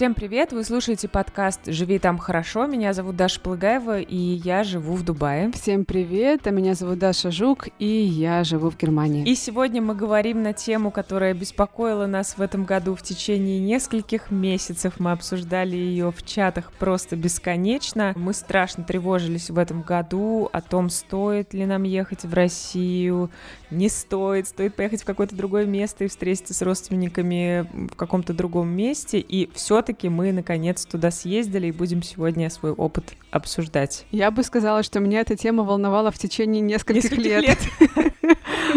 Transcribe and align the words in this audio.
Всем 0.00 0.14
привет! 0.14 0.52
Вы 0.52 0.64
слушаете 0.64 1.08
подкаст 1.08 1.60
«Живи 1.66 1.98
там 1.98 2.16
хорошо». 2.16 2.64
Меня 2.64 2.94
зовут 2.94 3.16
Даша 3.16 3.38
Плыгаева, 3.38 4.00
и 4.00 4.16
я 4.16 4.64
живу 4.64 4.94
в 4.94 5.04
Дубае. 5.04 5.52
Всем 5.52 5.84
привет! 5.84 6.46
А 6.46 6.50
меня 6.50 6.72
зовут 6.72 6.98
Даша 6.98 7.30
Жук, 7.30 7.68
и 7.78 7.84
я 7.84 8.42
живу 8.42 8.70
в 8.70 8.78
Германии. 8.78 9.30
И 9.30 9.34
сегодня 9.34 9.82
мы 9.82 9.94
говорим 9.94 10.42
на 10.42 10.54
тему, 10.54 10.90
которая 10.90 11.34
беспокоила 11.34 12.06
нас 12.06 12.38
в 12.38 12.40
этом 12.40 12.64
году 12.64 12.94
в 12.94 13.02
течение 13.02 13.60
нескольких 13.60 14.30
месяцев. 14.30 14.94
Мы 14.98 15.12
обсуждали 15.12 15.76
ее 15.76 16.10
в 16.12 16.24
чатах 16.24 16.72
просто 16.72 17.14
бесконечно. 17.16 18.14
Мы 18.16 18.32
страшно 18.32 18.84
тревожились 18.84 19.50
в 19.50 19.58
этом 19.58 19.82
году 19.82 20.48
о 20.50 20.62
том, 20.62 20.88
стоит 20.88 21.52
ли 21.52 21.66
нам 21.66 21.82
ехать 21.82 22.24
в 22.24 22.32
Россию, 22.32 23.30
не 23.70 23.90
стоит, 23.90 24.48
стоит 24.48 24.74
поехать 24.76 25.02
в 25.02 25.04
какое-то 25.04 25.36
другое 25.36 25.66
место 25.66 26.04
и 26.04 26.08
встретиться 26.08 26.54
с 26.54 26.62
родственниками 26.62 27.66
в 27.92 27.96
каком-то 27.96 28.32
другом 28.32 28.68
месте. 28.70 29.18
И 29.20 29.50
все-таки 29.90 30.08
мы, 30.08 30.30
наконец, 30.30 30.86
туда 30.86 31.10
съездили 31.10 31.66
и 31.66 31.72
будем 31.72 32.04
сегодня 32.04 32.48
свой 32.48 32.70
опыт 32.70 33.12
обсуждать. 33.32 34.06
Я 34.12 34.30
бы 34.30 34.44
сказала, 34.44 34.84
что 34.84 35.00
меня 35.00 35.20
эта 35.20 35.36
тема 35.36 35.64
волновала 35.64 36.12
в 36.12 36.18
течение 36.18 36.60
нескольких, 36.60 37.10
Нескольких 37.10 37.40
лет. 37.42 37.58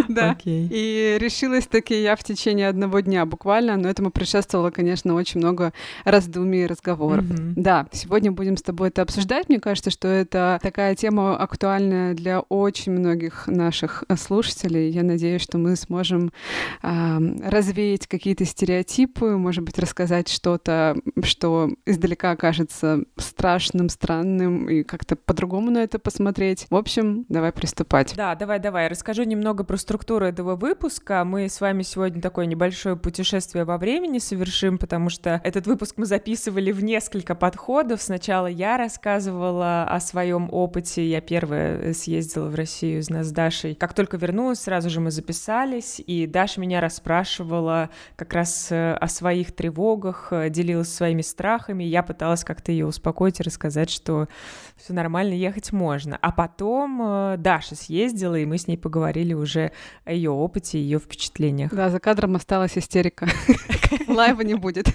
Да. 0.08 0.36
И 0.46 1.18
решилась 1.20 1.68
таки 1.68 2.02
я 2.02 2.16
в 2.16 2.24
течение 2.24 2.68
одного 2.68 3.00
дня 3.00 3.26
буквально, 3.26 3.78
но 3.78 3.90
этому 3.90 4.12
предшествовало, 4.12 4.72
конечно, 4.72 5.14
очень 5.14 5.40
много 5.40 5.72
раздумий 6.04 6.64
и 6.64 6.68
разговоров. 6.68 7.26
Да, 7.56 7.88
сегодня 7.92 8.32
будем 8.32 8.58
с 8.58 8.62
тобой 8.62 8.90
это 8.90 9.02
обсуждать. 9.02 9.50
Мне 9.50 9.60
кажется, 9.60 9.92
что 9.92 10.08
это 10.08 10.60
такая 10.62 10.96
тема 10.96 11.38
актуальная 11.38 12.14
для 12.14 12.42
очень 12.42 12.92
многих 12.92 13.48
наших 13.48 14.04
э, 14.08 14.16
слушателей. 14.16 14.90
Я 14.90 15.04
надеюсь, 15.04 15.42
что 15.42 15.58
мы 15.58 15.76
сможем 15.76 16.32
развеять 16.82 18.08
какие-то 18.08 18.46
стереотипы, 18.46 19.38
может 19.38 19.64
быть, 19.64 19.80
рассказать 19.80 20.28
что-то, 20.28 20.98
что 21.24 21.70
издалека 21.86 22.36
кажется 22.36 23.04
страшным, 23.18 23.90
странным, 23.90 24.70
и 24.70 24.84
как-то 24.84 25.16
по-другому 25.16 25.72
на 25.72 25.84
это 25.84 26.00
посмотреть. 26.00 26.68
В 26.70 26.76
общем, 26.76 27.26
давай 27.30 27.52
приступать. 27.52 28.14
Да, 28.16 28.36
давай, 28.36 28.60
давай. 28.60 28.88
Расскажу 28.88 29.24
немного 29.24 29.64
про 29.64 29.78
структуру 29.78 30.26
этого 30.26 30.56
выпуска. 30.56 31.24
Мы 31.24 31.50
с 31.50 31.62
вами 31.62 31.84
сегодня 31.84 32.22
такое 32.22 32.46
небольшое 32.46 32.96
путешествие 32.96 33.66
во 33.66 33.78
времени 33.78 34.20
совершим, 34.20 34.78
потому 34.78 35.10
что 35.10 35.42
этот 35.44 35.68
выпуск 35.68 35.96
мы 35.98 36.06
записывали 36.06 36.72
в 36.72 36.84
несколько 36.84 37.36
подходов. 37.36 38.02
Сначала 38.02 38.48
я 38.48 38.78
рассказывала 38.78 39.84
о 39.84 40.00
своем 40.00 40.50
опыте. 40.52 41.08
Я 41.08 41.22
первая 41.22 41.94
съездила 41.94 42.50
в 42.50 42.56
Россию 42.56 43.00
из 43.00 43.10
нас 43.10 43.28
с 43.28 43.32
Дашей. 43.32 43.76
Как 43.76 43.94
только 43.94 44.18
вернулась, 44.18 44.60
сразу 44.60 44.90
же 44.90 45.00
мы 45.00 45.12
записались, 45.12 46.02
и 46.06 46.28
Даша 46.28 46.60
меня 46.60 46.82
расспрашивала 46.82 47.90
как 48.16 48.34
раз 48.34 48.68
э, 48.72 48.94
о 48.94 49.08
своих 49.08 49.52
тревогах, 49.54 50.30
э, 50.32 50.50
делилась 50.84 50.94
своими 50.94 51.22
страхами. 51.22 51.84
Я 51.84 52.04
пыталась 52.04 52.44
как-то 52.44 52.72
ее 52.72 52.86
успокоить 52.86 53.40
и 53.40 53.44
рассказать, 53.44 53.90
что 53.90 54.28
все 54.76 54.94
нормально, 54.94 55.34
ехать 55.34 55.72
можно. 55.72 56.18
А 56.22 56.32
потом 56.32 57.02
э, 57.02 57.36
Даша 57.38 57.76
съездила, 57.76 58.36
и 58.36 58.46
мы 58.46 58.58
с 58.58 58.68
ней 58.68 58.78
поговорили 58.78 59.34
уже 59.34 59.72
о 60.06 60.14
ее 60.14 60.32
опыте 60.32 60.80
ее 60.80 61.00
впечатлениях. 61.00 61.74
Да, 61.74 61.90
за 61.90 62.00
кадром 62.00 62.36
осталась 62.36 62.78
истерика. 62.78 63.28
Лайва 64.08 64.42
не 64.42 64.56
будет. 64.56 64.88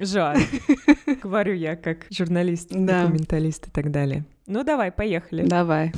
Жаль. 0.00 0.38
Говорю 1.22 1.54
я 1.54 1.76
как 1.76 2.06
журналист, 2.10 2.70
документалист 2.70 3.68
и 3.68 3.70
так 3.70 3.90
далее. 3.90 4.24
Ну 4.46 4.64
давай, 4.64 4.90
поехали. 4.90 5.46
Давай. 5.46 5.92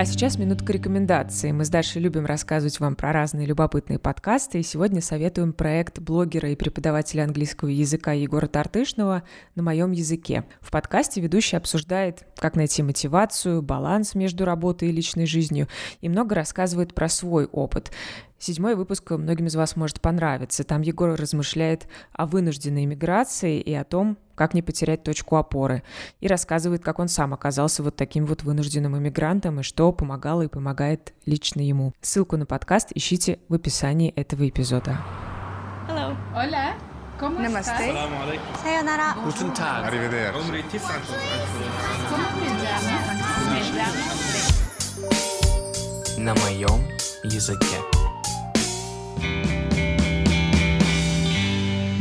А 0.00 0.06
сейчас 0.06 0.38
минутка 0.38 0.72
рекомендаций. 0.72 1.52
Мы 1.52 1.66
с 1.66 1.68
Дашей 1.68 2.00
любим 2.00 2.24
рассказывать 2.24 2.80
вам 2.80 2.96
про 2.96 3.12
разные 3.12 3.46
любопытные 3.46 3.98
подкасты, 3.98 4.58
и 4.58 4.62
сегодня 4.62 5.02
советуем 5.02 5.52
проект 5.52 5.98
блогера 5.98 6.48
и 6.48 6.56
преподавателя 6.56 7.24
английского 7.24 7.68
языка 7.68 8.12
Егора 8.12 8.46
Тартышного 8.46 9.24
«На 9.56 9.62
моем 9.62 9.92
языке». 9.92 10.44
В 10.62 10.70
подкасте 10.70 11.20
ведущий 11.20 11.58
обсуждает, 11.58 12.24
как 12.38 12.56
найти 12.56 12.82
мотивацию, 12.82 13.60
баланс 13.60 14.14
между 14.14 14.46
работой 14.46 14.88
и 14.88 14.92
личной 14.92 15.26
жизнью, 15.26 15.68
и 16.00 16.08
много 16.08 16.34
рассказывает 16.34 16.94
про 16.94 17.10
свой 17.10 17.44
опыт. 17.44 17.92
Седьмой 18.40 18.74
выпуск 18.74 19.10
многим 19.10 19.48
из 19.48 19.54
вас 19.54 19.76
может 19.76 20.00
понравиться. 20.00 20.64
Там 20.64 20.80
Егор 20.80 21.10
размышляет 21.10 21.86
о 22.14 22.24
вынужденной 22.24 22.86
миграции 22.86 23.60
и 23.60 23.74
о 23.74 23.84
том, 23.84 24.16
как 24.34 24.54
не 24.54 24.62
потерять 24.62 25.02
точку 25.02 25.36
опоры. 25.36 25.82
И 26.20 26.26
рассказывает, 26.26 26.82
как 26.82 27.00
он 27.00 27.08
сам 27.08 27.34
оказался 27.34 27.82
вот 27.82 27.96
таким 27.96 28.24
вот 28.24 28.42
вынужденным 28.42 28.96
иммигрантом 28.96 29.60
и 29.60 29.62
что 29.62 29.92
помогало 29.92 30.40
и 30.40 30.48
помогает 30.48 31.12
лично 31.26 31.60
ему. 31.60 31.92
Ссылку 32.00 32.38
на 32.38 32.46
подкаст 32.46 32.92
ищите 32.94 33.40
в 33.50 33.54
описании 33.54 34.08
этого 34.08 34.48
эпизода. 34.48 34.96
Hello. 35.86 36.16
Hola. 36.34 36.72
На 46.18 46.34
моем 46.34 46.88
языке. 47.24 47.76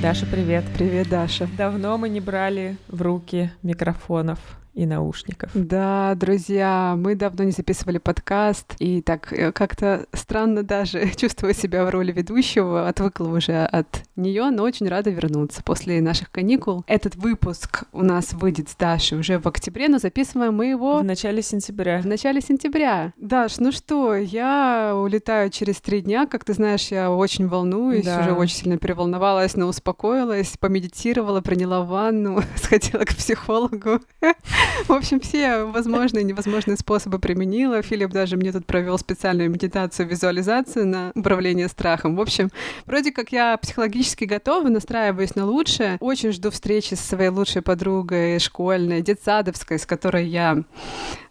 Даша, 0.02 0.25
привет. 0.25 0.63
Привет, 0.78 1.09
Даша. 1.09 1.47
Давно 1.57 1.97
мы 1.97 2.07
не 2.07 2.22
брали 2.22 2.78
в 2.88 3.02
руки 3.02 3.52
микрофонов 3.63 4.40
и 4.79 4.85
наушников. 4.85 5.51
Да, 5.53 6.16
друзья, 6.16 6.95
мы 6.97 7.16
давно 7.16 7.44
не 7.44 7.51
записывали 7.51 7.97
подкаст, 7.97 8.75
и 8.79 9.01
так 9.01 9.34
э, 9.34 9.51
как-то 9.51 10.06
странно 10.13 10.63
даже 10.63 11.09
чувствую 11.17 11.53
себя 11.53 11.84
в 11.85 11.90
роли 11.90 12.13
ведущего, 12.13 12.88
отвыкла 12.88 13.28
уже 13.28 13.66
от 13.66 14.03
нее, 14.16 14.50
но 14.51 14.63
очень 14.63 14.88
рада 14.88 15.09
вернуться 15.09 15.62
после 15.63 16.00
наших 16.01 16.31
каникул. 16.31 16.84
Этот 16.88 17.16
выпуск 17.17 17.84
у 17.91 18.03
нас 18.03 18.31
выйдет 18.31 18.69
с 18.69 18.75
Дашей 18.75 19.19
уже 19.19 19.38
в 19.38 19.47
октябре, 19.47 19.90
но 19.90 19.97
записываем 19.97 20.56
мы 20.56 20.67
его 20.67 21.00
В 21.00 21.03
начале 21.03 21.41
сентября. 21.41 22.00
в 22.01 22.06
начале 22.07 22.40
сентября. 22.40 23.11
Даш, 23.17 23.57
ну 23.59 23.73
что, 23.73 24.16
я 24.16 24.94
улетаю 24.96 25.50
через 25.50 25.81
три 25.81 26.00
дня. 26.01 26.25
Как 26.25 26.46
ты 26.46 26.53
знаешь, 26.53 26.88
я 26.88 27.11
очень 27.11 27.47
волнуюсь, 27.50 28.06
Да. 28.06 28.22
уже 28.22 28.31
очень 28.31 28.56
сильно 28.56 28.78
переволновалась, 28.78 29.57
но 29.57 29.67
успокоилась, 29.67 30.56
помедитировала, 30.57 31.41
приняла 31.41 31.81
ванну, 31.84 32.41
сходила 32.56 33.03
к 33.03 33.09
психологу. 33.16 34.00
В 34.88 34.91
общем, 34.94 35.19
все 35.19 35.63
возможные 35.66 36.24
и 36.24 36.25
невозможные 36.25 36.78
способы 36.78 37.19
применила. 37.19 37.81
Филипп 37.81 38.12
даже 38.12 38.38
мне 38.38 38.52
тут 38.52 38.66
провел 38.66 38.97
специальную 38.97 39.50
медитацию, 39.50 40.07
визуализацию 40.07 40.88
на 40.88 41.12
управление 41.16 41.68
страхом. 41.68 42.16
В 42.16 42.22
общем, 42.22 42.50
вроде 42.85 43.12
как 43.12 43.31
я 43.31 43.58
психологически 43.58 44.25
готова, 44.25 44.68
настраиваюсь 44.69 45.35
на 45.35 45.46
лучшее. 45.46 45.97
Очень 46.00 46.31
жду 46.31 46.50
встречи 46.52 46.94
со 46.96 47.03
своей 47.08 47.29
лучшей 47.29 47.62
подругой 47.62 48.40
школьной, 48.40 49.02
детсадовской, 49.02 49.79
с 49.79 49.85
которой 49.85 50.28
я 50.28 50.63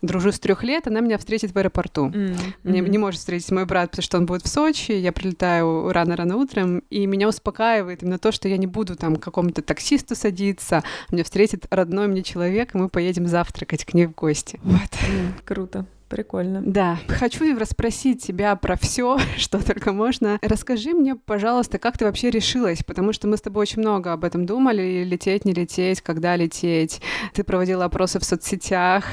дружу 0.02 0.32
с 0.32 0.38
трех 0.38 0.62
лет. 0.62 0.86
Она 0.86 1.00
меня 1.00 1.18
встретит 1.18 1.52
в 1.52 1.58
аэропорту. 1.58 2.06
М, 2.14 2.36
Не, 2.64 2.82
мгм. 2.82 2.90
не 2.90 2.98
может 2.98 3.20
встретить 3.20 3.50
мой 3.50 3.64
брат, 3.66 3.90
потому 3.90 4.02
что 4.04 4.18
он 4.18 4.26
будет 4.26 4.42
в 4.42 4.48
Сочи. 4.48 4.92
Я 4.92 5.12
прилетаю 5.12 5.90
рано-рано 5.92 6.36
утром, 6.36 6.82
и 6.90 7.06
меня 7.06 7.28
успокаивает 7.28 8.02
именно 8.02 8.18
то, 8.18 8.32
что 8.32 8.48
я 8.48 8.56
не 8.56 8.66
буду 8.66 8.96
там 8.96 9.16
к 9.16 9.22
какому-то 9.22 9.62
таксисту 9.62 10.14
садиться. 10.14 10.82
Меня 11.10 11.24
встретит 11.24 11.66
родной 11.70 12.06
мне 12.08 12.22
человек, 12.22 12.74
и 12.74 12.78
мы 12.78 12.88
поедем 12.88 13.27
завтракать 13.28 13.84
к 13.84 13.94
ней 13.94 14.06
в 14.06 14.12
гости. 14.14 14.58
Вот. 14.62 14.80
М, 15.08 15.34
Круто. 15.44 15.86
Прикольно. 16.08 16.62
Да, 16.64 16.98
хочу 17.08 17.58
расспросить 17.58 18.22
тебя 18.22 18.56
про 18.56 18.76
все, 18.76 19.18
что 19.36 19.64
только 19.64 19.92
можно. 19.92 20.38
Расскажи 20.40 20.94
мне, 20.94 21.16
пожалуйста, 21.16 21.78
как 21.78 21.98
ты 21.98 22.06
вообще 22.06 22.30
решилась, 22.30 22.82
потому 22.82 23.12
что 23.12 23.28
мы 23.28 23.36
с 23.36 23.42
тобой 23.42 23.62
очень 23.62 23.80
много 23.80 24.12
об 24.12 24.24
этом 24.24 24.46
думали, 24.46 25.04
лететь, 25.04 25.44
не 25.44 25.52
лететь, 25.52 26.00
когда 26.00 26.34
лететь. 26.36 27.02
Ты 27.34 27.44
проводила 27.44 27.84
опросы 27.84 28.18
в 28.18 28.24
соцсетях. 28.24 29.04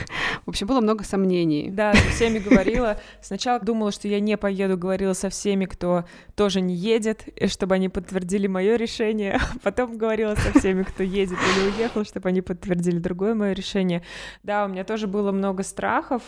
В 0.45 0.49
общем, 0.49 0.67
было 0.67 0.79
много 0.79 1.03
сомнений. 1.03 1.69
Да, 1.69 1.93
со 1.93 2.09
всеми 2.11 2.39
говорила. 2.39 2.97
Сначала 3.21 3.59
думала, 3.59 3.91
что 3.91 4.07
я 4.07 4.21
не 4.21 4.37
поеду, 4.37 4.77
говорила 4.77 5.13
со 5.13 5.29
всеми, 5.29 5.65
кто 5.65 6.05
тоже 6.35 6.61
не 6.61 6.75
едет, 6.75 7.27
и 7.27 7.47
чтобы 7.47 7.75
они 7.75 7.89
подтвердили 7.89 8.47
мое 8.47 8.77
решение. 8.77 9.39
Потом 9.63 9.97
говорила 9.97 10.35
со 10.35 10.57
всеми, 10.57 10.83
кто 10.83 11.03
едет 11.03 11.37
или 11.37 11.75
уехал, 11.75 12.05
чтобы 12.05 12.29
они 12.29 12.41
подтвердили 12.41 12.99
другое 12.99 13.35
мое 13.35 13.51
решение. 13.51 14.01
Да, 14.43 14.65
у 14.65 14.69
меня 14.69 14.85
тоже 14.85 15.07
было 15.07 15.33
много 15.33 15.63
страхов. 15.63 16.23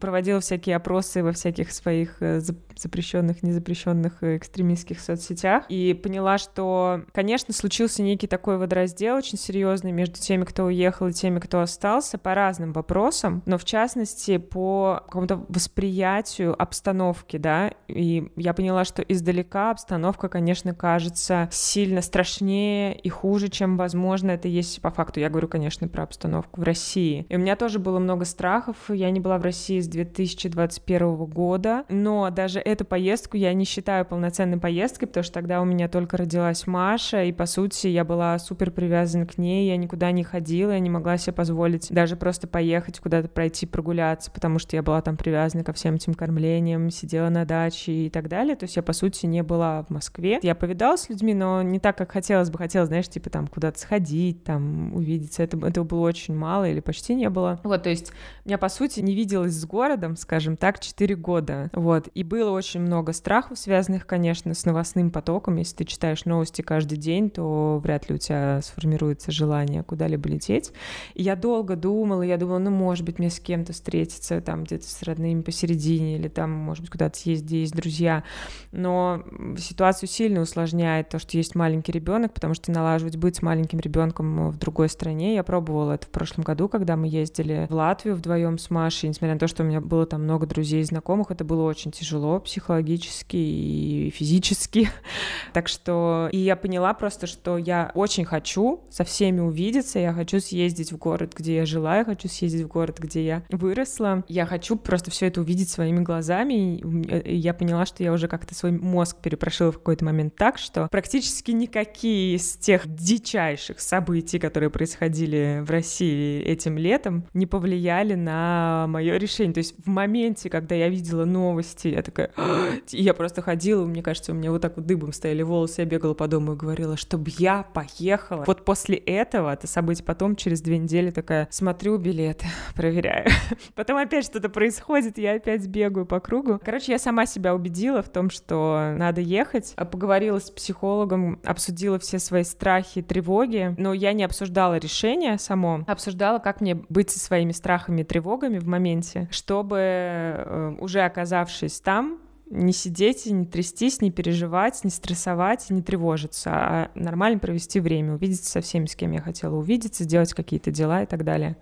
Проводила 0.00 0.40
всякие 0.40 0.76
опросы 0.76 1.22
во 1.22 1.32
всяких 1.32 1.72
своих 1.72 2.20
э, 2.20 2.40
запрещенных, 2.82 3.42
незапрещенных 3.42 4.22
э, 4.22 4.36
экстремистских 4.36 5.00
соцсетях. 5.00 5.64
И 5.68 5.94
поняла, 5.94 6.38
что, 6.38 7.02
конечно, 7.12 7.54
случился 7.54 8.02
некий 8.02 8.26
такой 8.26 8.58
водораздел 8.58 9.16
очень 9.16 9.38
серьезный 9.38 9.92
между 9.92 10.18
теми, 10.18 10.44
кто 10.44 10.64
уехал, 10.64 11.08
и 11.08 11.12
теми, 11.12 11.38
кто 11.38 11.60
остался, 11.60 12.18
по 12.18 12.34
разным 12.34 12.72
вопросам, 12.72 13.42
но 13.46 13.58
в 13.58 13.64
частности 13.64 14.38
по 14.38 15.02
какому-то 15.04 15.44
восприятию 15.48 16.60
обстановки, 16.60 17.36
да, 17.36 17.72
и 17.88 18.30
я 18.36 18.54
поняла, 18.54 18.84
что 18.84 19.02
издалека 19.02 19.70
обстановка, 19.70 20.28
конечно, 20.28 20.74
кажется 20.74 21.48
сильно 21.50 22.02
страшнее 22.02 22.98
и 22.98 23.08
хуже, 23.08 23.48
чем, 23.48 23.76
возможно, 23.76 24.30
это 24.30 24.48
есть 24.48 24.80
по 24.80 24.90
факту. 24.90 25.20
Я 25.20 25.30
говорю, 25.30 25.48
конечно, 25.48 25.88
про 25.88 26.04
обстановку 26.04 26.60
в 26.60 26.64
России. 26.64 27.26
И 27.28 27.36
у 27.36 27.38
меня 27.38 27.56
тоже 27.56 27.78
было 27.78 27.98
много 27.98 28.24
страхов, 28.24 28.76
я 28.88 29.10
не 29.10 29.20
была 29.20 29.38
в 29.38 29.42
России 29.42 29.80
с 29.80 29.88
2021 29.88 31.16
года, 31.26 31.84
но 31.88 32.30
даже 32.30 32.60
эту 32.72 32.84
поездку. 32.84 33.36
Я 33.36 33.52
не 33.54 33.64
считаю 33.64 34.04
полноценной 34.04 34.58
поездкой, 34.58 35.08
потому 35.08 35.24
что 35.24 35.34
тогда 35.34 35.60
у 35.60 35.64
меня 35.64 35.88
только 35.88 36.16
родилась 36.16 36.66
Маша, 36.66 37.24
и, 37.24 37.32
по 37.32 37.46
сути, 37.46 37.88
я 37.88 38.04
была 38.04 38.38
супер 38.38 38.70
привязана 38.70 39.26
к 39.26 39.38
ней, 39.38 39.68
я 39.68 39.76
никуда 39.76 40.10
не 40.10 40.24
ходила, 40.24 40.72
я 40.72 40.78
не 40.78 40.90
могла 40.90 41.18
себе 41.18 41.32
позволить 41.32 41.88
даже 41.90 42.16
просто 42.16 42.48
поехать 42.48 43.00
куда-то 43.00 43.28
пройти 43.28 43.66
прогуляться, 43.66 44.30
потому 44.30 44.58
что 44.58 44.76
я 44.76 44.82
была 44.82 45.02
там 45.02 45.16
привязана 45.16 45.64
ко 45.64 45.72
всем 45.72 45.96
этим 45.96 46.14
кормлениям, 46.14 46.90
сидела 46.90 47.28
на 47.28 47.44
даче 47.44 47.92
и 47.92 48.10
так 48.10 48.28
далее, 48.28 48.56
то 48.56 48.64
есть 48.64 48.76
я, 48.76 48.82
по 48.82 48.92
сути, 48.92 49.26
не 49.26 49.42
была 49.42 49.82
в 49.82 49.90
Москве. 49.90 50.38
Я 50.42 50.54
повидалась 50.54 51.02
с 51.02 51.08
людьми, 51.08 51.34
но 51.34 51.62
не 51.62 51.78
так, 51.78 51.96
как 51.96 52.12
хотелось 52.12 52.50
бы, 52.50 52.58
хотелось, 52.58 52.88
знаешь, 52.88 53.08
типа 53.08 53.30
там 53.30 53.46
куда-то 53.46 53.78
сходить, 53.78 54.44
там 54.44 54.94
увидеться, 54.94 55.42
это, 55.42 55.58
этого 55.66 55.84
было 55.84 56.00
очень 56.00 56.34
мало 56.34 56.68
или 56.68 56.80
почти 56.80 57.14
не 57.14 57.28
было. 57.28 57.60
Вот, 57.64 57.82
то 57.82 57.90
есть 57.90 58.12
я, 58.44 58.58
по 58.58 58.68
сути, 58.68 59.00
не 59.00 59.14
виделась 59.14 59.52
с 59.52 59.64
городом, 59.64 60.16
скажем 60.16 60.56
так, 60.56 60.80
4 60.80 61.14
года, 61.16 61.70
вот, 61.72 62.08
и 62.14 62.22
было 62.22 62.50
очень 62.50 62.61
много 62.78 63.12
страхов, 63.12 63.58
связанных, 63.58 64.06
конечно, 64.06 64.54
с 64.54 64.64
новостным 64.64 65.10
потоком, 65.10 65.56
если 65.56 65.76
ты 65.76 65.84
читаешь 65.84 66.24
новости 66.24 66.62
каждый 66.62 66.98
день, 66.98 67.30
то 67.30 67.80
вряд 67.82 68.08
ли 68.08 68.16
у 68.16 68.18
тебя 68.18 68.60
сформируется 68.62 69.32
желание 69.32 69.82
куда-либо 69.82 70.28
лететь. 70.28 70.72
И 71.14 71.22
я 71.22 71.36
долго 71.36 71.76
думала, 71.76 72.22
я 72.22 72.36
думала, 72.36 72.58
ну, 72.58 72.70
может 72.70 73.04
быть, 73.04 73.18
мне 73.18 73.30
с 73.30 73.40
кем-то 73.40 73.72
встретиться, 73.72 74.40
там, 74.40 74.64
где-то 74.64 74.84
с 74.84 75.02
родными 75.02 75.42
посередине, 75.42 76.16
или 76.16 76.28
там, 76.28 76.50
может 76.50 76.82
быть, 76.82 76.90
куда-то 76.90 77.18
съездить, 77.18 77.46
где 77.46 77.60
есть 77.60 77.74
друзья, 77.74 78.24
но 78.70 79.22
ситуацию 79.58 80.08
сильно 80.08 80.40
усложняет 80.40 81.08
то, 81.08 81.18
что 81.18 81.36
есть 81.36 81.54
маленький 81.54 81.92
ребенок, 81.92 82.32
потому 82.32 82.54
что 82.54 82.70
налаживать 82.70 83.16
быть 83.16 83.36
с 83.36 83.42
маленьким 83.42 83.80
ребенком 83.80 84.50
в 84.50 84.58
другой 84.58 84.88
стране. 84.88 85.34
Я 85.34 85.42
пробовала 85.42 85.92
это 85.92 86.06
в 86.06 86.10
прошлом 86.10 86.44
году, 86.44 86.68
когда 86.68 86.96
мы 86.96 87.08
ездили 87.08 87.66
в 87.68 87.74
Латвию 87.74 88.14
вдвоем 88.16 88.58
с 88.58 88.70
Машей. 88.70 89.08
Несмотря 89.08 89.34
на 89.34 89.40
то, 89.40 89.48
что 89.48 89.62
у 89.62 89.66
меня 89.66 89.80
было 89.80 90.06
там 90.06 90.22
много 90.22 90.46
друзей 90.46 90.80
и 90.80 90.84
знакомых, 90.84 91.30
это 91.30 91.44
было 91.44 91.62
очень 91.62 91.90
тяжело 91.90 92.40
психологически 92.42 93.36
и 93.36 94.10
физически. 94.14 94.90
так 95.52 95.68
что 95.68 96.28
и 96.32 96.38
я 96.38 96.56
поняла 96.56 96.94
просто, 96.94 97.26
что 97.26 97.58
я 97.58 97.90
очень 97.94 98.24
хочу 98.24 98.84
со 98.90 99.04
всеми 99.04 99.40
увидеться, 99.40 99.98
я 99.98 100.12
хочу 100.12 100.40
съездить 100.40 100.92
в 100.92 100.98
город, 100.98 101.34
где 101.36 101.56
я 101.56 101.66
жила, 101.66 101.98
я 101.98 102.04
хочу 102.04 102.28
съездить 102.28 102.62
в 102.62 102.68
город, 102.68 102.98
где 102.98 103.24
я 103.24 103.42
выросла. 103.50 104.24
Я 104.28 104.46
хочу 104.46 104.76
просто 104.76 105.10
все 105.10 105.26
это 105.26 105.40
увидеть 105.40 105.70
своими 105.70 106.00
глазами. 106.00 106.78
И 107.24 107.36
я 107.36 107.54
поняла, 107.54 107.86
что 107.86 108.02
я 108.02 108.12
уже 108.12 108.28
как-то 108.28 108.54
свой 108.54 108.72
мозг 108.72 109.18
перепрошила 109.22 109.72
в 109.72 109.78
какой-то 109.78 110.04
момент 110.04 110.34
так, 110.36 110.58
что 110.58 110.88
практически 110.90 111.50
никакие 111.52 112.36
из 112.36 112.56
тех 112.56 112.82
дичайших 112.86 113.80
событий, 113.80 114.38
которые 114.38 114.70
происходили 114.70 115.62
в 115.64 115.70
России 115.70 116.42
этим 116.42 116.78
летом, 116.78 117.26
не 117.34 117.46
повлияли 117.46 118.14
на 118.14 118.86
мое 118.88 119.16
решение. 119.16 119.54
То 119.54 119.58
есть 119.58 119.74
в 119.84 119.88
моменте, 119.88 120.50
когда 120.50 120.74
я 120.74 120.88
видела 120.88 121.24
новости, 121.24 121.88
я 121.88 122.02
такая... 122.02 122.31
я 122.90 123.14
просто 123.14 123.42
ходила, 123.42 123.84
мне 123.84 124.02
кажется, 124.02 124.32
у 124.32 124.34
меня 124.34 124.50
вот 124.50 124.62
так 124.62 124.76
вот 124.76 124.86
дыбом 124.86 125.12
стояли 125.12 125.42
волосы, 125.42 125.82
я 125.82 125.86
бегала 125.86 126.14
по 126.14 126.28
дому 126.28 126.54
и 126.54 126.56
говорила, 126.56 126.96
чтобы 126.96 127.30
я 127.38 127.62
поехала. 127.62 128.44
Вот 128.46 128.64
после 128.64 128.96
этого, 128.96 129.52
это 129.52 129.66
событие 129.66 130.04
потом, 130.04 130.36
через 130.36 130.60
две 130.60 130.78
недели 130.78 131.10
такая, 131.10 131.48
смотрю 131.50 131.98
билеты, 131.98 132.46
проверяю. 132.74 133.26
Потом 133.74 133.96
опять 133.96 134.24
что-то 134.24 134.48
происходит, 134.48 135.18
я 135.18 135.34
опять 135.34 135.66
бегаю 135.66 136.06
по 136.06 136.20
кругу. 136.20 136.60
Короче, 136.64 136.92
я 136.92 136.98
сама 136.98 137.26
себя 137.26 137.54
убедила 137.54 138.02
в 138.02 138.08
том, 138.08 138.30
что 138.30 138.94
надо 138.96 139.20
ехать. 139.20 139.74
Поговорила 139.76 140.38
с 140.38 140.50
психологом, 140.50 141.40
обсудила 141.44 141.98
все 141.98 142.18
свои 142.18 142.44
страхи, 142.44 143.02
тревоги, 143.02 143.74
но 143.78 143.92
я 143.92 144.12
не 144.12 144.24
обсуждала 144.24 144.76
решение 144.78 145.38
само, 145.38 145.84
обсуждала, 145.86 146.38
как 146.38 146.60
мне 146.60 146.74
быть 146.74 147.10
со 147.10 147.18
своими 147.18 147.52
страхами 147.52 148.02
и 148.02 148.04
тревогами 148.04 148.58
в 148.58 148.66
моменте, 148.66 149.28
чтобы 149.30 149.78
э, 149.78 150.76
уже 150.80 151.00
оказавшись 151.00 151.80
там, 151.80 152.21
не 152.52 152.72
сидеть, 152.72 153.24
не 153.26 153.46
трястись, 153.46 154.02
не 154.02 154.10
переживать, 154.10 154.84
не 154.84 154.90
стрессовать, 154.90 155.70
не 155.70 155.82
тревожиться, 155.82 156.50
а 156.52 156.90
нормально 156.94 157.38
провести 157.38 157.80
время, 157.80 158.14
увидеться 158.14 158.50
со 158.50 158.60
всеми, 158.60 158.86
с 158.86 158.94
кем 158.94 159.12
я 159.12 159.22
хотела 159.22 159.56
увидеться, 159.56 160.04
сделать 160.04 160.34
какие-то 160.34 160.70
дела 160.70 161.02
и 161.02 161.06
так 161.06 161.24
далее. 161.24 161.56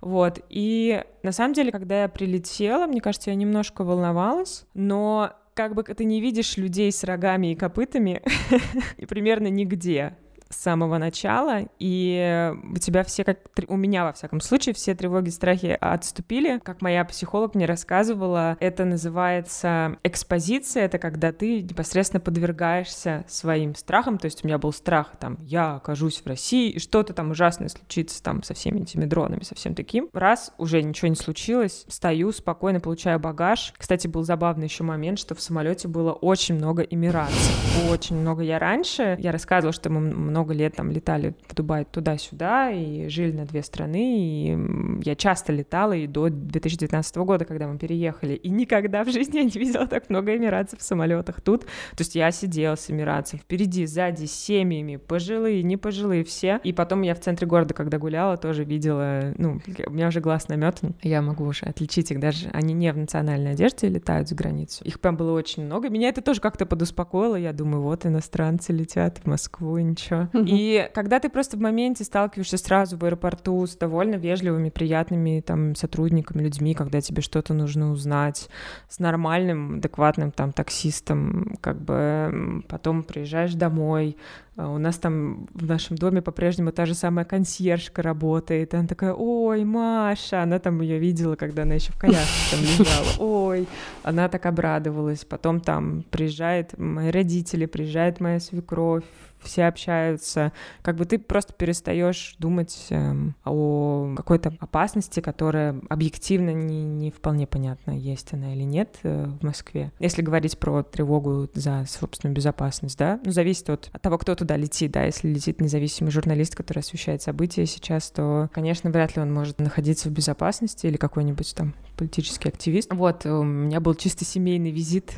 Вот. 0.00 0.40
И 0.48 1.04
на 1.22 1.32
самом 1.32 1.52
деле, 1.52 1.70
когда 1.70 2.02
я 2.02 2.08
прилетела, 2.08 2.86
мне 2.86 3.02
кажется, 3.02 3.30
я 3.30 3.36
немножко 3.36 3.84
волновалась, 3.84 4.64
но 4.72 5.32
как 5.54 5.74
бы 5.74 5.82
ты 5.82 6.04
не 6.04 6.22
видишь 6.22 6.56
людей 6.56 6.90
с 6.90 7.04
рогами 7.04 7.52
и 7.52 7.54
копытами 7.54 8.22
и 8.96 9.04
примерно 9.04 9.48
нигде 9.48 10.16
с 10.52 10.56
самого 10.56 10.98
начала, 10.98 11.62
и 11.78 12.52
у 12.72 12.78
тебя 12.78 13.04
все, 13.04 13.24
как 13.24 13.38
у 13.68 13.76
меня, 13.76 14.04
во 14.04 14.12
всяком 14.12 14.40
случае, 14.40 14.74
все 14.74 14.94
тревоги, 14.94 15.30
страхи 15.30 15.76
отступили. 15.80 16.58
Как 16.58 16.82
моя 16.82 17.04
психолог 17.04 17.54
мне 17.54 17.66
рассказывала, 17.66 18.56
это 18.60 18.84
называется 18.84 19.96
экспозиция, 20.02 20.84
это 20.84 20.98
когда 20.98 21.32
ты 21.32 21.62
непосредственно 21.62 22.20
подвергаешься 22.20 23.24
своим 23.28 23.74
страхам, 23.74 24.18
то 24.18 24.26
есть 24.26 24.44
у 24.44 24.46
меня 24.46 24.58
был 24.58 24.72
страх, 24.72 25.12
там, 25.18 25.38
я 25.40 25.76
окажусь 25.76 26.20
в 26.22 26.26
России, 26.26 26.70
и 26.70 26.78
что-то 26.78 27.14
там 27.14 27.30
ужасное 27.30 27.68
случится 27.68 28.22
там 28.22 28.42
со 28.42 28.54
всеми 28.54 28.80
этими 28.80 29.04
дронами, 29.04 29.42
со 29.42 29.54
всем 29.54 29.74
таким. 29.74 30.08
Раз, 30.12 30.52
уже 30.58 30.82
ничего 30.82 31.08
не 31.08 31.16
случилось, 31.16 31.84
стою 31.88 32.32
спокойно, 32.32 32.80
получаю 32.80 33.18
багаж. 33.18 33.72
Кстати, 33.76 34.06
был 34.06 34.22
забавный 34.22 34.66
еще 34.66 34.84
момент, 34.84 35.18
что 35.18 35.34
в 35.34 35.40
самолете 35.40 35.88
было 35.88 36.12
очень 36.12 36.56
много 36.56 36.82
эмиратцев, 36.82 37.90
очень 37.90 38.16
много. 38.16 38.42
Я 38.42 38.58
раньше, 38.58 39.16
я 39.20 39.32
рассказывала, 39.32 39.72
что 39.72 39.90
мы 39.90 40.00
много 40.00 40.41
много 40.42 40.54
лет 40.54 40.74
там 40.74 40.90
летали 40.90 41.34
в 41.46 41.54
Дубай 41.54 41.84
туда-сюда 41.84 42.72
и 42.72 43.08
жили 43.08 43.32
на 43.32 43.44
две 43.44 43.62
страны, 43.62 44.18
и 44.18 44.58
я 45.04 45.14
часто 45.14 45.52
летала 45.52 45.92
и 45.92 46.08
до 46.08 46.28
2019 46.30 47.16
года, 47.18 47.44
когда 47.44 47.68
мы 47.68 47.78
переехали, 47.78 48.34
и 48.34 48.50
никогда 48.50 49.04
в 49.04 49.12
жизни 49.12 49.38
я 49.38 49.44
не 49.44 49.50
видела 49.50 49.86
так 49.86 50.10
много 50.10 50.36
эмиратцев 50.36 50.80
в 50.80 50.82
самолетах 50.82 51.40
тут. 51.40 51.62
То 51.62 52.00
есть 52.00 52.16
я 52.16 52.32
сидела 52.32 52.74
с 52.74 52.90
эмиратцем 52.90 53.38
впереди, 53.38 53.86
сзади, 53.86 54.26
с 54.26 54.32
семьями, 54.32 54.96
пожилые, 54.96 55.62
не 55.62 55.76
пожилые, 55.76 56.24
все. 56.24 56.60
И 56.64 56.72
потом 56.72 57.02
я 57.02 57.14
в 57.14 57.20
центре 57.20 57.46
города, 57.46 57.72
когда 57.72 57.98
гуляла, 57.98 58.36
тоже 58.36 58.64
видела, 58.64 59.32
ну, 59.38 59.60
у 59.86 59.90
меня 59.90 60.08
уже 60.08 60.20
глаз 60.20 60.48
наметан, 60.48 60.96
я 61.02 61.22
могу 61.22 61.44
уже 61.44 61.66
отличить 61.66 62.10
их, 62.10 62.18
даже 62.18 62.48
они 62.52 62.74
не 62.74 62.92
в 62.92 62.96
национальной 62.96 63.52
одежде 63.52 63.88
летают 63.88 64.28
за 64.28 64.34
границу. 64.34 64.82
Их 64.84 64.98
прям 64.98 65.16
было 65.16 65.32
очень 65.32 65.64
много. 65.64 65.88
Меня 65.88 66.08
это 66.08 66.20
тоже 66.20 66.40
как-то 66.40 66.66
подуспокоило. 66.66 67.36
Я 67.36 67.52
думаю, 67.52 67.82
вот 67.82 68.06
иностранцы 68.06 68.72
летят 68.72 69.20
в 69.22 69.26
Москву, 69.28 69.78
ничего. 69.78 70.28
И 70.32 70.88
когда 70.94 71.20
ты 71.20 71.28
просто 71.28 71.56
в 71.56 71.60
моменте 71.60 72.04
сталкиваешься 72.04 72.56
сразу 72.56 72.96
в 72.96 73.04
аэропорту 73.04 73.66
с 73.66 73.76
довольно 73.76 74.16
вежливыми, 74.16 74.70
приятными 74.70 75.40
там 75.40 75.74
сотрудниками, 75.74 76.42
людьми, 76.42 76.74
когда 76.74 77.00
тебе 77.00 77.22
что-то 77.22 77.54
нужно 77.54 77.92
узнать, 77.92 78.48
с 78.88 78.98
нормальным, 78.98 79.76
адекватным 79.76 80.32
там 80.32 80.52
таксистом, 80.52 81.56
как 81.60 81.80
бы 81.80 82.62
потом 82.68 83.02
приезжаешь 83.02 83.54
домой, 83.54 84.16
у 84.56 84.78
нас 84.78 84.98
там 84.98 85.46
в 85.54 85.66
нашем 85.66 85.96
доме 85.96 86.20
по-прежнему 86.20 86.72
та 86.72 86.84
же 86.84 86.94
самая 86.94 87.24
консьержка 87.24 88.02
работает. 88.02 88.74
И 88.74 88.76
она 88.76 88.86
такая, 88.86 89.14
ой, 89.14 89.64
Маша, 89.64 90.42
она 90.42 90.58
там 90.58 90.80
ее 90.82 90.98
видела, 90.98 91.36
когда 91.36 91.62
она 91.62 91.74
еще 91.74 91.92
в 91.92 91.98
коляске 91.98 92.56
там 92.56 92.60
лежала. 92.60 93.06
Ой, 93.18 93.66
она 94.02 94.28
так 94.28 94.44
обрадовалась. 94.46 95.24
Потом 95.24 95.60
там 95.60 96.04
приезжает 96.10 96.78
мои 96.78 97.10
родители, 97.10 97.66
приезжает 97.66 98.20
моя 98.20 98.40
свекровь, 98.40 99.04
все 99.42 99.64
общаются, 99.64 100.52
как 100.82 100.96
бы 100.96 101.04
ты 101.04 101.18
просто 101.18 101.52
перестаешь 101.52 102.36
думать 102.38 102.86
э, 102.90 103.14
о 103.44 104.14
какой-то 104.16 104.52
опасности, 104.60 105.20
которая 105.20 105.80
объективно 105.88 106.50
не, 106.50 106.84
не 106.84 107.10
вполне 107.10 107.46
понятна, 107.46 107.92
есть 107.92 108.32
она 108.32 108.54
или 108.54 108.62
нет 108.62 108.98
э, 109.02 109.26
в 109.40 109.44
Москве. 109.44 109.92
Если 109.98 110.22
говорить 110.22 110.58
про 110.58 110.82
тревогу 110.82 111.48
за 111.54 111.84
собственную 111.88 112.34
безопасность, 112.34 112.98
да, 112.98 113.20
ну, 113.24 113.32
зависит 113.32 113.68
от, 113.70 113.90
от 113.92 114.02
того, 114.02 114.18
кто 114.18 114.34
туда 114.42 114.56
летит, 114.56 114.90
да, 114.90 115.04
если 115.04 115.28
летит 115.28 115.60
независимый 115.60 116.10
журналист, 116.10 116.56
который 116.56 116.80
освещает 116.80 117.22
события 117.22 117.64
сейчас, 117.64 118.10
то, 118.10 118.50
конечно, 118.52 118.90
вряд 118.90 119.14
ли 119.14 119.22
он 119.22 119.32
может 119.32 119.60
находиться 119.60 120.08
в 120.08 120.12
безопасности 120.12 120.86
или 120.88 120.96
какой-нибудь 120.96 121.54
там 121.54 121.74
политический 121.96 122.48
активист. 122.48 122.92
Вот, 122.92 123.24
у 123.24 123.44
меня 123.44 123.78
был 123.78 123.94
чисто 123.94 124.24
семейный 124.24 124.72
визит, 124.72 125.12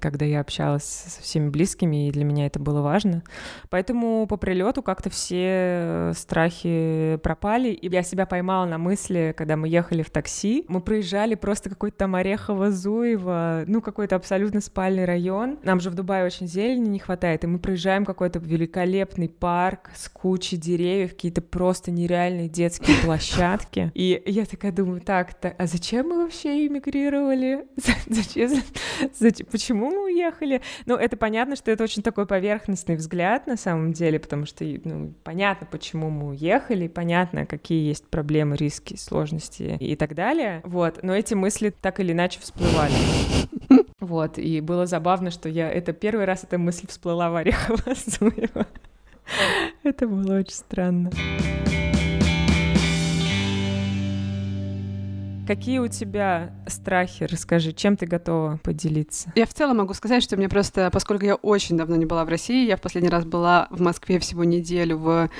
когда 0.00 0.24
я 0.24 0.40
общалась 0.40 0.84
со 0.84 1.22
всеми 1.22 1.48
близкими, 1.48 2.08
и 2.08 2.12
для 2.12 2.24
меня 2.24 2.46
это 2.46 2.60
было 2.60 2.80
важно. 2.80 3.24
Поэтому 3.70 4.26
по 4.28 4.36
прилету 4.36 4.82
как-то 4.82 5.10
все 5.10 6.12
страхи 6.14 7.18
пропали, 7.24 7.70
и 7.70 7.88
я 7.88 8.04
себя 8.04 8.26
поймала 8.26 8.66
на 8.66 8.78
мысли, 8.78 9.34
когда 9.36 9.56
мы 9.56 9.68
ехали 9.68 10.02
в 10.02 10.10
такси, 10.10 10.64
мы 10.68 10.80
проезжали 10.80 11.34
просто 11.34 11.68
какой-то 11.70 11.96
там 11.96 12.14
Орехово-Зуево, 12.14 13.64
ну, 13.66 13.80
какой-то 13.80 14.14
абсолютно 14.14 14.60
спальный 14.60 15.04
район. 15.04 15.58
Нам 15.64 15.80
же 15.80 15.90
в 15.90 15.94
Дубае 15.94 16.24
очень 16.24 16.46
зелени 16.46 16.88
не 16.88 16.98
хватает, 17.00 17.42
и 17.42 17.48
мы 17.48 17.58
проезжаем 17.58 18.04
какой-то 18.04 18.38
великолепный 18.38 18.67
парк 19.28 19.90
с 19.94 20.08
кучей 20.08 20.56
деревьев, 20.56 21.10
какие-то 21.10 21.42
просто 21.42 21.90
нереальные 21.90 22.48
детские 22.48 22.96
площадки. 23.04 23.90
И 23.94 24.22
я 24.26 24.44
такая 24.44 24.72
думаю, 24.72 25.00
так, 25.00 25.36
а 25.58 25.66
зачем 25.66 26.08
мы 26.08 26.22
вообще 26.22 26.66
эмигрировали? 26.66 27.66
Зачем? 28.06 29.46
Почему 29.50 29.90
мы 29.90 30.04
уехали? 30.04 30.62
Ну, 30.86 30.96
это 30.96 31.16
понятно, 31.16 31.56
что 31.56 31.70
это 31.70 31.84
очень 31.84 32.02
такой 32.02 32.26
поверхностный 32.26 32.96
взгляд 32.96 33.46
на 33.46 33.56
самом 33.56 33.92
деле, 33.92 34.18
потому 34.18 34.46
что 34.46 34.64
ну, 34.64 35.14
понятно, 35.24 35.66
почему 35.70 36.10
мы 36.10 36.28
уехали, 36.28 36.88
понятно, 36.88 37.46
какие 37.46 37.86
есть 37.88 38.06
проблемы, 38.08 38.56
риски, 38.56 38.96
сложности 38.96 39.76
и 39.80 39.96
так 39.96 40.14
далее. 40.14 40.60
Вот, 40.64 41.02
но 41.02 41.14
эти 41.14 41.34
мысли 41.34 41.70
так 41.70 42.00
или 42.00 42.12
иначе 42.12 42.40
всплывали. 42.40 42.92
Вот, 44.00 44.38
и 44.38 44.60
было 44.60 44.86
забавно, 44.86 45.30
что 45.30 45.48
я... 45.48 45.70
Это 45.70 45.92
первый 45.92 46.24
раз 46.24 46.44
эта 46.44 46.56
мысль 46.56 46.86
всплыла 46.86 47.30
в 47.30 47.36
Орехово 47.36 47.82
Это 49.82 50.06
было 50.06 50.38
очень 50.38 50.54
странно. 50.54 51.10
Какие 55.48 55.78
у 55.78 55.88
тебя 55.88 56.52
страхи? 56.66 57.22
Расскажи, 57.22 57.72
чем 57.72 57.96
ты 57.96 58.04
готова 58.04 58.60
поделиться? 58.62 59.32
Я 59.34 59.46
в 59.46 59.54
целом 59.54 59.78
могу 59.78 59.94
сказать, 59.94 60.22
что 60.22 60.36
мне 60.36 60.46
просто, 60.46 60.90
поскольку 60.92 61.24
я 61.24 61.36
очень 61.36 61.78
давно 61.78 61.96
не 61.96 62.04
была 62.04 62.26
в 62.26 62.28
России, 62.28 62.68
я 62.68 62.76
в 62.76 62.82
последний 62.82 63.08
раз 63.08 63.24
была 63.24 63.66
в 63.70 63.80
Москве 63.80 64.18
всего 64.18 64.44
неделю 64.44 64.98
в 64.98 65.30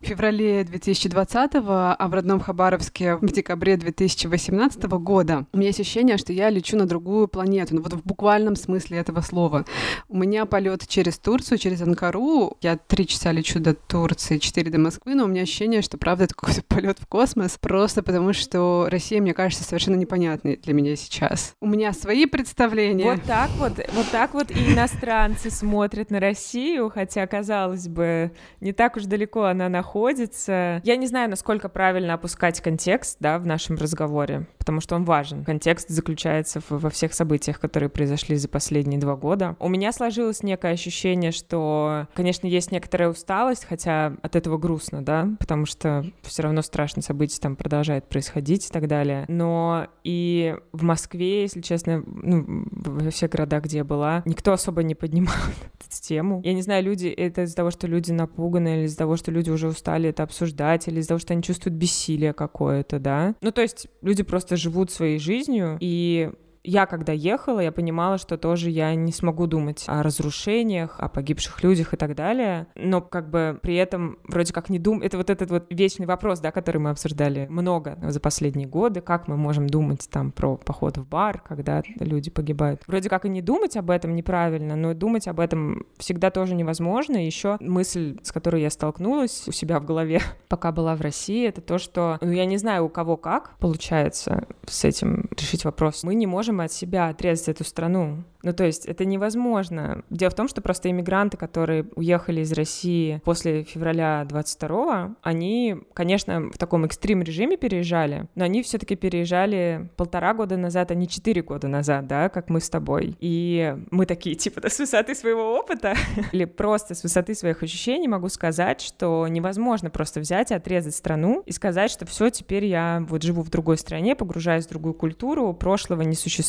феврале 0.00 0.64
2020, 0.64 1.50
а 1.56 2.08
в 2.08 2.14
родном 2.14 2.40
Хабаровске 2.40 3.16
в 3.16 3.26
декабре 3.26 3.76
2018 3.76 4.82
года. 4.84 5.44
У 5.52 5.58
меня 5.58 5.66
есть 5.66 5.80
ощущение, 5.80 6.16
что 6.16 6.32
я 6.32 6.48
лечу 6.48 6.78
на 6.78 6.86
другую 6.86 7.28
планету, 7.28 7.74
ну 7.74 7.82
вот 7.82 7.92
в 7.92 8.02
буквальном 8.02 8.56
смысле 8.56 8.96
этого 8.96 9.20
слова. 9.20 9.66
У 10.08 10.16
меня 10.16 10.46
полет 10.46 10.88
через 10.88 11.18
Турцию, 11.18 11.58
через 11.58 11.82
Анкару. 11.82 12.56
Я 12.62 12.78
три 12.78 13.06
часа 13.06 13.30
лечу 13.30 13.60
до 13.60 13.74
Турции, 13.74 14.38
четыре 14.38 14.70
до 14.70 14.78
Москвы, 14.78 15.14
но 15.14 15.24
у 15.24 15.28
меня 15.28 15.42
ощущение, 15.42 15.82
что 15.82 15.98
правда 15.98 16.24
это 16.24 16.34
какой-то 16.34 16.62
полет 16.62 16.98
в 16.98 17.06
космос, 17.06 17.58
просто 17.60 18.02
потому 18.02 18.32
что 18.32 18.88
Россия 18.90 19.20
мне 19.20 19.33
кажется 19.34 19.64
совершенно 19.64 19.96
непонятной 19.96 20.56
для 20.56 20.72
меня 20.72 20.96
сейчас. 20.96 21.54
У 21.60 21.66
меня 21.66 21.92
свои 21.92 22.26
представления. 22.26 23.04
Вот 23.04 23.22
так 23.24 23.50
вот, 23.58 23.72
вот 23.92 24.10
так 24.10 24.34
вот 24.34 24.50
и 24.50 24.72
иностранцы 24.72 25.50
смотрят 25.50 26.10
на 26.10 26.20
Россию, 26.20 26.90
хотя, 26.90 27.26
казалось 27.26 27.88
бы, 27.88 28.32
не 28.60 28.72
так 28.72 28.96
уж 28.96 29.04
далеко 29.04 29.44
она 29.44 29.68
находится. 29.68 30.80
Я 30.84 30.96
не 30.96 31.06
знаю, 31.06 31.28
насколько 31.30 31.68
правильно 31.68 32.14
опускать 32.14 32.60
контекст, 32.60 33.16
да, 33.20 33.38
в 33.38 33.46
нашем 33.46 33.76
разговоре, 33.76 34.46
потому 34.58 34.80
что 34.80 34.94
он 34.96 35.04
важен. 35.04 35.44
Контекст 35.44 35.88
заключается 35.88 36.60
в, 36.60 36.70
во 36.70 36.90
всех 36.90 37.14
событиях, 37.14 37.60
которые 37.60 37.90
произошли 37.90 38.36
за 38.36 38.48
последние 38.48 39.00
два 39.00 39.16
года. 39.16 39.56
У 39.58 39.68
меня 39.68 39.92
сложилось 39.92 40.42
некое 40.42 40.72
ощущение, 40.72 41.32
что, 41.32 42.06
конечно, 42.14 42.46
есть 42.46 42.72
некоторая 42.72 43.10
усталость, 43.10 43.64
хотя 43.64 44.14
от 44.22 44.36
этого 44.36 44.58
грустно, 44.58 45.04
да, 45.04 45.28
потому 45.38 45.66
что 45.66 46.04
все 46.22 46.42
равно 46.42 46.62
страшные 46.62 47.02
события 47.02 47.40
там 47.40 47.56
продолжают 47.56 48.08
происходить 48.08 48.68
и 48.68 48.72
так 48.72 48.86
далее. 48.86 49.23
Но 49.28 49.88
и 50.04 50.56
в 50.72 50.82
Москве, 50.82 51.42
если 51.42 51.60
честно, 51.60 52.02
ну, 52.06 52.66
во 52.70 53.10
всех 53.10 53.30
городах, 53.30 53.64
где 53.64 53.78
я 53.78 53.84
была, 53.84 54.22
никто 54.26 54.52
особо 54.52 54.82
не 54.82 54.94
поднимал 54.94 55.34
эту 55.80 56.02
тему. 56.02 56.40
Я 56.44 56.52
не 56.52 56.62
знаю, 56.62 56.84
люди, 56.84 57.08
это 57.08 57.42
из-за 57.42 57.56
того, 57.56 57.70
что 57.70 57.86
люди 57.86 58.12
напуганы, 58.12 58.76
или 58.76 58.84
из-за 58.84 58.98
того, 58.98 59.16
что 59.16 59.30
люди 59.30 59.50
уже 59.50 59.68
устали 59.68 59.94
стали 59.94 60.08
это 60.08 60.22
обсуждать, 60.24 60.88
или 60.88 61.00
из-за 61.00 61.08
того, 61.08 61.18
что 61.18 61.32
они 61.34 61.42
чувствуют 61.42 61.76
бессилие 61.76 62.32
какое-то, 62.32 62.98
да. 62.98 63.34
Ну, 63.40 63.52
то 63.52 63.62
есть 63.62 63.86
люди 64.02 64.22
просто 64.22 64.56
живут 64.56 64.90
своей 64.90 65.18
жизнью, 65.18 65.78
и 65.80 66.32
я 66.64 66.86
когда 66.86 67.12
ехала, 67.12 67.60
я 67.60 67.70
понимала, 67.70 68.16
что 68.16 68.38
тоже 68.38 68.70
я 68.70 68.94
не 68.94 69.12
смогу 69.12 69.46
думать 69.46 69.84
о 69.86 70.02
разрушениях, 70.02 70.96
о 70.98 71.10
погибших 71.10 71.62
людях 71.62 71.92
и 71.92 71.96
так 71.96 72.14
далее, 72.14 72.66
но 72.74 73.02
как 73.02 73.28
бы 73.28 73.58
при 73.62 73.76
этом 73.76 74.18
вроде 74.26 74.52
как 74.52 74.70
не 74.70 74.78
дум... 74.78 75.02
Это 75.02 75.18
вот 75.18 75.28
этот 75.28 75.50
вот 75.50 75.66
вечный 75.68 76.06
вопрос, 76.06 76.40
да, 76.40 76.50
который 76.50 76.78
мы 76.78 76.90
обсуждали 76.90 77.46
много 77.50 77.98
за 78.02 78.18
последние 78.18 78.66
годы, 78.66 79.02
как 79.02 79.28
мы 79.28 79.36
можем 79.36 79.68
думать 79.68 80.08
там 80.10 80.32
про 80.32 80.56
поход 80.56 80.96
в 80.96 81.06
бар, 81.06 81.42
когда 81.46 81.82
люди 82.00 82.30
погибают. 82.30 82.82
Вроде 82.86 83.10
как 83.10 83.26
и 83.26 83.28
не 83.28 83.42
думать 83.42 83.76
об 83.76 83.90
этом 83.90 84.14
неправильно, 84.14 84.74
но 84.74 84.94
думать 84.94 85.28
об 85.28 85.40
этом 85.40 85.84
всегда 85.98 86.30
тоже 86.30 86.54
невозможно. 86.54 87.24
Еще 87.24 87.58
мысль, 87.60 88.18
с 88.22 88.32
которой 88.32 88.62
я 88.62 88.70
столкнулась 88.70 89.46
у 89.46 89.52
себя 89.52 89.78
в 89.80 89.84
голове, 89.84 90.22
пока 90.48 90.72
была 90.72 90.96
в 90.96 91.02
России, 91.02 91.46
это 91.46 91.60
то, 91.60 91.76
что, 91.76 92.16
ну, 92.22 92.30
я 92.30 92.46
не 92.46 92.56
знаю, 92.56 92.86
у 92.86 92.88
кого 92.88 93.18
как 93.18 93.58
получается 93.58 94.46
с 94.66 94.84
этим 94.84 95.28
решить 95.36 95.66
вопрос. 95.66 96.04
Мы 96.04 96.14
не 96.14 96.26
можем 96.26 96.53
можем 96.54 96.60
от 96.60 96.72
себя 96.72 97.08
отрезать 97.08 97.48
эту 97.48 97.64
страну. 97.64 98.24
Ну, 98.42 98.52
то 98.52 98.64
есть 98.64 98.84
это 98.84 99.06
невозможно. 99.06 100.04
Дело 100.10 100.30
в 100.30 100.34
том, 100.34 100.48
что 100.48 100.60
просто 100.60 100.90
иммигранты, 100.90 101.38
которые 101.38 101.86
уехали 101.96 102.42
из 102.42 102.52
России 102.52 103.22
после 103.24 103.64
февраля 103.64 104.24
22 104.28 105.16
они, 105.22 105.76
конечно, 105.94 106.50
в 106.50 106.58
таком 106.58 106.84
экстрим-режиме 106.84 107.56
переезжали, 107.56 108.28
но 108.34 108.44
они 108.44 108.62
все 108.62 108.76
таки 108.76 108.96
переезжали 108.96 109.88
полтора 109.96 110.34
года 110.34 110.58
назад, 110.58 110.90
а 110.90 110.94
не 110.94 111.08
четыре 111.08 111.42
года 111.42 111.68
назад, 111.68 112.06
да, 112.06 112.28
как 112.28 112.50
мы 112.50 112.60
с 112.60 112.68
тобой. 112.68 113.16
И 113.20 113.74
мы 113.90 114.04
такие, 114.04 114.36
типа, 114.36 114.60
да, 114.60 114.68
с 114.68 114.78
высоты 114.78 115.14
своего 115.14 115.54
опыта 115.58 115.94
или 116.32 116.44
просто 116.44 116.94
с 116.94 117.02
высоты 117.02 117.34
своих 117.34 117.62
ощущений 117.62 118.08
могу 118.08 118.28
сказать, 118.28 118.82
что 118.82 119.26
невозможно 119.26 119.88
просто 119.88 120.20
взять 120.20 120.50
и 120.50 120.54
отрезать 120.54 120.94
страну 120.94 121.42
и 121.46 121.52
сказать, 121.52 121.90
что 121.90 122.04
все, 122.04 122.28
теперь 122.28 122.66
я 122.66 123.02
вот 123.08 123.22
живу 123.22 123.40
в 123.40 123.48
другой 123.48 123.78
стране, 123.78 124.14
погружаюсь 124.14 124.66
в 124.66 124.68
другую 124.68 124.92
культуру, 124.92 125.54
прошлого 125.54 126.02
не 126.02 126.14
существует 126.14 126.43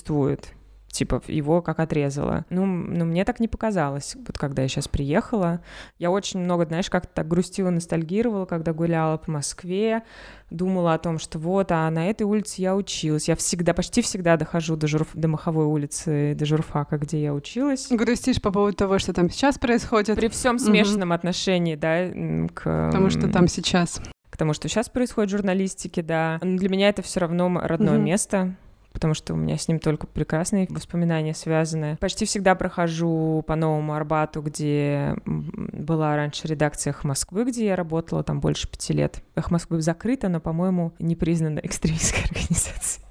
типа 0.95 1.21
его 1.27 1.61
как 1.61 1.79
отрезала. 1.79 2.45
Ну, 2.49 2.65
ну, 2.65 3.05
мне 3.05 3.25
так 3.25 3.39
не 3.39 3.47
показалось, 3.47 4.15
вот 4.15 4.37
когда 4.37 4.61
я 4.61 4.67
сейчас 4.67 4.87
приехала. 4.87 5.61
Я 5.99 6.09
очень 6.09 6.39
много, 6.39 6.65
знаешь, 6.65 6.89
как-то 6.89 7.13
так 7.13 7.27
грустила, 7.27 7.69
ностальгировала, 7.69 8.45
когда 8.45 8.71
гуляла 8.71 9.17
по 9.17 9.29
Москве, 9.29 10.03
думала 10.49 10.93
о 10.93 10.97
том, 10.97 11.19
что 11.19 11.37
вот, 11.37 11.71
а 11.71 11.89
на 11.89 12.09
этой 12.09 12.23
улице 12.23 12.61
я 12.61 12.75
училась. 12.75 13.27
Я 13.27 13.35
всегда, 13.35 13.73
почти 13.73 14.01
всегда 14.01 14.37
дохожу 14.37 14.77
до, 14.77 14.87
журф, 14.87 15.09
до 15.13 15.27
Маховой 15.27 15.65
улицы, 15.65 16.33
до 16.33 16.45
журфака, 16.45 16.97
где 16.97 17.21
я 17.21 17.33
училась. 17.33 17.87
Грустишь 17.89 18.41
по 18.41 18.51
поводу 18.51 18.77
того, 18.77 18.97
что 18.97 19.11
там 19.11 19.29
сейчас 19.29 19.59
происходит? 19.59 20.15
При 20.15 20.29
всем 20.29 20.57
смешанном 20.57 21.09
угу. 21.09 21.15
отношении, 21.15 21.75
да, 21.75 22.07
к... 22.53 22.87
Потому 22.91 23.09
что 23.09 23.27
там 23.27 23.47
сейчас 23.47 24.01
к 24.29 24.37
тому, 24.37 24.53
что 24.53 24.67
сейчас 24.67 24.89
происходит 24.89 25.31
в 25.31 25.35
журналистике, 25.37 26.01
да. 26.01 26.39
Но 26.41 26.57
для 26.57 26.67
меня 26.67 26.89
это 26.89 27.01
все 27.01 27.21
равно 27.21 27.61
родное 27.63 27.97
mm 27.97 28.01
место 28.05 28.55
потому 28.95 29.13
что 29.13 29.33
у 29.33 29.37
меня 29.37 29.57
с 29.57 29.67
ним 29.67 29.79
только 29.79 30.07
прекрасные 30.07 30.67
воспоминания 30.69 31.33
связаны. 31.33 31.97
Почти 31.97 32.23
всегда 32.25 32.55
прохожу 32.55 33.43
по 33.45 33.55
Новому 33.55 33.93
Арбату, 33.93 34.41
где 34.41 35.15
была 35.25 36.15
раньше 36.15 36.47
редакция 36.47 36.91
«Эх 36.91 37.03
Москвы», 37.03 37.43
где 37.43 37.65
я 37.65 37.75
работала 37.75 38.23
там 38.23 38.39
больше 38.39 38.69
пяти 38.69 38.93
лет. 38.93 39.21
«Эх 39.35 39.51
Москвы» 39.51 39.81
закрыта, 39.81 40.29
но, 40.29 40.39
по-моему, 40.39 40.93
не 40.97 41.17
признана 41.17 41.59
экстремистской 41.59 42.23
организацией. 42.31 43.04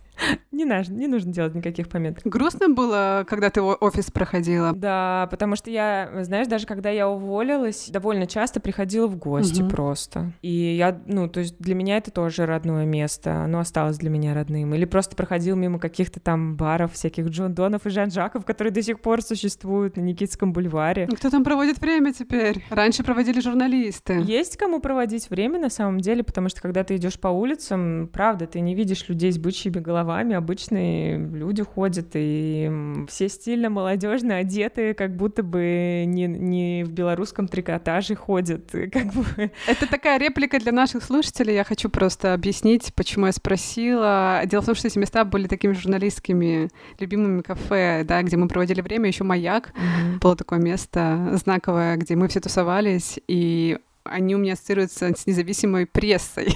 Не, 0.52 0.64
нужно, 0.64 0.94
не 0.94 1.06
нужно 1.06 1.32
делать 1.32 1.54
никаких 1.54 1.88
пометок. 1.88 2.24
Грустно 2.24 2.68
было, 2.68 3.24
когда 3.28 3.50
ты 3.50 3.60
офис 3.60 4.10
проходила? 4.10 4.72
Да, 4.72 5.28
потому 5.30 5.56
что 5.56 5.70
я, 5.70 6.10
знаешь, 6.22 6.46
даже 6.46 6.66
когда 6.66 6.90
я 6.90 7.08
уволилась, 7.08 7.88
довольно 7.90 8.26
часто 8.26 8.60
приходила 8.60 9.06
в 9.06 9.16
гости 9.16 9.62
угу. 9.62 9.70
просто. 9.70 10.32
И 10.42 10.50
я, 10.50 11.00
ну, 11.06 11.28
то 11.28 11.40
есть 11.40 11.56
для 11.58 11.74
меня 11.74 11.96
это 11.96 12.10
тоже 12.10 12.46
родное 12.46 12.86
место, 12.86 13.42
оно 13.42 13.58
осталось 13.58 13.98
для 13.98 14.10
меня 14.10 14.34
родным. 14.34 14.74
Или 14.74 14.84
просто 14.84 15.16
проходил 15.16 15.56
мимо 15.56 15.78
каких-то 15.78 16.20
там 16.20 16.56
баров, 16.56 16.92
всяких 16.92 17.26
Джон 17.28 17.54
Донов 17.54 17.86
и 17.86 17.90
Жан 17.90 18.10
Жаков, 18.10 18.44
которые 18.44 18.72
до 18.72 18.82
сих 18.82 19.00
пор 19.00 19.22
существуют 19.22 19.96
на 19.96 20.00
Никитском 20.00 20.52
бульваре. 20.52 21.06
Кто 21.06 21.30
там 21.30 21.44
проводит 21.44 21.78
время 21.78 22.12
теперь? 22.12 22.64
Раньше 22.70 23.02
проводили 23.02 23.40
журналисты. 23.40 24.22
Есть 24.24 24.56
кому 24.56 24.80
проводить 24.80 25.30
время 25.30 25.58
на 25.58 25.70
самом 25.70 26.00
деле, 26.00 26.22
потому 26.22 26.48
что 26.48 26.62
когда 26.62 26.84
ты 26.84 26.96
идешь 26.96 27.18
по 27.18 27.28
улицам, 27.28 28.08
правда, 28.12 28.46
ты 28.46 28.60
не 28.60 28.74
видишь 28.74 29.08
людей 29.08 29.32
с 29.32 29.38
бычьими 29.38 29.80
головами, 29.80 30.13
головами 30.14 30.34
обычные 30.34 31.18
люди 31.18 31.62
ходят, 31.62 32.10
и 32.14 32.70
все 33.08 33.28
стильно 33.28 33.70
молодежно 33.70 34.36
одеты, 34.36 34.94
как 34.94 35.16
будто 35.16 35.42
бы 35.42 36.04
не, 36.06 36.26
не 36.26 36.84
в 36.84 36.92
белорусском 36.92 37.48
трикотаже 37.48 38.14
ходят. 38.14 38.70
Как 38.70 39.12
бы. 39.12 39.50
Это 39.66 39.88
такая 39.88 40.18
реплика 40.18 40.58
для 40.58 40.72
наших 40.72 41.02
слушателей. 41.02 41.54
Я 41.54 41.64
хочу 41.64 41.88
просто 41.88 42.34
объяснить, 42.34 42.92
почему 42.94 43.26
я 43.26 43.32
спросила. 43.32 44.42
Дело 44.46 44.62
в 44.62 44.66
том, 44.66 44.74
что 44.74 44.86
эти 44.86 44.98
места 44.98 45.24
были 45.24 45.48
такими 45.48 45.72
журналистскими 45.72 46.68
любимыми 47.00 47.42
кафе, 47.42 48.04
да, 48.04 48.22
где 48.22 48.36
мы 48.36 48.48
проводили 48.48 48.80
время, 48.80 49.08
еще 49.08 49.24
маяк. 49.24 49.72
Mm-hmm. 49.74 50.20
Было 50.20 50.36
такое 50.36 50.58
место 50.60 51.30
знаковое, 51.32 51.96
где 51.96 52.14
мы 52.14 52.28
все 52.28 52.40
тусовались, 52.40 53.18
и 53.26 53.78
они 54.04 54.34
у 54.34 54.38
меня 54.38 54.52
ассоциируются 54.52 55.14
с 55.16 55.26
независимой 55.26 55.86
прессой 55.86 56.52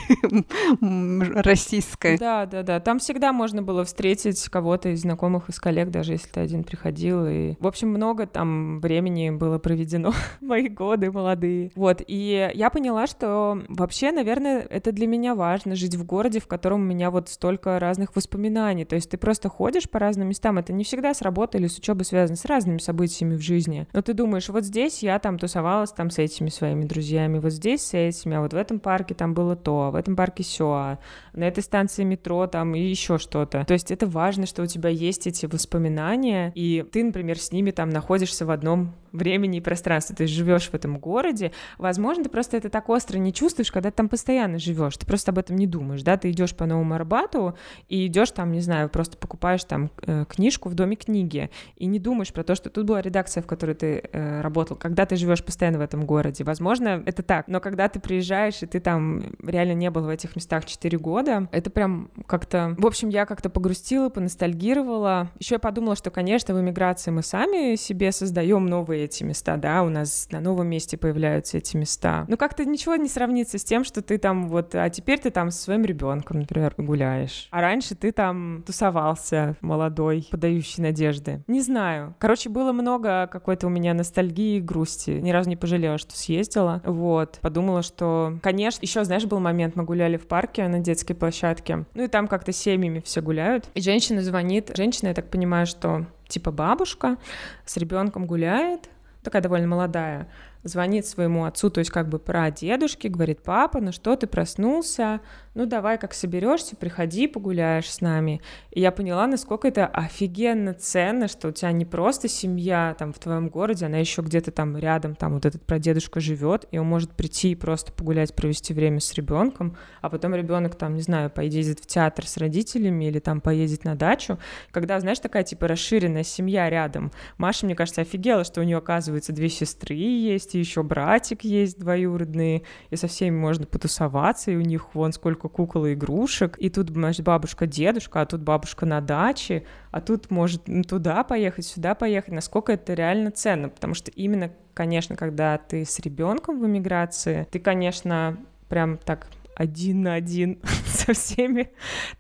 российской. 1.43 2.19
Да, 2.19 2.47
да, 2.47 2.63
да. 2.63 2.81
Там 2.81 2.99
всегда 2.99 3.33
можно 3.33 3.63
было 3.63 3.85
встретить 3.85 4.49
кого-то 4.49 4.91
из 4.91 5.01
знакомых, 5.03 5.49
из 5.49 5.59
коллег, 5.59 5.91
даже 5.91 6.13
если 6.13 6.29
ты 6.29 6.41
один 6.41 6.63
приходил. 6.63 7.27
И, 7.27 7.55
в 7.59 7.67
общем, 7.67 7.89
много 7.89 8.27
там 8.27 8.81
времени 8.81 9.31
было 9.31 9.59
проведено 9.59 10.13
мои 10.41 10.69
годы 10.69 11.11
молодые. 11.11 11.73
Вот, 11.75 12.03
и 12.07 12.51
я 12.55 12.71
поняла, 12.71 13.07
что 13.07 13.63
вообще, 13.69 14.13
наверное, 14.13 14.61
это 14.61 14.93
для 14.93 15.07
меня 15.07 15.35
важно, 15.35 15.75
жить 15.75 15.95
в 15.95 16.05
городе, 16.05 16.41
в 16.41 16.47
котором 16.47 16.83
у 16.83 16.85
меня 16.85 17.11
вот 17.11 17.29
столько 17.29 17.79
разных 17.79 18.15
воспоминаний. 18.15 18.85
То 18.85 18.95
есть 18.95 19.11
ты 19.11 19.17
просто 19.17 19.49
ходишь 19.49 19.89
по 19.89 19.99
разным 19.99 20.29
местам, 20.29 20.59
это 20.59 20.73
не 20.73 20.85
всегда 20.85 21.15
с 21.15 21.23
работой 21.23 21.61
или 21.61 21.67
с 21.67 21.79
учебой 21.79 22.05
связано, 22.05 22.37
с 22.37 22.45
разными 22.45 22.79
событиями 22.79 23.37
в 23.37 23.41
жизни. 23.41 23.87
Но 23.93 24.03
ты 24.03 24.13
думаешь, 24.13 24.49
вот 24.49 24.65
здесь 24.65 25.03
я 25.03 25.19
там 25.19 25.39
тусовалась 25.39 25.93
там 25.93 26.11
с 26.11 26.19
этими 26.19 26.51
своими 26.51 26.85
друзьями, 26.85 27.38
знакомыми 27.39 27.49
вот 27.49 27.53
здесь 27.53 27.83
с 27.83 27.95
этими, 27.95 28.37
а 28.37 28.41
вот 28.41 28.53
в 28.53 28.57
этом 28.57 28.81
парке 28.81 29.15
там 29.15 29.35
было 29.35 29.57
то, 29.57 29.85
а 29.85 29.91
в 29.91 29.95
этом 29.95 30.17
парке 30.17 30.43
все, 30.43 30.71
а 30.71 30.99
на 31.33 31.45
этой 31.45 31.63
станции 31.63 32.05
метро 32.05 32.47
там 32.47 32.75
и 32.75 32.81
еще 32.81 33.19
что-то. 33.19 33.65
То 33.65 33.75
есть 33.75 33.91
это 33.91 34.07
важно, 34.07 34.47
что 34.47 34.63
у 34.63 34.67
тебя 34.67 34.91
есть 34.91 35.27
эти 35.27 35.47
воспоминания, 35.47 36.53
и 36.55 36.85
ты, 36.91 37.05
например, 37.05 37.39
с 37.39 37.53
ними 37.53 37.71
там 37.71 37.91
находишься 37.91 38.45
в 38.45 38.51
одном 38.51 38.95
времени 39.13 39.59
и 39.59 39.61
пространстве, 39.61 40.17
ты 40.17 40.27
живешь 40.27 40.69
в 40.69 40.75
этом 40.75 40.99
городе, 40.99 41.53
возможно, 41.79 42.25
ты 42.25 42.31
просто 42.31 42.57
это 42.57 42.69
так 42.69 42.89
остро 42.89 43.19
не 43.19 43.33
чувствуешь, 43.33 43.73
когда 43.73 43.91
ты 43.91 43.97
там 43.97 44.09
постоянно 44.09 44.59
живешь, 44.59 44.97
ты 44.97 45.07
просто 45.07 45.31
об 45.31 45.39
этом 45.39 45.57
не 45.57 45.67
думаешь, 45.67 46.03
да, 46.03 46.17
ты 46.17 46.31
идешь 46.31 46.55
по 46.55 46.67
Новому 46.67 46.95
Арбату 46.95 47.57
и 47.89 48.07
идешь 48.07 48.31
там, 48.31 48.53
не 48.53 48.61
знаю, 48.61 48.89
просто 48.89 49.17
покупаешь 49.17 49.65
там 49.65 49.91
э, 50.03 50.25
книжку 50.29 50.69
в 50.69 50.75
доме 50.75 50.97
книги 50.97 51.51
и 51.77 51.87
не 51.87 51.99
думаешь 51.99 52.33
про 52.33 52.45
то, 52.45 52.55
что 52.55 52.71
тут 52.71 52.87
была 52.87 53.01
редакция, 53.01 53.43
в 53.43 53.47
которой 53.47 53.75
ты 53.75 54.09
э, 54.13 54.41
работал, 54.41 54.77
когда 54.77 55.07
ты 55.07 55.17
живешь 55.17 55.43
постоянно 55.43 55.79
в 55.79 55.83
этом 55.83 56.05
городе, 56.05 56.45
возможно, 56.45 57.03
это 57.07 57.23
так, 57.29 57.47
но 57.47 57.61
когда 57.61 57.89
ты 57.89 58.01
приезжаешь 58.01 58.63
и 58.63 58.67
ты 58.67 58.81
там 58.81 59.23
реально 59.45 59.75
не 59.75 59.91
был 59.91 60.03
в 60.03 60.09
этих 60.09 60.35
местах 60.35 60.65
4 60.65 60.99
года, 60.99 61.47
это 61.53 61.71
прям 61.71 62.11
как-то, 62.27 62.75
в 62.79 62.87
общем, 62.87 63.11
я 63.11 63.27
как-то 63.27 63.51
погрустила, 63.51 64.09
поностальгировала, 64.09 65.31
еще 65.39 65.57
я 65.57 65.59
подумала, 65.59 65.95
что, 65.95 66.11
конечно, 66.11 66.55
в 66.55 66.61
эмиграции 66.61 67.11
мы 67.11 67.23
сами 67.23 67.77
себе 67.77 68.13
создаем 68.13 68.67
новые 68.67 69.05
эти 69.05 69.25
места, 69.25 69.59
да, 69.59 69.83
у 69.83 69.91
нас 69.91 70.29
на 70.33 70.41
новом 70.41 70.69
месте 70.69 70.97
появляются 70.97 71.59
эти 71.59 71.77
места. 71.77 72.25
Но 72.29 72.39
как-то 72.39 72.65
ничего 72.65 72.97
не 72.97 73.09
сравнится 73.09 73.59
с 73.59 73.65
тем, 73.65 73.85
что 73.85 74.01
ты 74.01 74.17
там 74.17 74.49
вот, 74.49 74.75
а 74.75 74.89
теперь 74.89 75.19
ты 75.19 75.31
там 75.31 75.51
со 75.51 75.63
своим 75.63 75.85
ребенком, 75.85 76.41
например, 76.41 76.75
гуляешь. 76.79 77.49
А 77.51 77.61
раньше 77.61 77.95
ты 77.95 78.11
там 78.11 78.63
тусовался, 78.67 79.57
молодой, 79.61 80.27
подающий 80.31 80.83
надежды. 80.83 81.43
Не 81.47 81.61
знаю. 81.61 82.15
Короче, 82.19 82.49
было 82.49 82.73
много 82.73 83.27
какой-то 83.27 83.67
у 83.67 83.71
меня 83.71 83.93
ностальгии 83.93 84.57
и 84.57 84.61
грусти. 84.61 85.11
Ни 85.11 85.31
разу 85.31 85.51
не 85.51 85.57
пожалела, 85.57 85.99
что 85.99 86.17
съездила. 86.17 86.81
Вот. 86.87 87.18
Подумала, 87.43 87.83
что, 87.83 88.39
конечно, 88.43 88.81
еще, 88.83 89.05
знаешь, 89.05 89.25
был 89.25 89.41
момент, 89.41 89.77
мы 89.77 89.85
гуляли 89.85 90.17
в 90.17 90.27
парке 90.27 90.67
на 90.69 90.81
детской 90.81 91.15
площадке. 91.15 91.85
Ну 91.95 92.05
и 92.05 92.09
там 92.09 92.29
как-то 92.29 92.53
семьями 92.53 93.03
все 93.05 93.21
гуляют. 93.21 93.67
И 93.75 93.81
женщина 93.81 94.23
звонит. 94.23 94.71
Женщина, 94.77 95.09
я 95.09 95.15
так 95.15 95.31
понимаю, 95.31 95.67
что 95.67 96.07
типа 96.29 96.53
бабушка 96.53 97.17
с 97.65 97.77
ребенком 97.77 98.27
гуляет, 98.27 98.89
такая 99.23 99.43
довольно 99.43 99.67
молодая, 99.67 100.29
звонит 100.69 101.07
своему 101.07 101.45
отцу, 101.45 101.71
то 101.71 101.81
есть 101.81 101.91
как 101.91 102.09
бы 102.09 102.19
про 102.19 102.51
дедушки, 102.51 103.09
говорит, 103.09 103.43
папа, 103.43 103.81
ну 103.81 103.93
что, 103.93 104.17
ты 104.17 104.27
проснулся, 104.27 105.21
ну 105.55 105.67
давай, 105.67 105.99
как 105.99 106.15
соберешься, 106.15 106.77
приходи, 106.77 107.27
погуляешь 107.27 107.91
с 107.91 108.01
нами. 108.01 108.41
И 108.71 108.81
я 108.81 108.93
поняла, 108.93 109.27
насколько 109.27 109.67
это 109.67 109.87
офигенно 109.87 110.73
ценно, 110.73 111.27
что 111.27 111.49
у 111.49 111.51
тебя 111.51 111.73
не 111.73 111.85
просто 111.85 112.29
семья 112.29 112.95
там 112.97 113.13
в 113.13 113.19
твоем 113.19 113.49
городе, 113.49 113.87
она 113.87 113.99
еще 113.99 114.23
где-то 114.23 114.53
там 114.53 114.77
рядом, 114.77 115.17
там 115.17 115.35
вот 115.35 115.47
этот 115.47 115.65
прадедушка 115.67 116.21
живет, 116.21 116.67
и 116.71 116.79
он 116.79 116.87
может 116.87 117.13
прийти 117.13 117.51
и 117.51 117.55
просто 117.57 117.93
погулять, 117.93 118.35
провести 118.37 118.73
время 118.73 119.01
с 119.01 119.13
ребенком, 119.15 119.77
а 120.01 120.11
потом 120.11 120.35
ребенок 120.35 120.77
там, 120.77 120.95
не 120.95 121.03
знаю, 121.03 121.29
поедет 121.29 121.81
в 121.81 121.87
театр 121.87 122.27
с 122.27 122.37
родителями 122.37 123.07
или 123.07 123.19
там 123.19 123.41
поедет 123.41 123.85
на 123.85 123.97
дачу. 123.97 124.39
Когда, 124.71 125.01
знаешь, 125.01 125.19
такая 125.19 125.43
типа 125.43 125.67
расширенная 125.67 126.23
семья 126.23 126.71
рядом. 126.71 127.11
Маша, 127.37 127.67
мне 127.67 127.75
кажется, 127.75 128.03
офигела, 128.03 128.45
что 128.45 128.61
у 128.61 128.65
нее, 128.65 128.77
оказывается, 128.77 129.33
две 129.33 129.49
сестры 129.49 129.95
есть, 129.95 130.55
еще 130.59 130.83
братик 130.83 131.43
есть 131.43 131.79
двоюродный, 131.79 132.65
и 132.91 132.97
со 132.97 133.07
всеми 133.09 133.37
можно 133.37 133.67
потусоваться, 133.67 134.51
и 134.51 134.57
у 134.57 134.61
них 134.61 134.95
вон 134.95 135.13
сколько 135.13 135.49
кукол 135.49 135.87
и 135.87 135.95
игрушек, 135.95 136.57
и 136.59 136.71
тут, 136.71 136.91
значит, 136.91 137.25
бабушка, 137.25 137.67
дедушка, 137.67 138.21
а 138.21 138.27
тут 138.27 138.43
бабушка 138.43 138.87
на 138.87 139.01
даче, 139.01 139.65
а 139.91 140.01
тут 140.01 140.31
может 140.31 140.65
туда 140.89 141.25
поехать, 141.25 141.67
сюда 141.67 141.95
поехать, 141.95 142.33
насколько 142.33 142.73
это 142.73 142.95
реально 142.95 143.31
ценно, 143.31 143.69
потому 143.69 143.95
что 143.95 144.11
именно, 144.11 144.51
конечно, 144.75 145.17
когда 145.17 145.59
ты 145.59 145.85
с 145.85 145.99
ребенком 146.01 146.61
в 146.61 146.67
эмиграции, 146.67 147.47
ты, 147.51 147.59
конечно, 147.59 148.37
прям 148.69 148.99
так 148.99 149.29
один 149.59 150.03
на 150.03 150.15
один 150.15 150.61
со 150.87 151.13
всеми 151.13 151.71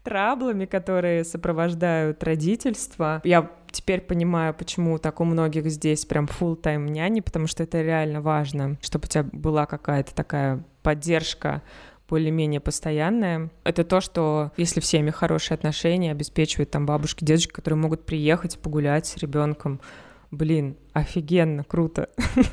траблами, 0.02 0.66
которые 0.66 1.24
сопровождают 1.24 2.22
родительство. 2.22 3.22
Я 3.24 3.50
теперь 3.70 4.00
понимаю, 4.00 4.52
почему 4.54 4.98
так 4.98 5.20
у 5.20 5.24
многих 5.24 5.66
здесь 5.70 6.04
прям 6.04 6.26
full 6.26 6.56
тайм 6.56 6.86
няни, 6.86 7.20
потому 7.20 7.46
что 7.46 7.62
это 7.62 7.80
реально 7.80 8.20
важно, 8.20 8.76
чтобы 8.82 9.06
у 9.06 9.08
тебя 9.08 9.24
была 9.32 9.66
какая-то 9.66 10.14
такая 10.14 10.64
поддержка 10.82 11.62
более-менее 12.08 12.60
постоянная. 12.60 13.50
Это 13.64 13.84
то, 13.84 14.00
что 14.00 14.52
если 14.56 14.80
в 14.80 14.86
семье 14.86 15.12
хорошие 15.12 15.54
отношения, 15.54 16.10
обеспечивают 16.10 16.70
там 16.70 16.86
бабушки, 16.86 17.24
дедушки, 17.24 17.52
которые 17.52 17.78
могут 17.78 18.04
приехать 18.04 18.58
погулять 18.58 19.06
с 19.06 19.16
ребенком. 19.18 19.80
Блин, 20.30 20.76
офигенно, 20.98 21.64
круто, 21.64 22.08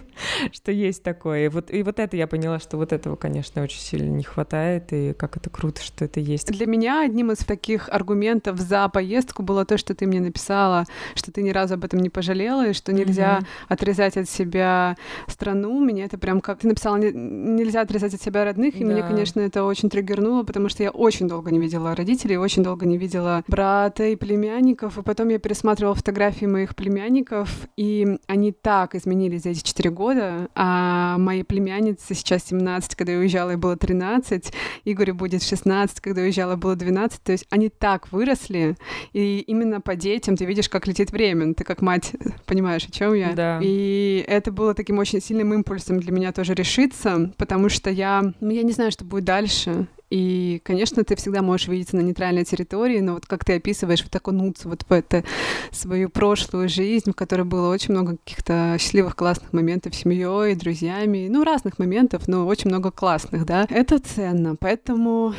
что 0.51 0.71
есть 0.71 1.03
такое. 1.03 1.45
И 1.45 1.47
вот, 1.49 1.71
и 1.71 1.83
вот 1.83 1.99
это 1.99 2.17
я 2.17 2.27
поняла, 2.27 2.59
что 2.59 2.77
вот 2.77 2.93
этого, 2.93 3.15
конечно, 3.15 3.61
очень 3.61 3.79
сильно 3.79 4.09
не 4.09 4.23
хватает, 4.23 4.91
и 4.93 5.13
как 5.13 5.37
это 5.37 5.49
круто, 5.49 5.81
что 5.81 6.05
это 6.05 6.19
есть. 6.19 6.51
Для 6.51 6.65
меня 6.65 7.03
одним 7.03 7.31
из 7.31 7.39
таких 7.39 7.89
аргументов 7.89 8.59
за 8.59 8.87
поездку 8.89 9.43
было 9.43 9.65
то, 9.65 9.77
что 9.77 9.93
ты 9.95 10.07
мне 10.07 10.19
написала, 10.19 10.85
что 11.15 11.31
ты 11.31 11.41
ни 11.41 11.49
разу 11.49 11.75
об 11.75 11.85
этом 11.85 11.99
не 11.99 12.09
пожалела, 12.09 12.69
и 12.69 12.73
что 12.73 12.93
нельзя 12.93 13.39
mm-hmm. 13.39 13.65
отрезать 13.69 14.17
от 14.17 14.29
себя 14.29 14.95
страну. 15.27 15.83
Меня 15.83 16.05
это 16.05 16.17
прям 16.17 16.41
как... 16.41 16.59
Ты 16.59 16.67
написала, 16.67 16.97
нельзя 16.97 17.81
отрезать 17.81 18.13
от 18.13 18.21
себя 18.21 18.45
родных, 18.45 18.73
да. 18.73 18.79
и 18.79 18.83
меня, 18.83 19.03
конечно, 19.03 19.39
это 19.39 19.63
очень 19.63 19.89
триггернуло, 19.89 20.43
потому 20.43 20.69
что 20.69 20.83
я 20.83 20.91
очень 20.91 21.27
долго 21.27 21.51
не 21.51 21.59
видела 21.59 21.95
родителей, 21.95 22.37
очень 22.37 22.63
долго 22.63 22.85
не 22.85 22.97
видела 22.97 23.43
брата 23.47 24.05
и 24.05 24.15
племянников, 24.15 24.97
и 24.97 25.01
потом 25.01 25.29
я 25.29 25.39
пересматривала 25.39 25.95
фотографии 25.95 26.45
моих 26.45 26.75
племянников, 26.75 27.67
и 27.77 28.17
они 28.27 28.34
так 28.51 28.95
изменились 28.95 29.43
за 29.43 29.49
эти 29.49 29.61
четыре 29.63 29.89
года, 29.89 30.49
а 30.55 31.17
моей 31.17 31.43
племяннице 31.43 32.13
сейчас 32.13 32.45
17, 32.45 32.95
когда 32.95 33.13
я 33.13 33.19
уезжала, 33.19 33.51
ей 33.51 33.57
было 33.57 33.75
13, 33.75 34.53
Игорю 34.85 35.15
будет 35.15 35.43
16, 35.43 35.99
когда 36.01 36.21
я 36.21 36.25
уезжала, 36.25 36.55
было 36.55 36.75
12, 36.75 37.21
то 37.21 37.31
есть 37.31 37.45
они 37.49 37.69
так 37.69 38.11
выросли, 38.11 38.75
и 39.13 39.39
именно 39.39 39.81
по 39.81 39.95
детям 39.95 40.37
ты 40.37 40.45
видишь, 40.45 40.69
как 40.69 40.87
летит 40.87 41.11
время, 41.11 41.53
ты 41.53 41.63
как 41.63 41.81
мать 41.81 42.13
понимаешь, 42.45 42.85
о 42.85 42.91
чем 42.91 43.13
я. 43.13 43.33
Да. 43.33 43.59
И 43.61 44.23
это 44.27 44.51
было 44.51 44.73
таким 44.73 44.97
очень 44.99 45.21
сильным 45.21 45.53
импульсом 45.53 45.99
для 45.99 46.11
меня 46.11 46.31
тоже 46.31 46.53
решиться, 46.53 47.31
потому 47.37 47.69
что 47.69 47.89
я, 47.89 48.33
ну, 48.39 48.49
я 48.51 48.63
не 48.63 48.71
знаю, 48.71 48.91
что 48.91 49.05
будет 49.05 49.25
дальше, 49.25 49.87
и, 50.15 50.61
конечно, 50.63 51.03
ты 51.03 51.17
всегда 51.17 51.41
можешь 51.41 51.67
видеться 51.67 51.97
на 51.97 51.99
нейтральной 51.99 52.45
территории, 52.45 53.01
но 53.01 53.15
вот 53.15 53.25
как 53.25 53.43
ты 53.43 53.57
описываешь, 53.57 54.01
вот 54.01 54.15
окунуться 54.15 54.69
вот 54.69 54.85
в 54.87 54.91
это 54.93 55.25
свою 55.73 56.07
прошлую 56.07 56.69
жизнь, 56.69 57.11
в 57.11 57.15
которой 57.15 57.41
было 57.41 57.69
очень 57.69 57.93
много 57.93 58.15
каких-то 58.15 58.77
счастливых, 58.79 59.17
классных 59.17 59.51
моментов 59.51 59.93
с 59.93 59.97
семьей, 59.97 60.55
друзьями, 60.55 61.27
ну, 61.29 61.43
разных 61.43 61.79
моментов, 61.79 62.29
но 62.29 62.47
очень 62.47 62.69
много 62.69 62.91
классных, 62.91 63.45
да, 63.45 63.67
это 63.69 63.99
ценно. 63.99 64.55
Поэтому, 64.55 65.33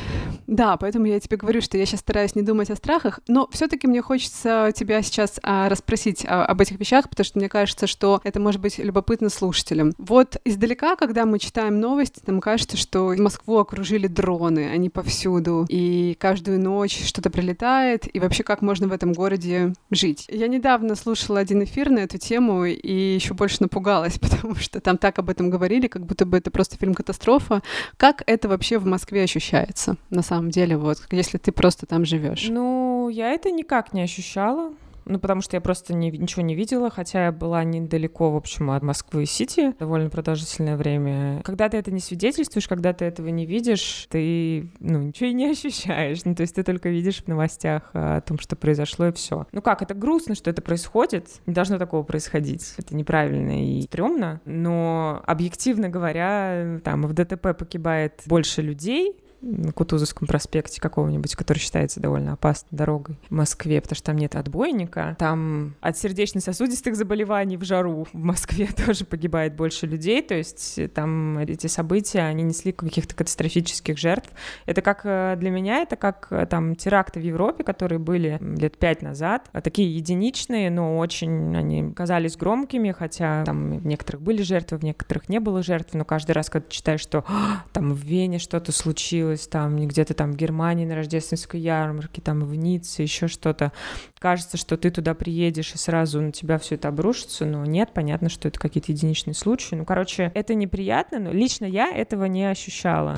да, 0.45 0.77
поэтому 0.77 1.07
я 1.07 1.19
тебе 1.19 1.37
говорю, 1.37 1.61
что 1.61 1.75
я 1.75 1.87
сейчас 1.87 2.01
стараюсь 2.01 2.35
не 2.35 2.43
думать 2.43 2.69
о 2.69 2.75
страхах, 2.75 3.19
но 3.27 3.49
все-таки 3.51 3.87
мне 3.87 4.03
хочется 4.03 4.71
тебя 4.75 5.01
сейчас 5.01 5.39
а, 5.41 5.69
расспросить 5.69 6.23
а, 6.27 6.45
об 6.45 6.61
этих 6.61 6.79
вещах, 6.79 7.09
потому 7.09 7.25
что 7.25 7.39
мне 7.39 7.49
кажется, 7.49 7.87
что 7.87 8.21
это 8.23 8.39
может 8.39 8.61
быть 8.61 8.77
любопытно 8.77 9.29
слушателям. 9.29 9.93
Вот 9.97 10.39
издалека, 10.45 10.95
когда 10.97 11.25
мы 11.25 11.39
читаем 11.39 11.79
новости, 11.79 12.21
нам 12.27 12.41
кажется, 12.41 12.77
что 12.77 13.15
Москву 13.17 13.57
окружили 13.57 14.05
дроны, 14.05 14.66
они 14.67 14.89
повсюду, 14.89 15.65
и 15.69 16.15
каждую 16.19 16.59
ночь 16.59 17.05
что-то 17.05 17.29
прилетает, 17.29 18.13
и 18.13 18.19
вообще 18.19 18.43
как 18.43 18.61
можно 18.61 18.87
в 18.87 18.93
этом 18.93 19.13
городе 19.13 19.73
жить. 19.91 20.25
Я 20.29 20.47
недавно 20.47 20.95
слушала 20.95 21.39
один 21.39 21.63
эфир 21.63 21.89
на 21.89 21.99
эту 21.99 22.17
тему 22.17 22.65
и 22.65 23.15
еще 23.15 23.33
больше 23.33 23.57
напугалась, 23.61 24.19
потому 24.19 24.55
что 24.55 24.79
там 24.79 24.97
так 24.97 25.19
об 25.19 25.29
этом 25.29 25.49
говорили, 25.49 25.87
как 25.87 26.05
будто 26.05 26.25
бы 26.25 26.37
это 26.37 26.51
просто 26.51 26.77
фильм 26.77 26.93
«Катастрофа». 26.93 27.61
Как 27.97 28.23
это 28.25 28.47
вообще 28.47 28.77
в 28.77 28.85
Москве 28.85 29.23
ощущается 29.23 29.97
на 30.09 30.21
самом 30.21 30.51
деле, 30.51 30.77
вот, 30.77 30.99
если 31.11 31.37
ты 31.37 31.51
просто 31.51 31.85
там 31.85 32.05
живешь? 32.05 32.47
Ну, 32.49 33.09
я 33.09 33.31
это 33.31 33.51
никак 33.51 33.93
не 33.93 34.01
ощущала 34.01 34.73
ну, 35.07 35.19
потому 35.19 35.41
что 35.41 35.55
я 35.55 35.61
просто 35.61 35.93
не, 35.93 36.11
ничего 36.11 36.41
не 36.41 36.55
видела, 36.55 36.89
хотя 36.89 37.25
я 37.25 37.31
была 37.31 37.63
недалеко, 37.63 38.31
в 38.31 38.35
общем, 38.35 38.71
от 38.71 38.83
Москвы-Сити 38.83 39.73
довольно 39.79 40.09
продолжительное 40.09 40.77
время. 40.77 41.41
Когда 41.43 41.69
ты 41.69 41.77
это 41.77 41.91
не 41.91 41.99
свидетельствуешь, 41.99 42.67
когда 42.67 42.93
ты 42.93 43.05
этого 43.05 43.27
не 43.29 43.45
видишь, 43.45 44.07
ты, 44.09 44.69
ну, 44.79 45.01
ничего 45.01 45.29
и 45.29 45.33
не 45.33 45.45
ощущаешь. 45.51 46.23
Ну, 46.25 46.35
то 46.35 46.41
есть 46.41 46.55
ты 46.55 46.63
только 46.63 46.89
видишь 46.89 47.23
в 47.23 47.27
новостях 47.27 47.89
о 47.93 48.21
том, 48.21 48.39
что 48.39 48.55
произошло, 48.55 49.07
и 49.07 49.11
все. 49.11 49.47
Ну 49.51 49.61
как, 49.61 49.81
это 49.81 49.93
грустно, 49.93 50.35
что 50.35 50.49
это 50.49 50.61
происходит. 50.61 51.27
Не 51.45 51.53
должно 51.53 51.77
такого 51.77 52.03
происходить. 52.03 52.73
Это 52.77 52.95
неправильно 52.95 53.63
и 53.63 53.81
стрёмно. 53.83 54.41
Но, 54.45 55.21
объективно 55.25 55.89
говоря, 55.89 56.79
там 56.83 57.03
в 57.03 57.13
ДТП 57.13 57.57
погибает 57.57 58.21
больше 58.25 58.61
людей, 58.61 59.15
на 59.41 59.71
Кутузовском 59.71 60.27
проспекте 60.27 60.81
какого-нибудь, 60.81 61.35
который 61.35 61.59
считается 61.59 61.99
довольно 61.99 62.33
опасной 62.33 62.75
дорогой 62.77 63.17
в 63.29 63.33
Москве, 63.33 63.81
потому 63.81 63.95
что 63.95 64.05
там 64.07 64.17
нет 64.17 64.35
отбойника. 64.35 65.15
Там 65.19 65.75
от 65.81 65.97
сердечно-сосудистых 65.97 66.95
заболеваний 66.95 67.57
в 67.57 67.63
жару 67.63 68.07
в 68.11 68.17
Москве 68.17 68.67
тоже 68.85 69.05
погибает 69.05 69.55
больше 69.55 69.85
людей, 69.85 70.21
то 70.21 70.35
есть 70.35 70.79
там 70.93 71.37
эти 71.37 71.67
события, 71.67 72.21
они 72.21 72.43
несли 72.43 72.71
каких-то 72.71 73.15
катастрофических 73.15 73.97
жертв. 73.97 74.29
Это 74.65 74.81
как 74.81 75.01
э, 75.03 75.35
для 75.37 75.49
меня, 75.49 75.81
это 75.81 75.95
как 75.95 76.27
э, 76.31 76.45
там 76.45 76.75
теракты 76.75 77.19
в 77.19 77.23
Европе, 77.23 77.63
которые 77.63 77.99
были 77.99 78.39
лет 78.41 78.77
пять 78.77 79.01
назад, 79.01 79.49
а 79.53 79.61
такие 79.61 79.95
единичные, 79.95 80.69
но 80.69 80.97
очень 80.97 81.55
они 81.55 81.93
казались 81.93 82.37
громкими, 82.37 82.91
хотя 82.91 83.43
там 83.43 83.79
в 83.79 83.85
некоторых 83.85 84.21
были 84.21 84.41
жертвы, 84.41 84.77
в 84.77 84.83
некоторых 84.83 85.29
не 85.29 85.39
было 85.39 85.61
жертв, 85.63 85.93
но 85.93 86.05
каждый 86.05 86.31
раз, 86.31 86.49
когда 86.49 86.67
читаешь, 86.69 87.01
что 87.01 87.23
«А, 87.27 87.63
там 87.73 87.93
в 87.93 87.99
Вене 87.99 88.39
что-то 88.39 88.71
случилось, 88.71 89.26
там 89.49 89.87
где-то 89.87 90.13
там 90.13 90.31
в 90.31 90.35
Германии 90.35 90.85
на 90.85 90.95
рождественской 90.95 91.59
ярмарке, 91.59 92.21
там 92.21 92.43
в 92.43 92.55
Ницце, 92.55 93.01
еще 93.01 93.27
что-то, 93.27 93.71
кажется, 94.19 94.57
что 94.57 94.77
ты 94.77 94.91
туда 94.91 95.13
приедешь 95.13 95.73
и 95.73 95.77
сразу 95.77 96.21
на 96.21 96.31
тебя 96.31 96.57
все 96.57 96.75
это 96.75 96.87
обрушится, 96.87 97.45
но 97.45 97.65
нет, 97.65 97.89
понятно, 97.93 98.29
что 98.29 98.47
это 98.47 98.59
какие-то 98.59 98.91
единичные 98.91 99.33
случаи. 99.33 99.75
Ну, 99.75 99.85
короче, 99.85 100.31
это 100.33 100.55
неприятно, 100.55 101.19
но 101.19 101.31
лично 101.31 101.65
я 101.65 101.89
этого 101.89 102.25
не 102.25 102.45
ощущала. 102.45 103.17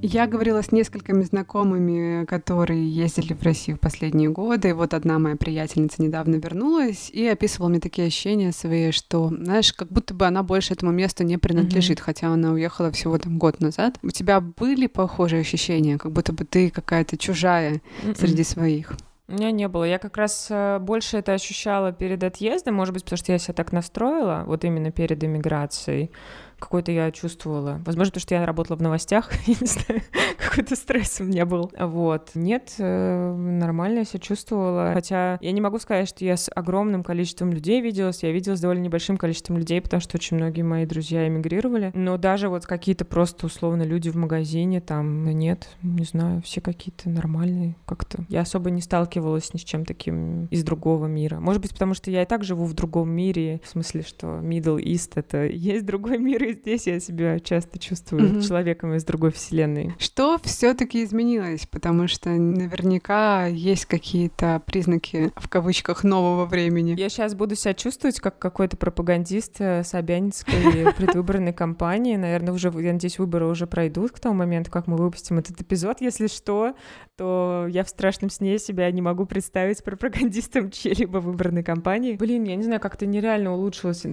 Я 0.00 0.28
говорила 0.28 0.62
с 0.62 0.70
несколькими 0.70 1.22
знакомыми, 1.22 2.24
которые 2.26 2.88
ездили 2.88 3.32
в 3.32 3.42
Россию 3.42 3.78
в 3.78 3.80
последние 3.80 4.30
годы. 4.30 4.68
И 4.68 4.72
вот 4.72 4.94
одна 4.94 5.18
моя 5.18 5.34
приятельница 5.34 6.00
недавно 6.00 6.36
вернулась 6.36 7.10
и 7.10 7.26
описывала 7.26 7.68
мне 7.68 7.80
такие 7.80 8.06
ощущения 8.06 8.52
свои, 8.52 8.92
что, 8.92 9.28
знаешь, 9.28 9.72
как 9.72 9.88
будто 9.88 10.14
бы 10.14 10.26
она 10.26 10.44
больше 10.44 10.74
этому 10.74 10.92
месту 10.92 11.24
не 11.24 11.36
принадлежит, 11.36 11.98
mm-hmm. 11.98 12.02
хотя 12.02 12.28
она 12.28 12.52
уехала 12.52 12.92
всего 12.92 13.18
там 13.18 13.38
год 13.38 13.60
назад. 13.60 13.98
У 14.02 14.10
тебя 14.10 14.40
были 14.40 14.86
похожие 14.86 15.40
ощущения, 15.40 15.98
как 15.98 16.12
будто 16.12 16.32
бы 16.32 16.44
ты 16.44 16.70
какая-то 16.70 17.16
чужая 17.16 17.82
Mm-mm. 18.04 18.16
среди 18.16 18.44
своих? 18.44 18.92
У 19.26 19.32
меня 19.32 19.50
не 19.50 19.66
было. 19.66 19.84
Я 19.84 19.98
как 19.98 20.16
раз 20.16 20.46
э, 20.48 20.78
больше 20.78 21.18
это 21.18 21.34
ощущала 21.34 21.92
перед 21.92 22.22
отъездом, 22.22 22.76
может 22.76 22.94
быть, 22.94 23.02
потому 23.02 23.18
что 23.18 23.32
я 23.32 23.38
себя 23.38 23.54
так 23.54 23.72
настроила, 23.72 24.44
вот 24.46 24.64
именно 24.64 24.92
перед 24.92 25.22
эмиграцией 25.22 26.12
какой-то 26.58 26.92
я 26.92 27.10
чувствовала. 27.10 27.80
Возможно, 27.84 28.12
потому 28.12 28.22
что 28.22 28.34
я 28.34 28.46
работала 28.46 28.76
в 28.76 28.82
новостях, 28.82 29.30
я 29.46 29.54
не 29.60 29.66
знаю, 29.66 30.02
какой-то 30.38 30.76
стресс 30.76 31.20
у 31.20 31.24
меня 31.24 31.46
был. 31.46 31.70
Вот. 31.78 32.30
Нет, 32.34 32.74
э, 32.78 33.34
нормально 33.34 34.00
я 34.00 34.04
себя 34.04 34.20
чувствовала. 34.20 34.92
Хотя 34.94 35.38
я 35.40 35.52
не 35.52 35.60
могу 35.60 35.78
сказать, 35.78 36.08
что 36.08 36.24
я 36.24 36.36
с 36.36 36.50
огромным 36.54 37.02
количеством 37.02 37.52
людей 37.52 37.80
виделась. 37.80 38.22
Я 38.22 38.32
виделась 38.32 38.58
с 38.58 38.62
довольно 38.62 38.82
небольшим 38.82 39.16
количеством 39.16 39.58
людей, 39.58 39.80
потому 39.80 40.00
что 40.00 40.16
очень 40.16 40.36
многие 40.36 40.62
мои 40.62 40.86
друзья 40.86 41.26
эмигрировали. 41.26 41.90
Но 41.94 42.16
даже 42.16 42.48
вот 42.48 42.66
какие-то 42.66 43.04
просто 43.04 43.46
условно 43.46 43.82
люди 43.82 44.10
в 44.10 44.16
магазине, 44.16 44.80
там, 44.80 45.24
нет, 45.26 45.68
не 45.82 46.04
знаю, 46.04 46.42
все 46.42 46.60
какие-то 46.60 47.08
нормальные 47.08 47.76
как-то. 47.86 48.24
Я 48.28 48.40
особо 48.40 48.70
не 48.70 48.80
сталкивалась 48.80 49.52
ни 49.54 49.58
с 49.58 49.64
чем 49.64 49.84
таким 49.84 50.46
из 50.46 50.64
другого 50.64 51.06
мира. 51.06 51.40
Может 51.40 51.62
быть, 51.62 51.72
потому 51.72 51.94
что 51.94 52.10
я 52.10 52.22
и 52.22 52.26
так 52.26 52.44
живу 52.44 52.64
в 52.64 52.74
другом 52.74 53.10
мире, 53.10 53.60
в 53.64 53.68
смысле, 53.68 54.02
что 54.02 54.38
Middle 54.38 54.82
East— 54.82 55.12
это 55.14 55.46
есть 55.46 55.86
другой 55.86 56.18
мир, 56.18 56.47
здесь 56.52 56.86
я 56.86 57.00
себя 57.00 57.38
часто 57.40 57.78
чувствую 57.78 58.22
mm-hmm. 58.22 58.46
человеком 58.46 58.94
из 58.94 59.04
другой 59.04 59.30
вселенной. 59.30 59.94
Что 59.98 60.38
все-таки 60.42 61.04
изменилось? 61.04 61.66
Потому 61.66 62.08
что 62.08 62.30
наверняка 62.30 63.46
есть 63.46 63.86
какие-то 63.86 64.62
признаки 64.66 65.32
в 65.36 65.48
кавычках 65.48 66.04
нового 66.04 66.46
времени. 66.46 66.94
Я 66.98 67.08
сейчас 67.08 67.34
буду 67.34 67.54
себя 67.54 67.74
чувствовать 67.74 68.20
как 68.20 68.38
какой-то 68.38 68.76
пропагандист 68.76 69.56
э, 69.60 69.84
Собянинской 69.84 70.92
предвыборной 70.96 71.52
кампании. 71.52 72.16
Наверное, 72.16 72.52
уже, 72.52 72.72
я 72.76 72.92
надеюсь, 72.92 73.18
выборы 73.18 73.46
уже 73.46 73.66
пройдут 73.66 74.12
к 74.12 74.20
тому 74.20 74.34
моменту, 74.34 74.70
как 74.70 74.86
мы 74.86 74.96
выпустим 74.96 75.38
этот 75.38 75.60
эпизод. 75.60 76.00
Если 76.00 76.26
что, 76.26 76.74
то 77.16 77.66
я 77.68 77.84
в 77.84 77.88
страшном 77.88 78.30
сне 78.30 78.58
себя 78.58 78.90
не 78.90 79.02
могу 79.02 79.26
представить 79.26 79.82
пропагандистом 79.82 80.70
чьей-либо 80.72 81.18
выборной 81.18 81.62
кампании. 81.62 82.16
Блин, 82.16 82.44
я 82.44 82.56
не 82.56 82.64
знаю, 82.64 82.80
как-то 82.80 83.06
нереально 83.06 83.54
улучшилось. 83.54 84.04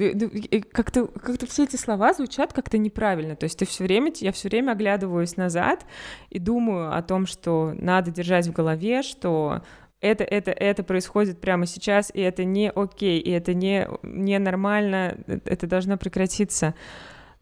Как-то 0.71 1.07
как 1.07 1.49
все 1.49 1.63
эти 1.63 1.75
слова 1.75 2.13
звучат 2.13 2.24
звучат 2.25 2.53
как-то 2.53 2.77
неправильно. 2.77 3.35
То 3.35 3.45
есть 3.45 3.59
ты 3.59 3.65
все 3.65 3.83
время, 3.83 4.11
я 4.15 4.31
все 4.31 4.49
время 4.49 4.71
оглядываюсь 4.71 5.37
назад 5.37 5.85
и 6.29 6.39
думаю 6.39 6.95
о 6.95 7.01
том, 7.01 7.27
что 7.27 7.73
надо 7.77 8.11
держать 8.11 8.47
в 8.47 8.51
голове, 8.51 9.03
что 9.03 9.61
это, 10.01 10.23
это, 10.23 10.51
это 10.51 10.83
происходит 10.83 11.39
прямо 11.39 11.67
сейчас, 11.67 12.11
и 12.13 12.19
это 12.19 12.43
не 12.43 12.69
окей, 12.69 13.19
и 13.19 13.29
это 13.29 13.53
не, 13.53 13.87
не 14.03 14.39
нормально, 14.39 15.17
это 15.27 15.67
должно 15.67 15.97
прекратиться. 15.97 16.73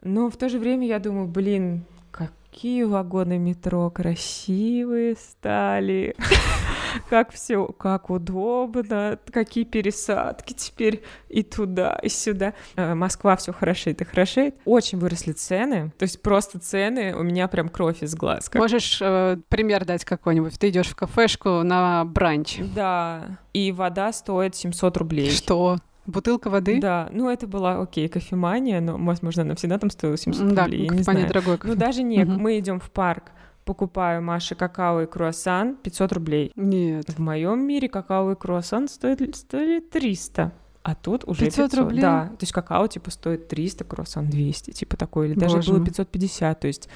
Но 0.02 0.30
в 0.30 0.36
то 0.36 0.50
же 0.50 0.60
время 0.60 0.86
я 0.86 1.00
думаю, 1.00 1.28
блин, 1.28 1.86
какие 2.12 2.84
вагоны 2.84 3.38
метро 3.38 3.90
красивые 3.90 5.16
стали. 5.16 6.16
как 7.10 7.32
все, 7.32 7.66
как 7.68 8.10
удобно, 8.10 9.20
какие 9.32 9.64
пересадки 9.64 10.54
теперь 10.54 11.04
и 11.30 11.44
туда, 11.44 12.00
и 12.02 12.10
сюда. 12.10 12.54
Э, 12.76 12.94
Москва 12.94 13.36
все 13.36 13.54
хорошеет 13.54 14.02
и 14.02 14.06
хорошеет. 14.06 14.56
Очень 14.66 15.00
выросли 15.00 15.32
цены, 15.32 15.92
то 15.98 16.04
есть 16.04 16.22
просто 16.22 16.60
цены, 16.60 17.16
у 17.16 17.24
меня 17.24 17.48
прям 17.48 17.70
кровь 17.70 18.04
из 18.04 18.16
глаз. 18.16 18.50
Как... 18.50 18.62
Можешь 18.62 19.00
э, 19.02 19.38
пример 19.50 19.86
дать 19.86 20.06
какой-нибудь? 20.06 20.58
Ты 20.60 20.70
идешь 20.70 20.88
в 20.88 20.96
кафешку 20.96 21.64
на 21.64 22.06
бранч. 22.06 22.60
Да, 22.76 23.38
и 23.54 23.72
вода 23.72 24.12
стоит 24.14 24.56
700 24.56 24.98
рублей. 24.98 25.30
Что? 25.30 25.78
Бутылка 26.06 26.50
воды? 26.50 26.82
Да, 26.82 27.08
ну 27.12 27.30
это 27.30 27.48
была, 27.48 27.80
окей, 27.80 28.10
кофемания, 28.10 28.82
но, 28.82 28.98
возможно, 28.98 29.44
она 29.44 29.56
всегда 29.56 29.78
там 29.78 29.90
стоила 29.90 30.18
700 30.18 30.54
да, 30.54 30.66
рублей, 30.66 30.86
я 30.86 30.90
не 30.90 31.04
знаю. 31.04 31.28
дорогой 31.28 31.58
кофе. 31.58 31.74
Ну 31.74 31.80
даже 31.80 32.04
нет, 32.04 32.28
угу. 32.28 32.40
мы 32.40 32.60
идем 32.60 32.82
в 32.82 32.92
парк, 32.92 33.32
покупаю 33.66 34.22
Маше 34.22 34.56
какао 34.56 35.02
и 35.02 35.06
круассан 35.06 35.76
500 35.76 36.12
рублей. 36.14 36.52
Нет. 36.56 37.10
В 37.10 37.20
моем 37.20 37.66
мире 37.66 37.90
какао 37.90 38.32
и 38.32 38.36
круассан 38.36 38.88
стоят, 38.88 39.36
стоили 39.36 39.80
300. 39.80 40.52
А 40.84 40.96
тут 40.96 41.24
уже 41.26 41.46
500, 41.46 41.72
500 41.72 41.80
рублей? 41.80 42.02
Да, 42.02 42.28
то 42.28 42.44
есть 42.44 42.52
какао, 42.52 42.88
типа, 42.88 43.10
стоит 43.10 43.48
300, 43.48 43.86
круассан 43.86 44.30
200, 44.30 44.72
типа 44.72 44.98
такой, 44.98 45.28
или 45.30 45.40
даже 45.40 45.56
Боже 45.58 45.72
было 45.74 45.86
550, 45.86 46.60
то 46.60 46.68
есть... 46.68 46.90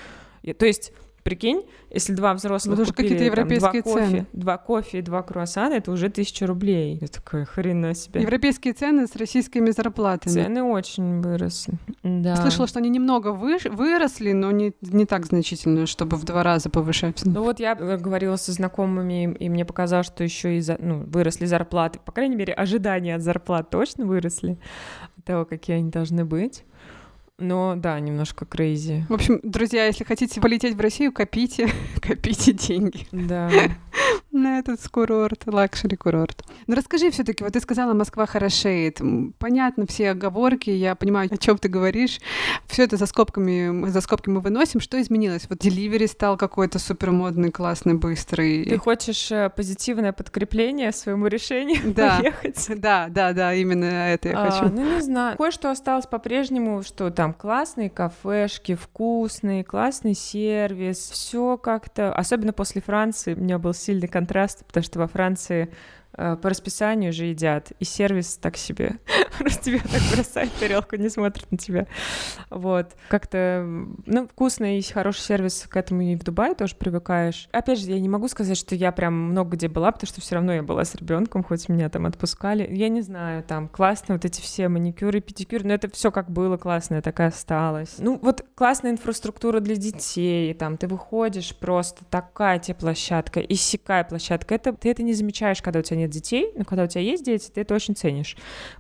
То 0.58 0.66
есть 0.66 0.92
Прикинь, 1.28 1.66
если 1.92 2.14
два 2.14 2.34
взрослых 2.34 2.80
вот 2.80 2.88
купили 2.88 3.10
какие-то 3.10 3.26
европейские 3.26 3.84
там, 3.84 3.92
два 3.92 4.02
цены. 4.02 4.18
кофе, 4.20 4.28
два 4.32 4.58
кофе 4.58 5.00
и 5.00 5.02
два 5.02 5.24
круассана, 5.24 5.74
это 5.74 5.92
уже 5.92 6.08
тысяча 6.10 6.48
рублей. 6.48 7.00
Я 7.02 7.08
такая, 7.08 7.44
хрена 7.44 7.94
себе. 7.96 8.22
Европейские 8.22 8.74
цены 8.74 9.08
с 9.08 9.16
российскими 9.18 9.72
зарплатами. 9.72 10.32
Цены 10.32 10.64
очень 10.64 11.20
выросли. 11.20 11.74
Да. 12.02 12.38
Слышала, 12.38 12.66
что 12.66 12.80
они 12.80 12.88
немного 12.88 13.34
вы... 13.34 13.58
выросли, 13.66 14.32
но 14.32 14.52
не, 14.52 14.72
не 14.80 15.06
так 15.06 15.26
значительно, 15.26 15.86
чтобы 15.86 16.16
в 16.16 16.24
два 16.24 16.44
раза 16.44 16.70
повышать. 16.70 17.22
Ну 17.26 17.44
вот 17.44 17.60
я 17.60 17.74
э, 17.78 17.98
говорила 17.98 18.38
со 18.38 18.54
знакомыми, 18.54 19.36
и 19.38 19.50
мне 19.50 19.66
показалось, 19.66 20.08
что 20.08 20.24
еще 20.24 20.56
и 20.56 20.62
за... 20.62 20.78
ну, 20.80 21.04
выросли 21.04 21.46
зарплаты. 21.46 22.00
По 22.06 22.14
крайней 22.14 22.38
мере, 22.38 22.54
ожидания 22.54 23.16
от 23.16 23.22
зарплат 23.22 23.70
точно 23.70 24.06
выросли, 24.06 24.58
того, 25.26 25.44
какие 25.44 25.76
они 25.76 25.92
должны 25.92 26.24
быть. 26.24 26.64
Но 27.40 27.76
да, 27.76 28.00
немножко 28.00 28.46
crazy. 28.46 29.06
В 29.10 29.14
общем, 29.14 29.40
друзья, 29.44 29.86
если 29.86 30.04
хотите 30.04 30.42
полететь 30.42 30.76
в 30.76 30.80
Россию, 30.80 31.14
копите, 31.14 31.70
копите 32.02 32.54
деньги. 32.54 33.06
Да. 33.12 33.52
на 34.38 34.60
этот 34.60 34.88
курорт, 34.88 35.44
luxury-курорт. 35.46 36.44
Но 36.68 36.76
расскажи 36.76 37.12
все 37.12 37.24
таки 37.24 37.44
вот 37.44 37.54
ты 37.54 37.60
сказала, 37.60 37.94
Москва 37.94 38.26
хорошеет. 38.26 39.02
Понятно 39.40 39.86
все 39.88 40.12
оговорки, 40.12 40.70
я 40.70 40.96
понимаю, 40.96 41.30
о 41.32 41.38
чем 41.38 41.58
ты 41.58 41.68
говоришь. 41.68 42.20
Все 42.68 42.84
это 42.84 42.98
за 42.98 43.06
скобками, 43.08 43.90
за 43.90 44.02
скобки 44.02 44.30
мы 44.30 44.40
выносим. 44.40 44.80
Что 44.80 45.02
изменилось? 45.02 45.48
Вот 45.50 45.60
delivery 45.60 46.06
стал 46.06 46.38
какой-то 46.38 46.80
супер 46.80 47.12
модный, 47.12 47.52
классный, 47.52 47.96
быстрый. 47.96 48.66
Ты 48.66 48.78
хочешь 48.78 49.32
э, 49.32 49.50
позитивное 49.50 50.14
подкрепление 50.14 50.92
своему 50.92 51.28
решению 51.28 51.94
да. 51.94 52.18
поехать? 52.22 52.70
Да, 52.80 53.08
да, 53.10 53.34
да, 53.34 53.54
именно 53.54 53.86
это 53.86 54.30
я 54.30 54.40
а, 54.40 54.52
хочу. 54.52 54.74
Ну, 54.74 54.96
не 54.96 55.02
знаю. 55.02 55.38
Кое-что 55.38 55.72
осталось 55.72 56.06
по-прежнему, 56.06 56.84
что 56.84 57.10
там 57.10 57.34
классные 57.34 57.90
кафешки, 57.90 58.76
вкусные, 58.76 59.64
классный 59.64 60.14
сервис, 60.14 61.10
все 61.12 61.58
как-то, 61.58 62.14
особенно 62.14 62.54
после 62.54 62.82
Франции, 62.82 63.34
у 63.34 63.40
меня 63.40 63.58
был 63.58 63.74
сильный 63.74 64.08
контакт 64.08 64.27
контраст, 64.28 64.66
потому 64.66 64.84
что 64.84 65.00
во 65.00 65.08
Франции 65.08 65.70
по 66.18 66.50
расписанию 66.50 67.14
же 67.14 67.26
едят, 67.26 67.72
и 67.80 67.86
сервис 67.86 68.38
так 68.38 68.58
себе. 68.58 68.98
Просто 69.38 69.64
тебя 69.64 69.80
так 69.80 70.02
бросает 70.14 70.52
тарелку, 70.60 70.96
не 70.96 71.10
смотрит 71.10 71.52
на 71.52 71.58
тебя. 71.58 71.88
Вот. 72.50 72.96
Как-то, 73.08 73.64
ну, 74.06 74.28
вкусно 74.28 74.78
и 74.78 74.82
хороший 74.82 75.22
сервис 75.22 75.68
к 75.70 75.76
этому 75.78 76.02
и 76.02 76.16
в 76.16 76.24
Дубае 76.24 76.56
тоже 76.56 76.76
привыкаешь. 76.76 77.48
Опять 77.52 77.80
же, 77.80 77.92
я 77.92 78.00
не 78.00 78.10
могу 78.10 78.28
сказать, 78.28 78.58
что 78.58 78.74
я 78.74 78.92
прям 78.92 79.14
много 79.14 79.56
где 79.56 79.68
была, 79.68 79.92
потому 79.92 80.08
что 80.08 80.22
все 80.22 80.36
равно 80.36 80.54
я 80.54 80.64
была 80.64 80.86
с 80.86 80.96
ребенком, 80.96 81.44
хоть 81.44 81.70
меня 81.70 81.90
там 81.90 82.06
отпускали. 82.06 82.68
Я 82.72 82.90
не 82.90 83.02
знаю, 83.02 83.44
там 83.44 83.68
классно 83.68 84.16
вот 84.16 84.26
эти 84.26 84.42
все 84.42 84.70
маникюры, 84.70 85.22
педикюры, 85.22 85.66
но 85.68 85.74
это 85.74 85.90
все 85.92 86.12
как 86.12 86.32
было 86.32 86.58
классно, 86.58 87.02
так 87.02 87.20
и 87.20 87.24
осталось. 87.24 87.96
Ну, 88.00 88.20
вот 88.22 88.44
классная 88.56 88.92
инфраструктура 88.92 89.60
для 89.60 89.76
детей, 89.76 90.54
там 90.54 90.78
ты 90.78 90.88
выходишь 90.88 91.56
просто 91.56 92.06
такая 92.06 92.60
тебе 92.60 92.76
площадка, 92.76 93.40
иссякая 93.40 94.04
площадка. 94.04 94.56
Это, 94.56 94.74
ты 94.74 94.90
это 94.90 95.04
не 95.04 95.14
замечаешь, 95.14 95.62
когда 95.62 95.80
у 95.80 95.84
тебя 95.84 96.00
нет 96.00 96.07
детей, 96.08 96.52
но 96.56 96.64
когда 96.64 96.84
у 96.84 96.88
тебя 96.88 97.02
есть 97.02 97.24
дети, 97.24 97.50
ты 97.54 97.62
это 97.62 97.76
очень 97.76 97.96
ценишь. 97.96 98.36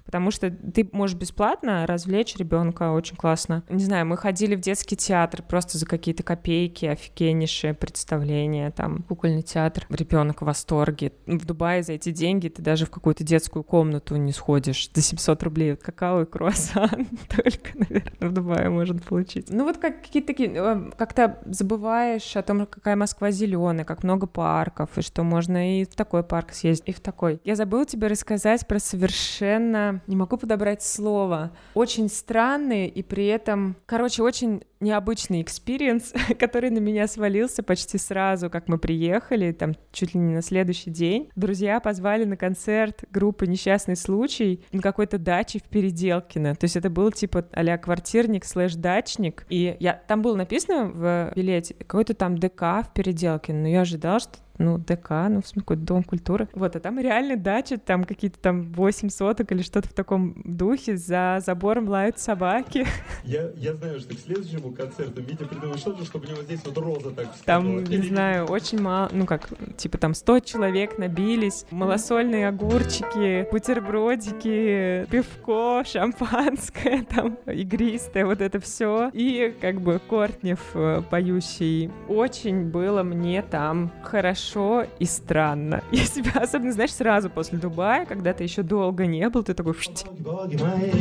Потому 0.07 0.31
что 0.31 0.49
ты 0.49 0.89
можешь 0.93 1.17
бесплатно 1.17 1.85
развлечь 1.85 2.35
ребенка 2.37 2.91
очень 2.91 3.15
классно. 3.15 3.63
Не 3.69 3.83
знаю, 3.83 4.05
мы 4.07 4.17
ходили 4.17 4.55
в 4.55 4.61
детский 4.61 4.95
театр 4.95 5.43
просто 5.43 5.77
за 5.77 5.85
какие-то 5.85 6.23
копейки, 6.23 6.85
офигеннейшие 6.85 7.73
представления, 7.73 8.71
там, 8.71 9.03
кукольный 9.03 9.43
театр, 9.43 9.85
ребенок 9.89 10.41
в 10.41 10.45
восторге. 10.45 11.11
В 11.25 11.45
Дубае 11.45 11.83
за 11.83 11.93
эти 11.93 12.11
деньги 12.11 12.47
ты 12.47 12.61
даже 12.61 12.85
в 12.85 12.89
какую-то 12.89 13.23
детскую 13.23 13.63
комнату 13.63 14.15
не 14.15 14.31
сходишь. 14.31 14.89
За 14.93 15.01
700 15.01 15.43
рублей 15.43 15.75
какао 15.75 16.21
и 16.21 16.25
круассан 16.25 16.89
только, 17.29 17.71
наверное, 17.75 18.29
в 18.29 18.33
Дубае 18.33 18.69
можно 18.69 18.99
получить. 18.99 19.49
Ну 19.49 19.65
вот 19.65 19.77
как, 19.77 20.01
какие-то 20.01 20.27
такие, 20.27 20.51
э, 20.55 20.91
как-то 20.97 21.39
забываешь 21.45 22.35
о 22.35 22.41
том, 22.41 22.65
какая 22.65 22.95
Москва 22.95 23.29
зеленая, 23.31 23.85
как 23.85 24.03
много 24.03 24.25
парков, 24.25 24.97
и 24.97 25.01
что 25.01 25.23
можно 25.23 25.81
и 25.81 25.83
в 25.83 25.95
такой 25.95 26.23
парк 26.23 26.53
съездить, 26.53 26.87
и 26.87 26.93
в 26.93 26.99
такой. 26.99 27.41
Я 27.43 27.55
забыла 27.55 27.85
тебе 27.85 28.07
рассказать 28.07 28.65
про 28.67 28.79
совершенно, 28.79 29.96
не 30.07 30.15
могу 30.15 30.37
подобрать 30.37 30.83
слово, 30.83 31.51
очень 31.73 32.09
странный 32.09 32.87
и 32.87 33.01
при 33.03 33.27
этом, 33.27 33.75
короче, 33.85 34.23
очень 34.23 34.63
необычный 34.79 35.41
experience, 35.41 36.13
который 36.39 36.69
на 36.69 36.79
меня 36.79 37.07
свалился 37.07 37.63
почти 37.63 37.97
сразу, 37.97 38.49
как 38.49 38.67
мы 38.67 38.77
приехали, 38.77 39.51
там 39.51 39.75
чуть 39.91 40.13
ли 40.13 40.19
не 40.19 40.35
на 40.35 40.41
следующий 40.41 40.89
день. 40.89 41.29
Друзья 41.35 41.79
позвали 41.79 42.25
на 42.25 42.37
концерт 42.37 43.03
группы 43.11 43.47
«Несчастный 43.47 43.95
случай» 43.95 44.63
на 44.71 44.81
какой-то 44.81 45.17
даче 45.17 45.59
в 45.59 45.63
Переделкино. 45.63 46.55
То 46.55 46.65
есть 46.65 46.75
это 46.75 46.89
был 46.89 47.11
типа 47.11 47.45
а 47.51 47.77
квартирник 47.77 48.45
слэш 48.45 48.75
дачник. 48.75 49.45
И 49.49 49.75
я, 49.79 49.93
там 50.07 50.21
было 50.21 50.35
написано 50.35 50.85
в 50.85 51.31
билете 51.35 51.73
какой-то 51.73 52.13
там 52.13 52.37
ДК 52.37 52.61
в 52.61 52.91
Переделкино, 52.93 53.61
но 53.61 53.67
я 53.67 53.81
ожидала, 53.81 54.19
что 54.19 54.37
ну, 54.57 54.77
ДК, 54.77 55.11
ну, 55.29 55.41
в 55.41 55.47
смысле, 55.47 55.61
какой-то 55.61 55.83
дом 55.83 56.03
культуры. 56.03 56.47
Вот, 56.53 56.75
а 56.75 56.79
там 56.79 56.99
реально 56.99 57.37
дача, 57.37 57.77
там 57.77 58.03
какие-то 58.03 58.39
там 58.39 58.71
8 58.73 59.09
соток 59.09 59.51
или 59.51 59.61
что-то 59.61 59.89
в 59.89 59.93
таком 59.93 60.41
духе, 60.43 60.97
за 60.97 61.41
забором 61.45 61.87
лают 61.87 62.19
собаки. 62.19 62.87
Я, 63.23 63.51
я 63.55 63.73
знаю, 63.73 63.99
что 63.99 64.15
к 64.15 64.19
следующему 64.19 64.66
концерту. 64.73 65.21
Витя 65.21 65.43
придумал 65.45 65.77
что-то, 65.77 66.05
чтобы 66.05 66.27
у 66.27 66.29
него 66.29 66.41
здесь 66.43 66.61
вот 66.65 66.77
роза 66.77 67.11
так 67.11 67.27
Там, 67.45 67.83
не 67.83 67.97
знаю, 67.97 68.45
очень 68.45 68.81
мало, 68.81 69.09
ну 69.11 69.25
как, 69.25 69.49
типа 69.77 69.97
там 69.97 70.13
100 70.13 70.39
человек 70.41 70.97
набились, 70.97 71.65
малосольные 71.71 72.47
огурчики, 72.47 73.47
бутербродики, 73.51 75.07
пивко, 75.09 75.83
шампанское, 75.85 77.03
там, 77.09 77.37
игристое, 77.45 78.25
вот 78.25 78.41
это 78.41 78.59
все. 78.59 79.09
И 79.13 79.53
как 79.61 79.81
бы 79.81 79.99
Кортнев 79.99 80.59
э, 80.73 81.01
поющий. 81.09 81.91
Очень 82.07 82.65
было 82.65 83.03
мне 83.03 83.41
там 83.41 83.91
хорошо 84.03 84.85
и 84.99 85.05
странно. 85.05 85.83
Я 85.91 86.03
себя, 86.05 86.41
особенно, 86.41 86.71
знаешь, 86.71 86.93
сразу 86.93 87.29
после 87.29 87.57
Дубая, 87.57 88.05
когда 88.05 88.33
ты 88.33 88.43
еще 88.43 88.63
долго 88.63 89.05
не 89.05 89.27
был, 89.29 89.43
ты 89.43 89.53
такой... 89.53 89.75
Боги 90.19 90.57
мои, 90.57 90.91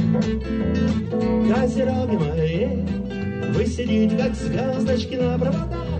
вы 3.52 3.55
сидите, 3.64 4.16
как 4.16 4.34
звездочки 4.34 5.14
на 5.14 5.38
проводах. 5.38 5.96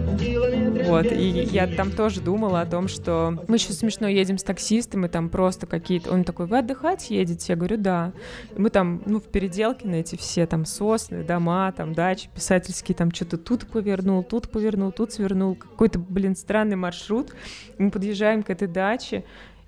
Вот, 0.86 1.06
и 1.12 1.28
я 1.28 1.66
там 1.66 1.90
тоже 1.90 2.20
думала 2.20 2.60
о 2.60 2.66
том, 2.66 2.88
что 2.88 3.42
мы 3.48 3.56
еще 3.56 3.72
смешно 3.72 4.08
едем 4.08 4.38
с 4.38 4.42
таксистом, 4.42 5.04
и 5.04 5.08
там 5.08 5.28
просто 5.28 5.66
какие-то... 5.66 6.12
Он 6.12 6.24
такой, 6.24 6.46
вы 6.46 6.58
отдыхать 6.58 7.10
едете? 7.10 7.52
Я 7.52 7.56
говорю, 7.56 7.76
да. 7.76 8.12
И 8.54 8.60
мы 8.60 8.70
там, 8.70 9.02
ну, 9.06 9.20
в 9.20 9.24
переделке 9.24 9.86
на 9.88 9.96
эти 9.96 10.16
все 10.16 10.46
там 10.46 10.64
сосны, 10.64 11.24
дома, 11.24 11.72
там 11.72 11.92
дачи 11.92 12.28
писательские, 12.34 12.94
там 12.94 13.12
что-то 13.12 13.36
тут 13.36 13.66
повернул, 13.66 14.22
тут 14.22 14.48
повернул, 14.48 14.92
тут 14.92 15.12
свернул. 15.12 15.54
Какой-то, 15.54 15.98
блин, 15.98 16.36
странный 16.36 16.76
маршрут. 16.76 17.32
Мы 17.78 17.90
подъезжаем 17.90 18.42
к 18.42 18.50
этой 18.50 18.68
даче, 18.68 19.24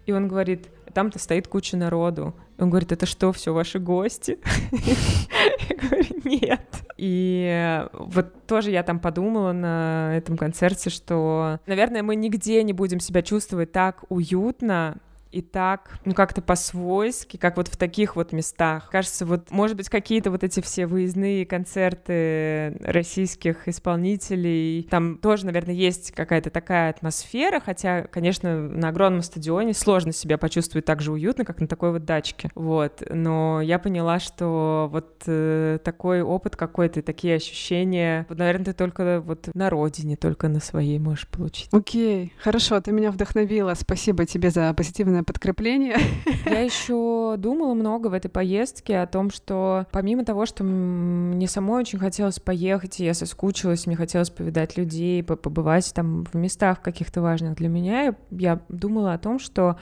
и 0.07 0.13
он 0.13 0.29
говорит, 0.29 0.69
там-то 0.95 1.19
стоит 1.19 1.49
куча 1.49 1.77
народу. 1.77 2.35
Он 2.59 2.71
говорит, 2.71 2.93
это 2.93 3.07
что, 3.07 3.33
все 3.33 3.53
ваши 3.53 3.79
гости? 3.79 4.39
Я 5.69 5.77
говорю, 5.77 6.21
нет. 6.25 6.68
И 6.99 7.87
вот 7.93 8.47
тоже 8.47 8.73
я 8.73 8.83
там 8.83 8.99
подумала 8.99 9.53
на 9.53 10.17
этом 10.17 10.37
концерте, 10.37 10.91
что, 10.91 11.61
наверное, 11.67 12.03
мы 12.03 12.17
нигде 12.17 12.63
не 12.65 12.73
будем 12.73 12.99
себя 12.99 13.23
чувствовать 13.23 13.71
так 13.71 14.05
уютно, 14.09 14.97
и 15.31 15.43
так, 15.43 15.99
ну 16.05 16.15
как-то 16.15 16.41
по-свойски, 16.43 17.37
как 17.37 17.57
вот 17.57 17.69
в 17.69 17.77
таких 17.77 18.17
вот 18.17 18.33
местах. 18.33 18.89
Кажется, 18.91 19.27
вот, 19.27 19.51
может 19.51 19.77
быть, 19.77 19.89
какие-то 19.89 20.31
вот 20.31 20.45
эти 20.45 20.61
все 20.61 20.87
выездные 20.87 21.45
концерты 21.47 22.77
российских 22.81 23.69
исполнителей, 23.69 24.87
там 24.91 25.19
тоже, 25.19 25.47
наверное, 25.47 25.75
есть 25.75 26.13
какая-то 26.13 26.51
такая 26.51 26.91
атмосфера, 26.91 27.61
хотя, 27.61 28.03
конечно, 28.03 28.69
на 28.69 28.89
огромном 28.89 29.23
стадионе 29.23 29.75
сложно 29.75 30.13
себя 30.13 30.39
почувствовать 30.39 30.85
так 30.85 31.03
же 31.03 31.13
уютно, 31.13 31.45
как 31.45 31.61
на 31.61 31.67
такой 31.67 31.93
вот 31.93 32.05
дачке, 32.05 32.51
вот. 32.55 33.03
Но 33.11 33.61
я 33.61 33.79
поняла, 33.79 34.19
что 34.19 34.89
вот 34.91 35.23
э, 35.27 35.79
такой 35.85 36.23
опыт 36.23 36.57
какой-то, 36.57 37.03
такие 37.03 37.37
ощущения, 37.37 38.27
вот, 38.29 38.39
наверное, 38.39 38.67
ты 38.67 38.73
только 38.73 39.21
вот 39.21 39.51
на 39.55 39.71
родине, 39.71 40.17
только 40.17 40.49
на 40.49 40.61
своей 40.61 40.99
можешь 40.99 41.29
получить. 41.29 41.69
Окей, 41.73 42.27
okay. 42.27 42.31
хорошо, 42.43 42.81
ты 42.81 42.93
меня 42.93 43.11
вдохновила, 43.11 43.75
спасибо 43.75 44.25
тебе 44.27 44.51
за 44.51 44.73
позитивное 44.75 45.18
полезное 45.19 45.25
подкрепление. 45.25 45.97
Я 46.45 46.61
еще 46.65 47.37
думала 47.39 47.75
много 47.75 48.09
в 48.09 48.13
этой 48.13 48.29
поездке 48.29 48.99
о 48.99 49.07
том, 49.07 49.31
что 49.31 49.87
помимо 49.93 50.25
того, 50.25 50.47
что 50.47 50.65
мне 50.65 51.49
самой 51.49 51.81
очень 51.81 51.99
хотелось 51.99 52.41
поехать, 52.41 53.01
и 53.01 53.05
я 53.05 53.15
соскучилась, 53.15 53.87
мне 53.87 53.97
хотелось 53.97 54.31
повидать 54.31 54.77
людей, 54.77 55.23
побывать 55.23 55.93
там 55.95 56.25
в 56.25 56.35
местах 56.35 56.81
каких-то 56.83 57.21
важных 57.21 57.57
для 57.57 57.69
меня, 57.69 58.15
я 58.31 58.61
думала 58.69 59.15
о 59.15 59.19
том, 59.19 59.39
что 59.39 59.77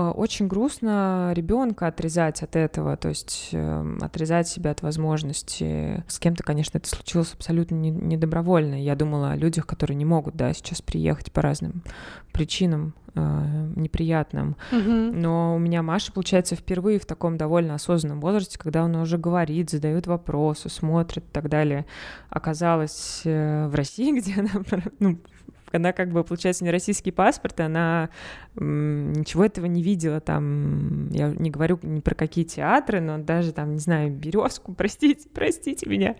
очень 0.00 0.48
грустно 0.48 1.32
ребенка 1.34 1.86
отрезать 1.86 2.42
от 2.42 2.56
этого, 2.56 2.96
то 2.96 3.08
есть 3.08 3.50
э, 3.52 3.96
отрезать 4.00 4.48
себя 4.48 4.72
от 4.72 4.82
возможности. 4.82 6.02
С 6.08 6.18
кем-то, 6.18 6.42
конечно, 6.42 6.78
это 6.78 6.88
случилось 6.88 7.32
абсолютно 7.32 7.76
недобровольно. 7.76 8.82
Я 8.82 8.96
думала 8.96 9.30
о 9.30 9.36
людях, 9.36 9.66
которые 9.66 9.96
не 9.96 10.04
могут, 10.04 10.34
да, 10.34 10.52
сейчас 10.52 10.82
приехать 10.82 11.30
по 11.30 11.42
разным 11.42 11.84
причинам 12.32 12.94
э, 13.14 13.72
неприятным. 13.76 14.56
Mm-hmm. 14.72 15.12
Но 15.14 15.54
у 15.54 15.58
меня 15.58 15.82
Маша, 15.82 16.12
получается, 16.12 16.56
впервые 16.56 16.98
в 16.98 17.06
таком 17.06 17.36
довольно 17.36 17.74
осознанном 17.74 18.20
возрасте, 18.20 18.58
когда 18.58 18.84
он 18.84 18.96
уже 18.96 19.16
говорит, 19.16 19.70
задает 19.70 20.08
вопросы, 20.08 20.68
смотрит 20.68 21.24
и 21.24 21.32
так 21.32 21.48
далее, 21.48 21.86
оказалась 22.30 23.22
э, 23.24 23.68
в 23.68 23.74
России, 23.74 24.12
где 24.18 24.40
она 24.40 24.50
ну, 24.98 25.20
она 25.74 25.92
как 25.92 26.10
бы, 26.10 26.24
получается, 26.24 26.64
не 26.64 26.70
российский 26.70 27.10
паспорт, 27.10 27.60
она 27.60 28.10
ничего 28.56 29.44
этого 29.44 29.66
не 29.66 29.82
видела 29.82 30.20
там, 30.20 31.08
я 31.10 31.28
не 31.28 31.50
говорю 31.50 31.78
ни 31.82 32.00
про 32.00 32.14
какие 32.14 32.44
театры, 32.44 33.00
но 33.00 33.18
даже 33.18 33.52
там, 33.52 33.72
не 33.72 33.80
знаю, 33.80 34.10
березку, 34.10 34.74
простите, 34.76 35.28
простите 35.32 35.88
меня 35.88 36.16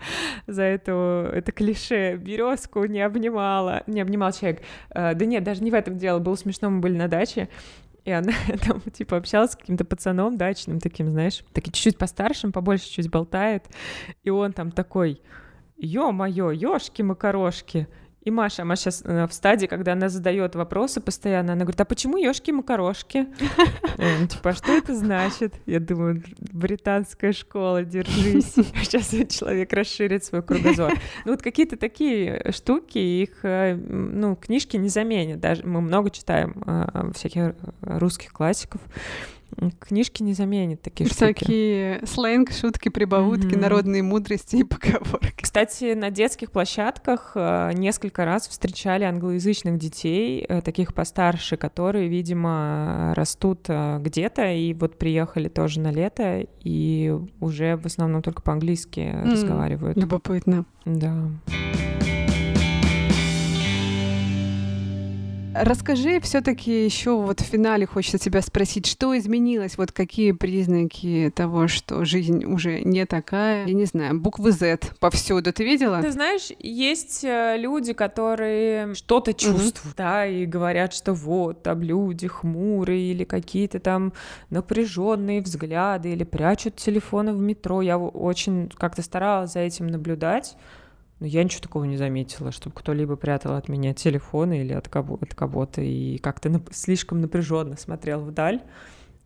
за 0.47 0.63
это, 0.63 1.31
это 1.33 1.53
клише, 1.53 2.17
березку 2.17 2.85
не 2.85 3.01
обнимала, 3.01 3.83
не 3.87 4.01
обнимал 4.01 4.33
человек. 4.33 4.63
А, 4.91 5.15
да 5.15 5.25
нет, 5.25 5.45
даже 5.45 5.63
не 5.63 5.71
в 5.71 5.75
этом 5.75 5.97
дело, 5.97 6.19
было 6.19 6.35
смешно, 6.35 6.71
мы 6.71 6.81
были 6.81 6.97
на 6.97 7.09
даче, 7.09 7.49
и 8.05 8.11
она 8.11 8.33
там, 8.67 8.81
типа, 8.81 9.17
общалась 9.17 9.53
с 9.53 9.57
каким-то 9.57 9.85
пацаном 9.85 10.37
дачным 10.37 10.79
таким, 10.79 11.11
знаешь, 11.11 11.43
таким 11.53 11.73
чуть-чуть 11.73 11.99
постаршим, 11.99 12.53
побольше 12.53 12.89
чуть 12.89 13.11
болтает. 13.11 13.65
И 14.23 14.31
он 14.31 14.53
там 14.53 14.71
такой, 14.71 15.21
ё-моё, 15.77 16.51
ёшки-макарошки. 16.51 17.89
И 18.25 18.31
Маша, 18.31 18.65
Маша 18.65 18.91
сейчас 18.91 19.03
э, 19.05 19.27
в 19.27 19.35
стадии, 19.35 19.67
когда 19.67 19.93
она 19.93 20.09
задает 20.09 20.55
вопросы 20.55 21.03
постоянно, 21.03 21.53
она 21.53 21.65
говорит, 21.65 21.81
а 21.81 21.85
почему 21.85 22.17
ёшки-макарошки? 22.17 23.29
Э, 23.97 24.27
типа, 24.27 24.51
а 24.51 24.55
что 24.55 24.73
это 24.73 24.95
значит? 24.95 25.55
Я 25.67 25.79
думаю, 25.79 26.23
британская 26.39 27.33
школа, 27.33 27.85
держись. 27.85 28.55
Сейчас 28.83 29.11
человек 29.29 29.73
расширит 29.73 30.25
свой 30.25 30.43
кругозор. 30.43 30.93
Ну 31.25 31.33
вот 31.33 31.43
какие-то 31.43 31.77
такие 31.77 32.51
штуки, 32.51 32.99
их, 32.99 33.45
э, 33.45 33.75
ну, 33.77 34.35
книжки 34.35 34.77
не 34.77 34.89
заменят. 34.89 35.39
Даже 35.39 35.65
мы 35.65 35.81
много 35.81 36.11
читаем 36.11 37.13
всяких 37.15 37.55
русских 37.83 38.33
классиков, 38.33 38.81
Книжки 39.79 40.23
не 40.23 40.35
заменят 40.35 40.83
такие 40.83 41.07
штуки. 41.11 41.35
Всякие 41.35 42.07
сленг, 42.07 42.53
шутки, 42.53 42.89
прибаутки, 42.89 43.55
mm-hmm. 43.55 43.61
народные 43.61 44.03
мудрости 44.03 44.57
и 44.57 44.65
поговорки. 44.65 45.43
Кстати, 45.43 45.95
на 45.95 46.11
детских 46.11 46.51
площадках 46.51 47.33
э, 47.35 47.73
несколько 47.75 48.25
раз 48.25 48.49
встречали 48.49 49.05
англоязычных 49.05 49.79
детей, 49.79 50.45
э, 50.49 50.61
таких 50.63 50.95
постарше, 50.95 51.57
которые, 51.57 52.09
видимо, 52.09 53.13
растут 53.15 53.67
э, 53.69 53.99
где-то 54.01 54.53
и 54.53 54.75
вот 54.75 54.99
приехали 54.99 55.49
тоже 55.49 55.81
на 55.81 55.93
лето 55.93 56.47
и 56.61 57.15
уже 57.41 57.77
в 57.77 57.87
основном 57.87 58.23
только 58.23 58.43
по-английски 58.43 59.01
mm, 59.01 59.31
разговаривают. 59.31 59.97
Любопытно. 59.97 60.65
Да. 60.85 61.31
Расскажи 65.55 66.21
все-таки 66.21 66.85
еще 66.85 67.17
вот 67.17 67.41
в 67.41 67.45
финале 67.45 67.87
хочется 67.87 68.19
тебя 68.19 68.43
спросить, 68.43 68.87
что 68.87 69.17
изменилось, 69.17 69.79
вот 69.79 69.93
какие 69.93 70.33
признаки 70.33 71.33
того, 71.35 71.69
что 71.69 72.05
жизнь 72.05 72.45
уже 72.45 72.81
не 72.81 73.07
такая, 73.07 73.67
я 73.67 73.75
не 73.75 73.85
знаю, 73.85 74.19
буквы 74.19 74.53
Z 74.53 74.81
повсюду, 74.99 75.53
ты 75.53 75.65
видела? 75.65 76.03
Ты 76.03 76.11
знаешь, 76.11 76.51
есть 76.59 77.25
э, 77.25 77.57
люди, 77.59 77.93
которые 77.93 78.95
что-то 78.95 79.33
чувствуют, 79.33 79.97
да, 79.97 80.27
и 80.27 80.45
говорят, 80.47 80.93
что 80.93 81.13
вот, 81.13 81.63
там 81.63 81.83
люди 81.83 82.27
хмурые 82.27 83.13
или 83.13 83.25
какие-то 83.25 83.79
там 83.79 84.13
напряженные 84.51 85.41
взгляды 85.41 86.13
или 86.13 86.25
прячут 86.25 86.77
телефоны 86.77 87.33
в 87.33 87.41
метро. 87.41 87.83
Я 87.83 87.99
очень 87.99 88.71
как-то 88.77 89.03
старалась 89.03 89.53
за 89.53 89.61
этим 89.61 89.87
наблюдать. 89.87 90.57
Но 91.21 91.27
я 91.27 91.45
ничего 91.45 91.63
такого 91.63 91.85
не 91.85 91.97
заметила, 91.97 92.51
чтобы 92.53 92.75
кто-либо 92.75 93.17
прятал 93.17 93.55
от 93.55 93.69
меня 93.69 93.95
телефоны 93.95 94.61
или 94.61 94.73
от, 94.73 94.89
кого- 94.89 95.19
от 95.21 95.35
кого-то 95.35 95.81
и 95.81 96.19
как-то 96.19 96.49
нап- 96.49 96.73
слишком 96.73 97.21
напряженно 97.21 97.77
смотрел 97.77 98.21
вдаль. 98.21 98.61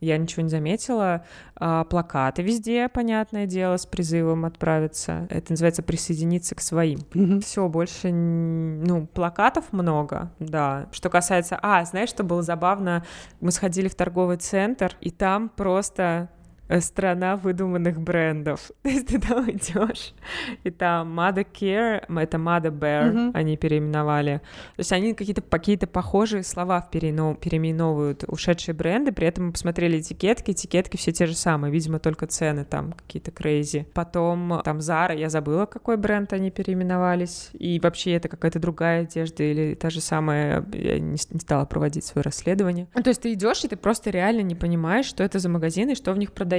Я 0.01 0.17
ничего 0.17 0.43
не 0.43 0.49
заметила. 0.49 1.25
А, 1.57 1.83
плакаты 1.83 2.43
везде, 2.43 2.89
понятное 2.89 3.47
дело, 3.47 3.77
с 3.77 3.85
призывом 3.85 4.45
отправиться. 4.45 5.27
Это 5.29 5.53
называется 5.53 5.83
присоединиться 5.83 6.55
к 6.55 6.61
своим. 6.61 7.01
Мгм. 7.15 7.41
Все, 7.41 7.69
больше, 7.69 8.13
ну, 8.13 9.09
плакатов 9.09 9.73
много, 9.73 10.31
да. 10.39 10.89
Что 10.93 11.11
касается... 11.11 11.59
А, 11.61 11.85
знаешь, 11.85 12.11
что 12.11 12.23
было 12.23 12.43
забавно? 12.43 13.05
Мы 13.41 13.51
сходили 13.51 13.89
в 13.89 13.97
торговый 13.97 14.37
центр, 14.37 14.95
и 15.01 15.11
там 15.11 15.49
просто 15.49 16.29
страна 16.81 17.37
выдуманных 17.37 18.01
брендов. 18.01 18.71
То 18.83 18.89
есть 18.91 19.07
ты 19.09 19.21
там 19.21 19.51
идешь, 19.51 20.15
и 20.65 20.71
там 20.71 21.19
Mother 21.19 21.47
Care, 21.53 22.05
это 22.21 22.37
Mother 22.37 22.71
Bear, 22.71 23.11
Мгм. 23.13 23.31
они 23.35 23.57
переименовали. 23.57 24.41
То 24.77 24.81
есть 24.81 24.93
они 24.93 25.15
какие-то 25.15 25.41
какие-то 25.43 25.87
похожие 25.87 26.43
слова 26.43 26.87
переино- 26.93 27.37
переименовывают 27.37 28.25
ушедшие 28.29 28.75
бренды, 28.75 29.13
при 29.13 29.27
этом 29.27 29.47
мы 29.47 29.53
посмотрели 29.53 30.01
этикетки, 30.01 30.51
этикетки 30.51 30.97
все 30.97 31.13
те 31.13 31.27
же 31.27 31.35
самые, 31.35 31.73
видимо, 31.73 31.99
только 31.99 32.27
цены 32.27 32.65
там 32.65 32.93
какие-то 32.93 33.31
крейзи. 33.31 33.87
Потом 33.95 34.55
э, 34.55 34.63
там 34.63 34.79
Zara, 34.79 35.17
я 35.19 35.31
забыла, 35.31 35.67
какой 35.67 35.97
бренд 35.97 36.33
они 36.33 36.51
переименовались, 36.51 37.51
и 37.53 37.81
вообще 37.81 38.13
это 38.13 38.29
какая-то 38.29 38.59
другая 38.59 39.03
одежда 39.03 39.43
или 39.45 39.75
та 39.75 39.91
же 39.91 40.01
самая, 40.01 40.65
я 40.73 40.99
не, 40.99 41.13
не 41.31 41.41
стала 41.41 41.65
проводить 41.65 42.05
свое 42.05 42.23
расследование. 42.23 42.87
То 42.95 43.09
есть 43.09 43.23
ты 43.23 43.33
идешь, 43.33 43.65
и 43.65 43.69
ты 43.69 43.77
просто 43.77 44.11
реально 44.11 44.43
не 44.43 44.55
понимаешь, 44.55 45.07
что 45.07 45.23
это 45.25 45.39
за 45.39 45.49
магазины 45.49 45.93
и 45.93 45.95
что 45.95 46.13
в 46.13 46.19
них 46.19 46.33
продается. 46.33 46.58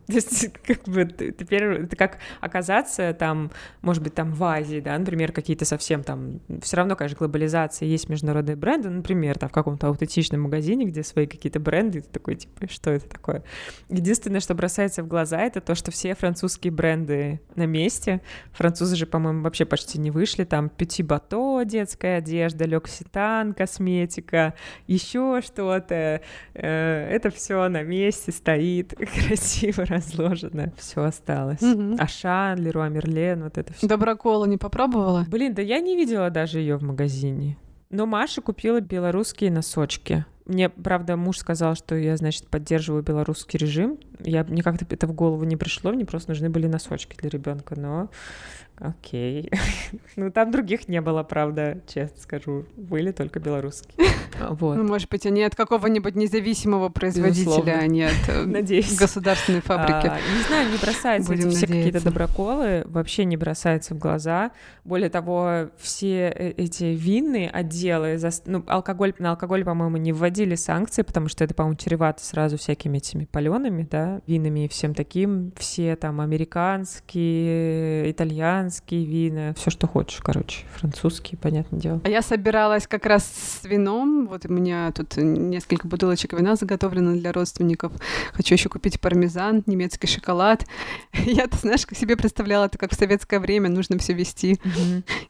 То 0.06 0.14
есть 0.14 0.52
как 0.66 0.84
бы 0.84 1.04
теперь 1.06 1.64
это 1.64 1.96
как 1.96 2.18
оказаться 2.40 3.12
там, 3.12 3.50
может 3.82 4.02
быть, 4.02 4.14
там 4.14 4.32
в 4.32 4.42
Азии, 4.44 4.80
да, 4.80 4.98
например, 4.98 5.32
какие-то 5.32 5.64
совсем 5.64 6.02
там, 6.02 6.40
все 6.62 6.76
равно, 6.76 6.96
конечно, 6.96 7.18
глобализация, 7.18 7.86
есть 7.86 8.08
международные 8.08 8.56
бренды, 8.56 8.90
например, 8.90 9.38
там 9.38 9.48
в 9.48 9.52
каком-то 9.52 9.88
аутентичном 9.88 10.42
магазине, 10.42 10.84
где 10.86 11.02
свои 11.02 11.26
какие-то 11.26 11.60
бренды, 11.60 11.98
и 11.98 12.00
ты 12.02 12.08
такой, 12.08 12.36
типа, 12.36 12.68
что 12.68 12.90
это 12.90 13.08
такое? 13.08 13.42
Единственное, 13.88 14.40
что 14.40 14.54
бросается 14.54 15.02
в 15.02 15.08
глаза, 15.08 15.40
это 15.40 15.60
то, 15.60 15.74
что 15.74 15.90
все 15.90 16.14
французские 16.14 16.72
бренды 16.72 17.40
на 17.54 17.66
месте. 17.66 18.20
Французы 18.52 18.96
же, 18.96 19.06
по-моему, 19.06 19.42
вообще 19.42 19.64
почти 19.64 19.98
не 19.98 20.10
вышли. 20.10 20.44
Там 20.44 20.68
Пяти 20.68 21.02
Бато, 21.02 21.62
детская 21.64 22.18
одежда, 22.18 22.64
Лекситан, 22.64 23.54
косметика, 23.54 24.54
еще 24.86 25.40
что-то. 25.42 26.20
Э, 26.54 27.08
Это 27.10 27.30
все 27.30 27.68
на 27.68 27.82
месте 27.82 28.32
стоит, 28.32 28.94
красиво 29.38 29.84
разложено. 29.88 30.72
Все 30.76 31.02
осталось. 31.02 31.60
Мгм. 31.60 31.96
Ашан, 31.98 32.58
Леруа 32.58 32.88
Мерлен, 32.88 33.44
вот 33.44 33.58
это 33.58 33.72
все. 33.72 33.86
Доброкола 33.86 34.44
не 34.46 34.56
попробовала? 34.56 35.24
Блин, 35.28 35.54
да 35.54 35.62
я 35.62 35.80
не 35.80 35.96
видела 35.96 36.30
даже 36.30 36.58
ее 36.58 36.76
в 36.76 36.82
магазине. 36.82 37.56
Но 37.90 38.06
Маша 38.06 38.42
купила 38.42 38.80
белорусские 38.80 39.50
носочки. 39.50 40.26
Мне, 40.48 40.68
правда, 40.68 41.16
муж 41.16 41.38
сказал, 41.38 41.74
что 41.76 41.94
я, 41.94 42.16
значит, 42.16 42.48
поддерживаю 42.48 43.02
белорусский 43.02 43.58
режим. 43.58 43.98
Я, 44.20 44.44
мне 44.44 44.62
как-то 44.62 44.84
это 44.88 45.06
в 45.06 45.12
голову 45.12 45.44
не 45.44 45.56
пришло, 45.56 45.92
мне 45.92 46.04
просто 46.04 46.30
нужны 46.30 46.50
были 46.50 46.66
носочки 46.66 47.16
для 47.16 47.30
ребенка, 47.30 47.78
но 47.78 48.10
окей. 48.80 49.50
Ну, 50.16 50.30
там 50.32 50.50
других 50.50 50.88
не 50.88 51.00
было, 51.00 51.22
правда, 51.22 51.80
честно 51.86 52.20
скажу. 52.20 52.64
Были 52.76 53.12
только 53.12 53.40
белорусские. 53.40 53.94
А, 54.40 54.50
Ну, 54.50 54.54
Вот. 54.56 54.76
может 54.78 55.08
быть, 55.08 55.26
они 55.26 55.42
от 55.42 55.56
какого-нибудь 55.56 56.14
независимого 56.14 56.90
производителя, 56.90 57.44
Безусловно. 57.46 57.78
а 57.80 57.86
не 57.88 58.02
от 58.04 58.12
э, 58.28 58.42
Надеюсь. 58.46 58.96
государственной 58.96 59.62
фабрики. 59.62 60.06
А, 60.06 60.16
не 60.36 60.42
знаю, 60.46 60.70
не 60.70 60.76
бросаются 60.76 61.32
эти 61.32 61.38
Будем 61.42 61.50
все 61.50 61.66
какие-то 61.66 61.84
надеяться. 61.86 62.08
доброколы, 62.10 62.82
вообще 62.86 63.24
не 63.24 63.36
бросаются 63.36 63.94
в 63.96 63.98
глаза. 63.98 64.52
Более 64.84 65.10
того, 65.10 65.70
все 65.76 66.28
э- 66.28 66.52
эти 66.56 66.84
винные 66.84 67.50
отделы, 67.50 68.16
ну, 68.46 68.62
алкоголь, 68.68 69.12
на 69.18 69.30
алкоголь, 69.30 69.64
по-моему, 69.64 69.96
не 69.96 70.12
вводили 70.12 70.37
санкции, 70.54 71.02
потому 71.02 71.28
что 71.28 71.44
это, 71.44 71.54
по-моему, 71.54 71.76
чревато 71.76 72.24
сразу 72.24 72.56
всякими 72.56 72.98
этими 72.98 73.24
палеными, 73.24 73.86
да, 73.90 74.20
винами 74.26 74.64
и 74.66 74.68
всем 74.68 74.94
таким. 74.94 75.52
Все 75.56 75.96
там 75.96 76.20
американские, 76.20 78.10
итальянские 78.10 79.04
вина, 79.04 79.54
все, 79.54 79.70
что 79.70 79.86
хочешь, 79.86 80.20
короче, 80.22 80.64
французские, 80.74 81.38
понятное 81.38 81.80
дело. 81.80 82.00
А 82.04 82.08
я 82.08 82.22
собиралась 82.22 82.86
как 82.86 83.06
раз 83.06 83.24
с 83.24 83.64
вином. 83.64 84.26
Вот 84.28 84.46
у 84.46 84.52
меня 84.52 84.92
тут 84.92 85.16
несколько 85.16 85.86
бутылочек 85.86 86.32
вина 86.32 86.56
заготовлено 86.56 87.12
для 87.12 87.32
родственников. 87.32 87.92
Хочу 88.32 88.54
еще 88.54 88.68
купить 88.68 89.00
пармезан, 89.00 89.62
немецкий 89.66 90.06
шоколад. 90.06 90.64
Я, 91.12 91.46
ты 91.46 91.56
знаешь, 91.56 91.86
как 91.86 91.96
себе 91.98 92.16
представляла 92.16 92.66
это, 92.66 92.78
как 92.78 92.92
в 92.92 92.96
советское 92.96 93.40
время 93.40 93.68
нужно 93.68 93.98
все 93.98 94.12
везти 94.12 94.58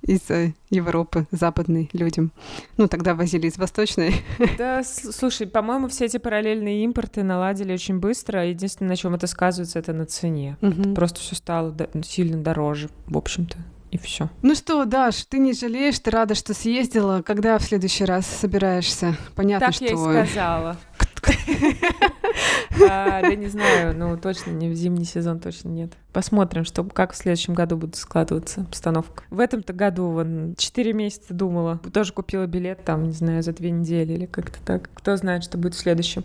из 0.03 0.29
э, 0.31 0.53
Европы 0.71 1.27
западной 1.31 1.89
людям. 1.93 2.33
Ну, 2.77 2.89
тогда 2.89 3.15
возили 3.15 3.47
из 3.47 3.59
восточной. 3.59 4.15
Да, 4.57 4.83
слушай, 4.99 5.47
по-моему, 5.47 5.89
все 5.89 6.07
эти 6.07 6.17
параллельные 6.19 6.85
импорты 6.85 7.23
наладили 7.23 7.73
очень 7.73 7.99
быстро. 7.99 8.47
Единственное, 8.47 8.91
на 8.91 8.97
чем 8.97 9.15
это 9.15 9.27
сказывается, 9.27 9.79
это 9.79 9.93
на 9.93 10.07
цене. 10.07 10.57
Мгм. 10.61 10.95
Просто 10.95 11.21
все 11.21 11.35
стало 11.35 11.75
сильно 12.03 12.43
дороже, 12.43 12.89
в 13.07 13.17
общем-то, 13.17 13.57
и 13.91 13.99
все. 13.99 14.29
Ну 14.43 14.55
что, 14.55 14.85
Даш, 14.85 15.25
ты 15.25 15.39
не 15.39 15.53
жалеешь, 15.53 15.99
ты 15.99 16.11
рада, 16.11 16.35
что 16.35 16.55
съездила. 16.55 17.23
Когда 17.23 17.59
в 17.59 17.63
следующий 17.63 18.05
раз 18.05 18.27
собираешься? 18.27 19.17
Понятно, 19.35 19.67
Так 19.67 19.75
что... 19.75 19.85
я 19.85 19.93
и 19.93 20.27
сказала. 20.27 20.77
А, 22.91 23.21
Да 23.23 23.35
не 23.35 23.49
знаю, 23.49 23.97
ну 23.97 24.17
точно 24.17 24.51
не 24.51 24.69
в 24.69 24.75
зимний 24.75 25.05
сезон, 25.05 25.41
точно 25.41 25.69
нет. 25.69 25.93
Посмотрим, 26.13 26.65
что, 26.65 26.85
как 26.85 27.13
в 27.13 27.17
следующем 27.17 27.55
году 27.55 27.77
будет 27.77 27.97
складываться 27.97 28.63
обстановка. 28.63 29.25
В 29.31 29.41
этом-то 29.41 29.73
году 29.73 30.09
вон 30.09 30.55
4 30.57 30.93
месяца 30.93 31.35
думала. 31.35 31.79
Тоже 31.93 32.13
купила 32.13 32.47
билет 32.47 32.85
там, 32.85 33.05
не 33.05 33.13
знаю, 33.13 33.43
за 33.43 33.53
две 33.53 33.71
недели 33.71 34.13
или 34.13 34.27
как-то 34.27 34.61
так. 34.65 34.91
Кто 34.95 35.17
знает, 35.17 35.45
что 35.45 35.59
будет 35.59 35.75
в 35.75 35.79
следующем. 35.79 36.23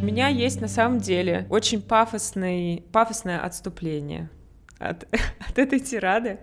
У 0.00 0.04
меня 0.04 0.28
есть 0.28 0.60
на 0.60 0.68
самом 0.68 0.98
деле 0.98 1.46
очень 1.48 1.80
пафосный, 1.80 2.84
пафосное 2.92 3.38
отступление 3.38 4.30
от, 4.78 5.04
от 5.48 5.58
этой 5.58 5.80
тирады. 5.80 6.38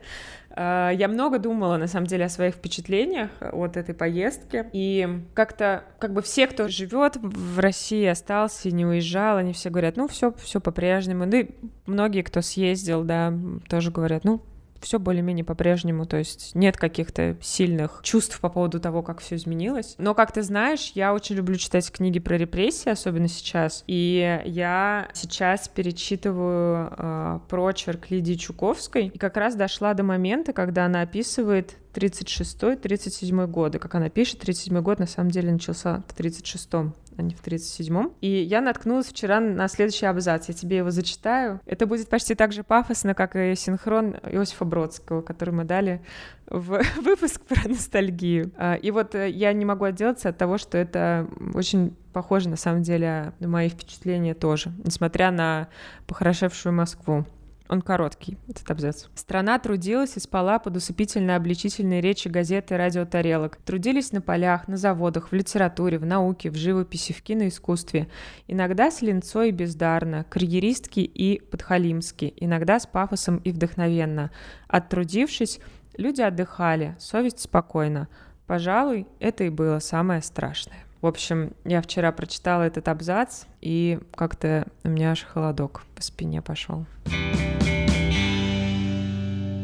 А, 0.61 0.89
Я 0.89 1.07
много 1.07 1.39
думала, 1.39 1.77
на 1.77 1.87
самом 1.87 2.07
деле, 2.07 2.25
о 2.25 2.29
своих 2.29 2.55
впечатлениях 2.55 3.29
от 3.39 3.77
этой 3.77 3.95
поездки. 3.95 4.65
И 4.73 5.07
как-то, 5.33 5.85
как 5.99 6.11
бы 6.11 6.21
все, 6.21 6.47
кто 6.47 6.67
живет 6.67 7.15
в 7.15 7.59
России, 7.59 8.05
остался 8.05 8.69
не 8.69 8.85
уезжал, 8.85 9.37
они 9.37 9.53
все 9.53 9.69
говорят, 9.69 9.95
ну, 9.95 10.09
все, 10.09 10.33
все 10.33 10.59
по-прежнему. 10.59 11.27
Да 11.27 11.37
и 11.37 11.47
многие, 11.85 12.23
кто 12.23 12.41
съездил, 12.41 13.05
да, 13.05 13.33
тоже 13.69 13.89
говорят, 13.89 14.25
ну, 14.25 14.41
все 14.81 14.99
более-менее 14.99 15.43
по-прежнему, 15.43 16.05
то 16.05 16.17
есть 16.17 16.55
нет 16.55 16.77
каких-то 16.77 17.37
сильных 17.41 18.01
чувств 18.03 18.39
по 18.39 18.49
поводу 18.49 18.79
того, 18.79 19.01
как 19.03 19.19
все 19.19 19.35
изменилось. 19.35 19.95
Но, 19.97 20.13
как 20.13 20.31
ты 20.31 20.41
знаешь, 20.41 20.91
я 20.95 21.13
очень 21.13 21.35
люблю 21.35 21.55
читать 21.55 21.91
книги 21.91 22.19
про 22.19 22.37
репрессии, 22.37 22.89
особенно 22.89 23.27
сейчас. 23.27 23.83
И 23.87 24.41
я 24.45 25.09
сейчас 25.13 25.67
перечитываю 25.67 26.93
э, 26.97 27.39
прочерк 27.49 28.09
Лидии 28.09 28.35
Чуковской, 28.35 29.07
и 29.07 29.17
как 29.17 29.37
раз 29.37 29.55
дошла 29.55 29.93
до 29.93 30.03
момента, 30.03 30.53
когда 30.53 30.85
она 30.85 31.01
описывает 31.01 31.75
36-37 31.93 33.47
годы. 33.47 33.79
Как 33.79 33.95
она 33.95 34.09
пишет, 34.09 34.39
37 34.39 34.81
год 34.81 34.99
на 34.99 35.07
самом 35.07 35.31
деле 35.31 35.51
начался 35.51 36.03
в 36.07 36.19
36-м, 36.19 36.93
а 37.19 37.21
не 37.21 37.36
в 37.36 37.43
37-м. 37.43 38.13
И 38.21 38.27
я 38.29 38.62
наткнулась 38.62 39.08
вчера 39.08 39.39
на 39.39 39.67
следующий 39.67 40.05
абзац. 40.05 40.47
Я 40.47 40.53
тебе 40.53 40.77
его 40.77 40.89
зачитаю. 40.89 41.60
Это 41.65 41.86
будет 41.86 42.10
почти 42.10 42.34
так 42.34 42.53
же 42.53 42.63
пафосно, 42.63 43.13
как 43.13 43.36
и 43.36 43.55
синхрон 43.55 44.15
Иосифа 44.23 44.65
Бродского, 44.65 45.21
который 45.21 45.53
мы 45.53 45.65
дали 45.65 46.01
в 46.47 46.82
выпуск 47.01 47.41
про 47.41 47.67
ностальгию. 47.67 48.51
А, 48.58 48.75
И 48.75 48.91
вот 48.91 49.15
э, 49.15 49.29
я 49.29 49.53
не 49.53 49.65
могу 49.65 49.86
отделаться 49.86 50.29
от 50.29 50.38
того, 50.38 50.58
что 50.58 50.77
это 50.77 51.27
очень 51.53 51.95
похоже 52.13 52.49
на 52.49 52.55
самом 52.55 52.82
деле 52.82 53.34
на 53.39 53.47
мои 53.47 53.69
впечатления 53.69 54.34
тоже, 54.34 54.71
несмотря 54.84 55.32
на 55.32 55.67
похорошевшую 56.08 56.73
Москву. 56.73 57.25
Он 57.69 57.84
короткий, 57.84 58.39
этот 58.47 58.69
абзац. 58.71 59.05
Страна 59.13 59.60
трудилась 59.60 60.17
и 60.17 60.19
спала 60.19 60.58
под 60.58 60.77
усыпительно-обличительные 60.77 62.01
речи 62.01 62.27
газеты 62.27 62.73
и 62.73 62.77
радиотарелок. 62.77 63.58
Трудились 63.58 64.12
на 64.12 64.21
полях, 64.21 64.67
на 64.67 64.75
заводах, 64.75 65.29
в 65.32 65.36
литературе, 65.36 65.99
в 65.99 66.05
науке, 66.05 66.49
в 66.49 66.55
живописи, 66.55 67.13
в 67.13 67.21
киноискусстве. 67.21 68.10
Иногда 68.47 68.89
с 68.89 69.03
линцой 69.03 69.49
и 69.49 69.51
бездарно, 69.51 70.23
карьеристки 70.23 71.01
и 71.01 71.39
подхалимски, 71.41 72.34
иногда 72.38 72.79
с 72.79 72.88
пафосом 72.88 73.38
и 73.38 73.51
вдохновенно. 73.51 74.32
Оттрудившись, 74.67 75.60
люди 75.95 76.21
отдыхали, 76.21 76.95
совесть 76.97 77.39
спокойна. 77.39 78.08
Пожалуй, 78.47 79.05
это 79.19 79.43
и 79.43 79.49
было 79.49 79.77
самое 79.77 80.23
страшное. 80.23 80.88
В 81.01 81.07
общем, 81.07 81.53
я 81.63 81.81
вчера 81.81 82.12
прочитала 82.12 82.63
этот 82.63 82.88
абзац, 82.89 83.45
и 83.62 83.99
как-то 84.15 84.67
у 84.83 84.89
меня 84.89 85.12
аж 85.12 85.23
холодок 85.23 85.83
по 85.95 86.01
спине 86.01 86.41
пошел. 86.41 86.85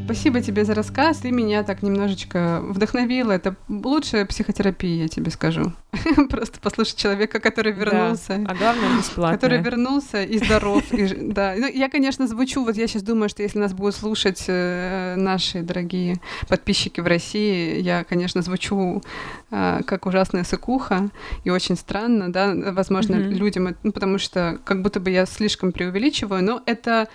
Спасибо 0.05 0.39
тебе 0.39 0.65
за 0.65 0.75
рассказ. 0.75 1.17
Ты 1.17 1.31
меня 1.31 1.63
так 1.63 1.81
немножечко 1.81 2.61
вдохновила. 2.61 3.31
Это 3.31 3.55
лучшая 3.67 4.27
психотерапия, 4.27 5.01
я 5.01 5.07
тебе 5.07 5.31
скажу. 5.31 5.73
Просто 6.29 6.59
послушать 6.59 6.97
человека, 6.97 7.39
который 7.39 7.71
вернулся. 7.71 8.37
Да. 8.37 8.51
А 8.51 8.55
главное, 8.55 8.97
бесплатно. 8.99 9.35
Который 9.35 9.63
вернулся 9.63 10.21
и 10.21 10.37
здоров. 10.37 10.83
И, 10.93 11.07
да. 11.07 11.55
Ну, 11.57 11.67
я, 11.67 11.89
конечно, 11.89 12.27
звучу, 12.27 12.63
вот 12.63 12.75
я 12.75 12.85
сейчас 12.85 13.01
думаю, 13.01 13.29
что 13.29 13.41
если 13.41 13.57
нас 13.57 13.73
будут 13.73 13.95
слушать 13.95 14.43
э, 14.47 15.15
наши 15.17 15.63
дорогие 15.63 16.21
подписчики 16.47 17.01
в 17.01 17.07
России, 17.07 17.81
я, 17.81 18.03
конечно, 18.03 18.43
звучу 18.43 19.01
э, 19.49 19.81
как 19.87 20.05
ужасная 20.05 20.43
сыкуха 20.43 21.09
и 21.45 21.49
очень 21.49 21.75
странно, 21.75 22.31
да, 22.31 22.53
возможно, 22.53 23.15
mm-hmm. 23.15 23.33
людям, 23.33 23.75
ну, 23.81 23.91
потому 23.91 24.19
что 24.19 24.59
как 24.65 24.83
будто 24.83 24.99
бы 24.99 25.09
я 25.09 25.25
слишком 25.25 25.71
преувеличиваю, 25.71 26.43
но 26.43 26.61
это 26.67 27.07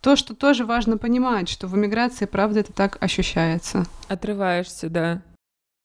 то, 0.00 0.16
что 0.16 0.34
тоже 0.34 0.64
важно 0.64 0.96
понимать, 0.98 1.48
что 1.48 1.66
в 1.66 1.76
эмиграции, 1.76 2.26
правда, 2.26 2.60
это 2.60 2.72
так 2.72 2.96
ощущается. 3.02 3.84
Отрываешься, 4.08 4.88
да. 4.88 5.22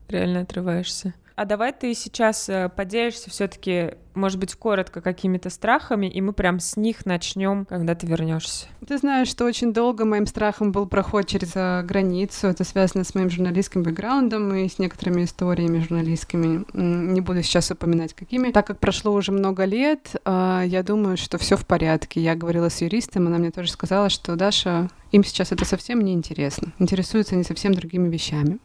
Реально 0.08 0.42
отрываешься. 0.42 1.14
А 1.36 1.46
давай 1.46 1.74
ты 1.74 1.94
сейчас 1.94 2.48
э, 2.50 2.70
поделишься 2.70 3.30
все-таки 3.30 3.96
может 4.16 4.40
быть, 4.40 4.56
коротко 4.56 5.02
какими-то 5.02 5.50
страхами, 5.50 6.08
и 6.08 6.22
мы 6.22 6.34
прям 6.34 6.60
с 6.60 6.78
них 6.78 7.06
начнем, 7.06 7.66
когда 7.66 7.96
ты 7.96 8.08
вернешься. 8.08 8.68
Ты 8.88 8.98
знаешь, 8.98 9.28
что 9.28 9.46
очень 9.46 9.74
долго 9.74 10.06
моим 10.06 10.28
страхом 10.28 10.72
был 10.72 10.86
проход 10.86 11.28
через 11.28 11.52
э, 11.56 11.84
границу. 11.84 12.48
Это 12.48 12.64
связано 12.64 13.04
с 13.04 13.16
моим 13.16 13.30
журналистским 13.30 13.84
бэкграундом 13.84 14.54
и 14.56 14.68
с 14.68 14.80
некоторыми 14.80 15.24
историями 15.24 15.80
журналистскими. 15.80 16.66
Не 16.74 17.22
буду 17.22 17.44
сейчас 17.44 17.72
упоминать, 17.72 18.14
какими. 18.14 18.52
Так 18.52 18.68
как 18.68 18.80
прошло 18.80 19.14
уже 19.14 19.32
много 19.32 19.66
лет, 19.66 20.16
э, 20.26 20.64
я 20.66 20.84
думаю, 20.84 21.18
что 21.18 21.38
все 21.38 21.58
в 21.58 21.66
порядке. 21.66 22.22
Я 22.22 22.36
говорила 22.36 22.70
с 22.70 22.82
юристом, 22.82 23.28
она 23.28 23.38
мне 23.38 23.52
тоже 23.52 23.72
сказала, 23.72 24.10
что 24.10 24.36
Даша, 24.36 24.90
им 25.12 25.24
сейчас 25.24 25.52
это 25.52 25.66
совсем 25.66 26.02
не 26.02 26.14
интересно. 26.14 26.74
Интересуются 26.80 27.36
они 27.36 27.44
совсем 27.44 27.74
другими 27.74 28.10
вещами. 28.10 28.60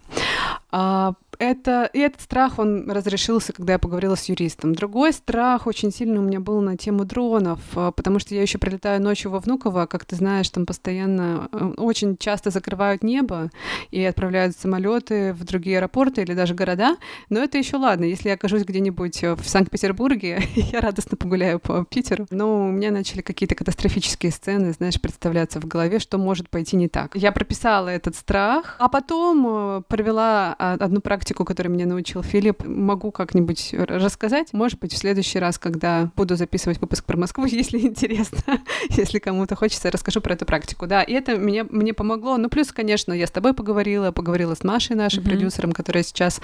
А, 0.71 1.15
это, 1.39 1.89
и 1.93 1.99
этот 1.99 2.21
страх, 2.21 2.59
он 2.59 2.91
разрешился, 2.91 3.53
когда 3.53 3.75
я 3.75 3.79
поговорила 3.79 4.15
с 4.15 4.29
юристом. 4.29 4.75
Другой 4.75 5.13
страх 5.13 5.67
очень 5.67 5.93
сильно 5.93 6.21
у 6.21 6.23
меня 6.23 6.41
был 6.41 6.61
на 6.61 6.77
тему 6.77 7.05
дронов, 7.05 7.61
а, 7.75 7.93
потому 7.93 8.19
что 8.19 8.35
я 8.35 8.43
еще 8.43 8.59
прилетаю 8.59 9.01
ночью 9.03 9.31
во 9.31 9.41
Внуково, 9.41 9.87
как 9.87 10.05
ты 10.05 10.17
знаешь, 10.17 10.51
там 10.51 10.67
постоянно 10.67 11.49
э, 11.53 11.75
очень 11.77 12.17
часто 12.17 12.51
закрывают 12.51 13.03
небо 13.03 13.51
и 13.91 14.03
отправляют 14.05 14.57
самолеты 14.57 15.33
в 15.33 15.45
другие 15.45 15.79
аэропорты 15.79 16.23
или 16.23 16.35
даже 16.35 16.55
города. 16.55 16.97
Но 17.31 17.41
это 17.41 17.57
еще 17.57 17.77
ладно, 17.77 18.05
если 18.05 18.29
я 18.29 18.35
окажусь 18.35 18.65
где-нибудь 18.65 19.23
э, 19.23 19.35
в 19.35 19.49
Санкт-Петербурге, 19.49 20.43
я 20.55 20.81
радостно 20.81 21.17
погуляю 21.17 21.61
по 21.61 21.85
Питеру. 21.85 22.27
Но 22.31 22.69
у 22.69 22.71
меня 22.71 22.91
начали 22.91 23.23
какие-то 23.23 23.55
катастрофические 23.55 24.33
сцены, 24.33 24.73
знаешь, 24.73 25.01
представляться 25.01 25.61
в 25.61 25.67
голове, 25.67 25.99
что 25.99 26.19
может 26.19 26.51
пойти 26.51 26.77
не 26.77 26.89
так. 26.89 27.15
Я 27.15 27.33
прописала 27.33 27.89
этот 27.89 28.17
страх, 28.17 28.77
а 28.79 28.89
потом 28.89 29.47
э, 29.47 29.83
провела 29.89 30.57
а, 30.59 30.75
одну 30.75 31.01
практику, 31.01 31.28
которую 31.35 31.75
меня 31.75 31.87
научил 31.87 32.23
Филипп. 32.23 32.65
Могу 32.65 33.11
как-нибудь 33.11 33.75
рассказать, 33.75 34.53
может 34.53 34.79
быть, 34.79 34.93
в 34.93 34.97
следующий 34.97 35.39
раз, 35.39 35.59
когда 35.59 36.11
буду 36.17 36.37
записывать 36.37 36.81
выпуск 36.81 37.05
про 37.05 37.17
Москву, 37.17 37.45
если 37.51 37.79
интересно, 37.79 38.61
если 38.91 39.19
кому-то 39.19 39.57
хочется, 39.57 39.91
расскажу 39.91 40.21
про 40.21 40.35
эту 40.35 40.47
практику. 40.47 40.87
Да, 40.87 41.03
и 41.03 41.13
это 41.13 41.37
мне, 41.37 41.65
мне 41.65 41.93
помогло. 41.93 42.37
Ну, 42.37 42.49
плюс, 42.49 42.73
конечно, 42.73 43.13
я 43.13 43.27
с 43.27 43.31
тобой 43.31 43.55
поговорила, 43.55 44.13
поговорила 44.13 44.55
с 44.55 44.65
Машей, 44.65 44.97
нашим 44.97 45.23
mm-hmm. 45.23 45.29
продюсером, 45.29 45.73
которая 45.73 46.03
сейчас 46.03 46.41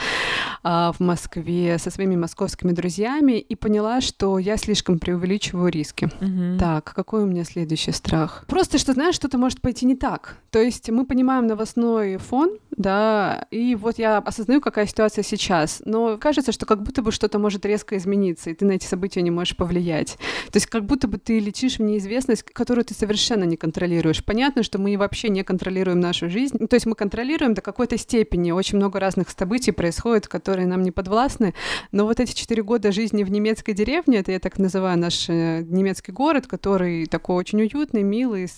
а, 0.62 0.92
в 0.92 1.00
Москве, 1.00 1.78
со 1.78 1.90
своими 1.90 2.16
московскими 2.16 2.72
друзьями, 2.72 3.38
и 3.38 3.54
поняла, 3.54 4.00
что 4.00 4.38
я 4.38 4.56
слишком 4.56 4.98
преувеличиваю 4.98 5.70
риски. 5.70 6.04
Mm-hmm. 6.04 6.58
Так, 6.58 6.92
какой 6.94 7.22
у 7.22 7.26
меня 7.26 7.44
следующий 7.44 7.92
страх? 7.92 8.44
Просто, 8.48 8.78
что, 8.78 8.92
знаешь, 8.92 9.14
что-то 9.14 9.38
может 9.38 9.60
пойти 9.60 9.86
не 9.86 9.96
так. 9.96 10.38
То 10.50 10.60
есть 10.60 10.90
мы 10.90 11.06
понимаем 11.06 11.46
новостной 11.46 12.16
фон, 12.16 12.58
да, 12.76 13.46
и 13.50 13.74
вот 13.74 13.98
я 13.98 14.18
осознаю, 14.18 14.60
какая 14.74 14.88
ситуация 14.88 15.22
сейчас, 15.22 15.82
но 15.84 16.18
кажется, 16.18 16.50
что 16.50 16.66
как 16.66 16.82
будто 16.82 17.00
бы 17.00 17.12
что-то 17.12 17.38
может 17.38 17.64
резко 17.64 17.96
измениться, 17.96 18.50
и 18.50 18.54
ты 18.54 18.64
на 18.64 18.72
эти 18.72 18.84
события 18.84 19.22
не 19.22 19.30
можешь 19.30 19.56
повлиять. 19.56 20.18
То 20.50 20.56
есть 20.56 20.66
как 20.66 20.84
будто 20.84 21.06
бы 21.06 21.16
ты 21.18 21.38
летишь 21.38 21.78
в 21.78 21.82
неизвестность, 21.82 22.42
которую 22.42 22.84
ты 22.84 22.92
совершенно 22.92 23.44
не 23.44 23.56
контролируешь. 23.56 24.24
Понятно, 24.24 24.64
что 24.64 24.80
мы 24.80 24.98
вообще 24.98 25.28
не 25.28 25.44
контролируем 25.44 26.00
нашу 26.00 26.28
жизнь. 26.28 26.58
То 26.66 26.74
есть 26.74 26.86
мы 26.86 26.96
контролируем 26.96 27.54
до 27.54 27.60
какой-то 27.60 27.96
степени. 27.96 28.50
Очень 28.50 28.78
много 28.78 28.98
разных 28.98 29.30
событий 29.30 29.70
происходит, 29.70 30.26
которые 30.26 30.66
нам 30.66 30.82
не 30.82 30.90
подвластны. 30.90 31.54
Но 31.92 32.04
вот 32.04 32.18
эти 32.18 32.34
четыре 32.34 32.64
года 32.64 32.90
жизни 32.90 33.22
в 33.22 33.30
немецкой 33.30 33.74
деревне, 33.74 34.18
это 34.18 34.32
я 34.32 34.40
так 34.40 34.58
называю 34.58 34.98
наш 34.98 35.28
э, 35.28 35.62
немецкий 35.62 36.10
город, 36.10 36.48
который 36.48 37.06
такой 37.06 37.36
очень 37.36 37.62
уютный, 37.62 38.02
милый, 38.02 38.48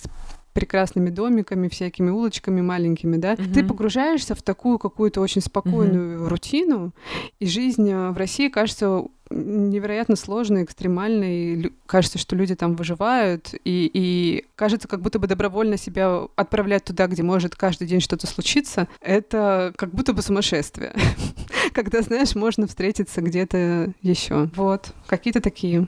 прекрасными 0.56 1.10
домиками, 1.10 1.68
всякими 1.68 2.08
улочками 2.08 2.62
маленькими, 2.62 3.18
да, 3.18 3.34
угу. 3.34 3.42
ты 3.52 3.62
погружаешься 3.62 4.34
в 4.34 4.40
такую 4.40 4.78
какую-то 4.78 5.20
очень 5.20 5.42
спокойную 5.42 6.22
угу. 6.22 6.28
рутину, 6.30 6.94
и 7.38 7.46
жизнь 7.46 7.90
э, 7.90 8.10
в 8.10 8.16
России 8.16 8.48
кажется 8.48 9.04
невероятно 9.30 10.16
сложной, 10.16 10.64
экстремальной. 10.64 11.72
Кажется, 11.86 12.18
что 12.18 12.36
люди 12.36 12.54
там 12.54 12.76
выживают, 12.76 13.54
и, 13.64 13.90
и 13.92 14.44
кажется, 14.54 14.88
как 14.88 15.00
будто 15.00 15.18
бы 15.18 15.26
добровольно 15.26 15.76
себя 15.76 16.22
отправлять 16.36 16.84
туда, 16.84 17.06
где 17.06 17.22
может 17.22 17.54
каждый 17.56 17.86
день 17.86 18.00
что-то 18.00 18.26
случиться. 18.26 18.88
Это 19.00 19.72
как 19.76 19.90
будто 19.90 20.12
бы 20.12 20.22
сумасшествие. 20.22 20.92
Когда, 21.72 22.02
знаешь, 22.02 22.34
можно 22.34 22.66
встретиться 22.66 23.20
где-то 23.20 23.92
еще. 24.02 24.50
Вот, 24.54 24.92
какие-то 25.06 25.40
такие 25.40 25.86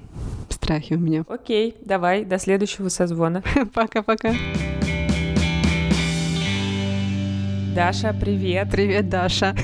страхи 0.49 0.95
у 0.95 0.99
меня. 0.99 1.24
Окей, 1.28 1.76
давай, 1.84 2.24
до 2.24 2.39
следующего 2.39 2.89
созвона. 2.89 3.43
Пока-пока. 3.74 4.34
Даша, 7.74 8.12
привет. 8.12 8.70
Привет, 8.72 9.09
Даша. 9.09 9.55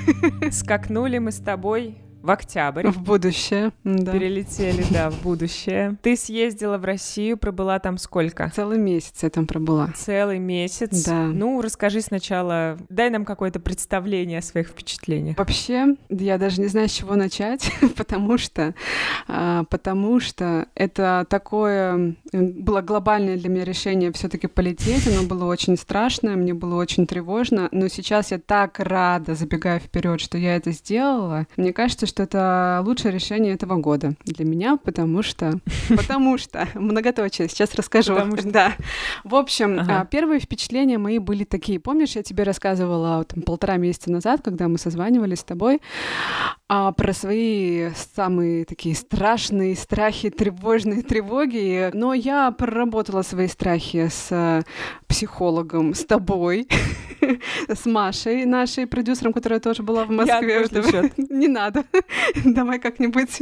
Скакнули 0.52 1.18
мы 1.18 1.32
с 1.32 1.38
тобой 1.38 1.96
в 2.24 2.30
октябрь. 2.30 2.88
В 2.88 3.02
будущее, 3.02 3.72
да. 3.84 4.12
Перелетели, 4.12 4.82
да, 4.90 5.10
в 5.10 5.22
будущее. 5.22 5.96
Ты 6.00 6.16
съездила 6.16 6.78
в 6.78 6.84
Россию, 6.84 7.36
пробыла 7.36 7.78
там 7.78 7.98
сколько? 7.98 8.50
Целый 8.56 8.78
месяц 8.78 9.22
я 9.22 9.28
там 9.28 9.46
пробыла. 9.46 9.90
Целый 9.94 10.38
месяц? 10.38 11.04
Да. 11.04 11.26
Ну, 11.26 11.60
расскажи 11.60 12.00
сначала, 12.00 12.78
дай 12.88 13.10
нам 13.10 13.26
какое-то 13.26 13.60
представление 13.60 14.38
о 14.38 14.42
своих 14.42 14.68
впечатлениях. 14.68 15.36
Вообще, 15.36 15.96
я 16.08 16.38
даже 16.38 16.62
не 16.62 16.68
знаю, 16.68 16.88
с 16.88 16.92
чего 16.92 17.14
начать, 17.14 17.70
потому 17.96 18.38
что, 18.38 18.74
а, 19.28 19.64
потому 19.64 20.18
что 20.18 20.66
это 20.74 21.26
такое 21.28 22.16
было 22.32 22.80
глобальное 22.80 23.36
для 23.36 23.50
меня 23.50 23.64
решение 23.64 24.10
все 24.12 24.30
таки 24.30 24.46
полететь, 24.46 25.06
оно 25.08 25.24
было 25.24 25.44
очень 25.44 25.76
страшное, 25.76 26.36
мне 26.36 26.54
было 26.54 26.76
очень 26.76 27.06
тревожно, 27.06 27.68
но 27.70 27.88
сейчас 27.88 28.30
я 28.30 28.38
так 28.38 28.80
рада, 28.80 29.34
забегая 29.34 29.78
вперед, 29.78 30.22
что 30.22 30.38
я 30.38 30.56
это 30.56 30.72
сделала. 30.72 31.46
Мне 31.58 31.74
кажется, 31.74 32.06
что 32.14 32.22
это 32.22 32.80
лучшее 32.86 33.10
решение 33.10 33.54
этого 33.54 33.74
года 33.74 34.14
для 34.24 34.44
меня, 34.44 34.76
потому 34.76 35.24
что... 35.24 35.58
Потому 35.88 36.38
что... 36.38 36.68
Многоточие, 36.74 37.48
сейчас 37.48 37.74
расскажу. 37.74 38.16
Да. 38.44 38.74
В 39.24 39.34
общем, 39.34 39.80
а, 39.80 40.04
первые 40.04 40.38
впечатления 40.38 40.96
мои 40.96 41.18
были 41.18 41.42
такие. 41.42 41.80
Помнишь, 41.80 42.14
я 42.14 42.22
тебе 42.22 42.44
рассказывала 42.44 43.24
там, 43.24 43.42
полтора 43.42 43.78
месяца 43.78 44.12
назад, 44.12 44.42
когда 44.44 44.68
мы 44.68 44.78
созванивались 44.78 45.40
с 45.40 45.44
тобой, 45.44 45.80
а, 46.68 46.92
про 46.92 47.12
свои 47.12 47.90
самые 48.14 48.64
такие 48.64 48.94
страшные 48.94 49.74
страхи, 49.74 50.30
тревожные 50.30 51.02
тревоги. 51.02 51.90
Но 51.94 52.14
я 52.14 52.52
проработала 52.52 53.22
свои 53.22 53.48
страхи 53.48 54.08
с 54.08 54.28
э, 54.30 54.62
психологом, 55.08 55.94
с 55.94 56.04
тобой, 56.04 56.68
с 57.68 57.86
Машей, 57.86 58.44
нашей 58.44 58.86
продюсером, 58.86 59.32
которая 59.32 59.60
тоже 59.60 59.82
была 59.82 60.04
в 60.04 60.10
Москве. 60.10 60.66
Не 61.16 61.48
надо. 61.48 61.84
Давай 62.44 62.78
как-нибудь 62.78 63.40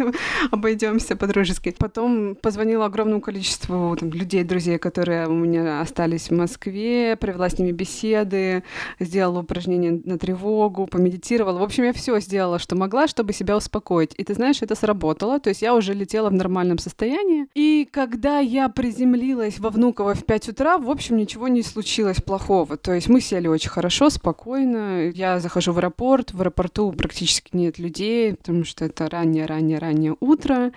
обойдемся 0.51 1.17
по-дружески. 1.17 1.75
Потом 1.77 2.35
позвонила 2.35 2.87
огромному 2.87 3.21
количеству 3.21 3.97
там, 3.99 4.11
людей, 4.11 4.45
друзей, 4.45 4.79
которые 4.79 5.29
у 5.29 5.35
меня 5.35 5.81
остались 5.81 6.29
в 6.29 6.35
Москве, 6.35 7.17
провела 7.17 7.49
с 7.49 7.59
ними 7.59 7.73
беседы, 7.73 8.63
сделала 9.01 9.41
упражнения 9.41 10.01
на 10.05 10.19
тревогу, 10.19 10.87
помедитировала. 10.87 11.59
В 11.59 11.63
общем, 11.63 11.85
я 11.85 11.93
все 11.93 12.19
сделала, 12.21 12.59
что 12.59 12.77
могла, 12.77 13.09
чтобы 13.09 13.33
себя 13.33 13.57
успокоить. 13.57 14.15
И 14.17 14.25
ты 14.25 14.35
знаешь, 14.35 14.63
это 14.63 14.75
сработало. 14.75 15.41
То 15.41 15.51
есть 15.51 15.63
я 15.63 15.75
уже 15.75 15.95
летела 15.95 16.31
в 16.31 16.35
нормальном 16.35 16.79
состоянии. 16.79 17.47
И 17.55 17.89
когда 17.91 18.39
я 18.39 18.69
приземлилась 18.69 19.59
во 19.59 19.71
Внуково 19.71 20.15
в 20.15 20.25
5 20.25 20.51
утра, 20.51 20.79
в 20.79 20.91
общем, 20.91 21.17
ничего 21.17 21.49
не 21.49 21.63
случилось 21.63 22.21
плохого. 22.21 22.77
То 22.77 22.93
есть 22.93 23.09
мы 23.09 23.21
сели 23.21 23.49
очень 23.49 23.71
хорошо, 23.71 24.11
спокойно. 24.11 25.09
Я 25.09 25.41
захожу 25.41 25.73
в 25.73 25.79
аэропорт, 25.79 26.33
в 26.33 26.41
аэропорту 26.41 26.93
практически 26.93 27.57
нет 27.57 27.79
людей, 27.79 28.35
потому 28.53 28.64
что 28.66 28.84
это 28.84 29.09
раннее-раннее-раннее 29.09 30.14
утро. 30.20 30.72